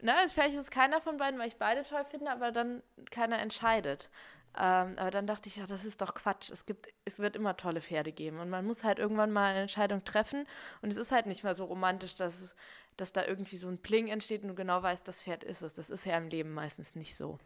ne, 0.00 0.14
vielleicht 0.28 0.54
ist 0.54 0.62
es 0.62 0.70
keiner 0.70 1.00
von 1.00 1.16
beiden, 1.16 1.38
weil 1.38 1.48
ich 1.48 1.56
beide 1.56 1.84
toll 1.84 2.04
finde, 2.04 2.30
aber 2.30 2.50
dann 2.50 2.82
keiner 3.10 3.38
entscheidet. 3.38 4.10
Ähm, 4.56 4.94
aber 4.96 5.10
dann 5.10 5.26
dachte 5.26 5.48
ich, 5.48 5.56
ja, 5.56 5.66
das 5.66 5.84
ist 5.84 6.00
doch 6.00 6.14
Quatsch. 6.14 6.50
Es 6.50 6.66
gibt, 6.66 6.88
es 7.04 7.18
wird 7.18 7.36
immer 7.36 7.56
tolle 7.56 7.80
Pferde 7.80 8.12
geben 8.12 8.40
und 8.40 8.50
man 8.50 8.64
muss 8.64 8.82
halt 8.82 8.98
irgendwann 8.98 9.30
mal 9.30 9.50
eine 9.50 9.60
Entscheidung 9.60 10.04
treffen 10.04 10.46
und 10.82 10.90
es 10.90 10.96
ist 10.96 11.12
halt 11.12 11.26
nicht 11.26 11.44
mehr 11.44 11.54
so 11.54 11.64
romantisch, 11.66 12.14
dass 12.16 12.54
dass 12.98 13.12
da 13.12 13.24
irgendwie 13.24 13.56
so 13.56 13.68
ein 13.68 13.78
Pling 13.78 14.08
entsteht 14.08 14.42
und 14.42 14.48
du 14.48 14.54
genau 14.54 14.82
weißt, 14.82 15.06
das 15.06 15.22
Pferd 15.22 15.44
ist 15.44 15.62
es. 15.62 15.72
Das 15.72 15.88
ist 15.88 16.04
ja 16.04 16.18
im 16.18 16.28
Leben 16.28 16.52
meistens 16.52 16.94
nicht 16.94 17.16
so. 17.16 17.38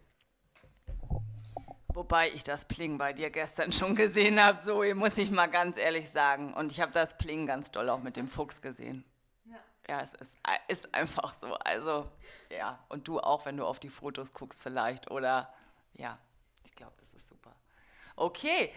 Wobei 1.94 2.30
ich 2.30 2.42
das 2.42 2.64
Pling 2.64 2.96
bei 2.96 3.12
dir 3.12 3.30
gestern 3.30 3.70
schon 3.72 3.94
gesehen 3.94 4.42
habe, 4.42 4.60
Zoe, 4.60 4.94
muss 4.94 5.18
ich 5.18 5.30
mal 5.30 5.46
ganz 5.46 5.76
ehrlich 5.76 6.08
sagen. 6.10 6.54
Und 6.54 6.72
ich 6.72 6.80
habe 6.80 6.92
das 6.92 7.18
Pling 7.18 7.46
ganz 7.46 7.70
doll 7.70 7.90
auch 7.90 8.00
mit 8.00 8.16
dem 8.16 8.28
Fuchs 8.28 8.62
gesehen. 8.62 9.04
Ja, 9.44 9.58
ja 9.88 10.00
es 10.02 10.14
ist, 10.14 10.38
ist 10.68 10.94
einfach 10.94 11.34
so. 11.34 11.54
Also, 11.54 12.08
ja. 12.50 12.78
Und 12.88 13.08
du 13.08 13.20
auch, 13.20 13.44
wenn 13.44 13.56
du 13.56 13.66
auf 13.66 13.78
die 13.78 13.90
Fotos 13.90 14.32
guckst 14.32 14.62
vielleicht. 14.62 15.10
Oder, 15.10 15.52
ja, 15.94 16.18
ich 16.64 16.74
glaube, 16.74 16.94
das 16.98 17.12
ist 17.12 17.28
super. 17.28 17.54
Okay, 18.16 18.72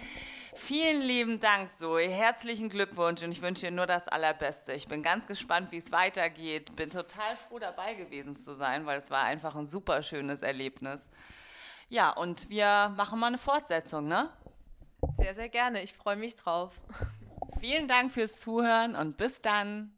vielen 0.55 1.01
lieben 1.01 1.39
Dank, 1.39 1.71
Zoe. 1.71 2.09
Herzlichen 2.09 2.67
Glückwunsch 2.67 3.21
und 3.21 3.31
ich 3.31 3.41
wünsche 3.41 3.65
dir 3.65 3.71
nur 3.71 3.85
das 3.85 4.07
Allerbeste. 4.09 4.73
Ich 4.73 4.87
bin 4.87 5.03
ganz 5.03 5.25
gespannt, 5.25 5.71
wie 5.71 5.77
es 5.77 5.91
weitergeht. 5.91 6.75
Bin 6.75 6.89
total 6.89 7.37
froh, 7.37 7.59
dabei 7.59 7.93
gewesen 7.93 8.35
zu 8.35 8.55
sein, 8.55 8.85
weil 8.85 8.99
es 8.99 9.09
war 9.09 9.23
einfach 9.23 9.55
ein 9.55 9.67
super 9.67 10.03
schönes 10.03 10.41
Erlebnis. 10.41 11.01
Ja, 11.89 12.11
und 12.11 12.49
wir 12.49 12.93
machen 12.95 13.19
mal 13.19 13.27
eine 13.27 13.37
Fortsetzung, 13.37 14.07
ne? 14.07 14.29
Sehr, 15.17 15.35
sehr 15.35 15.49
gerne. 15.49 15.83
Ich 15.83 15.93
freue 15.93 16.15
mich 16.15 16.35
drauf. 16.35 16.79
Vielen 17.59 17.87
Dank 17.87 18.11
fürs 18.11 18.39
Zuhören 18.39 18.95
und 18.95 19.17
bis 19.17 19.41
dann. 19.41 19.97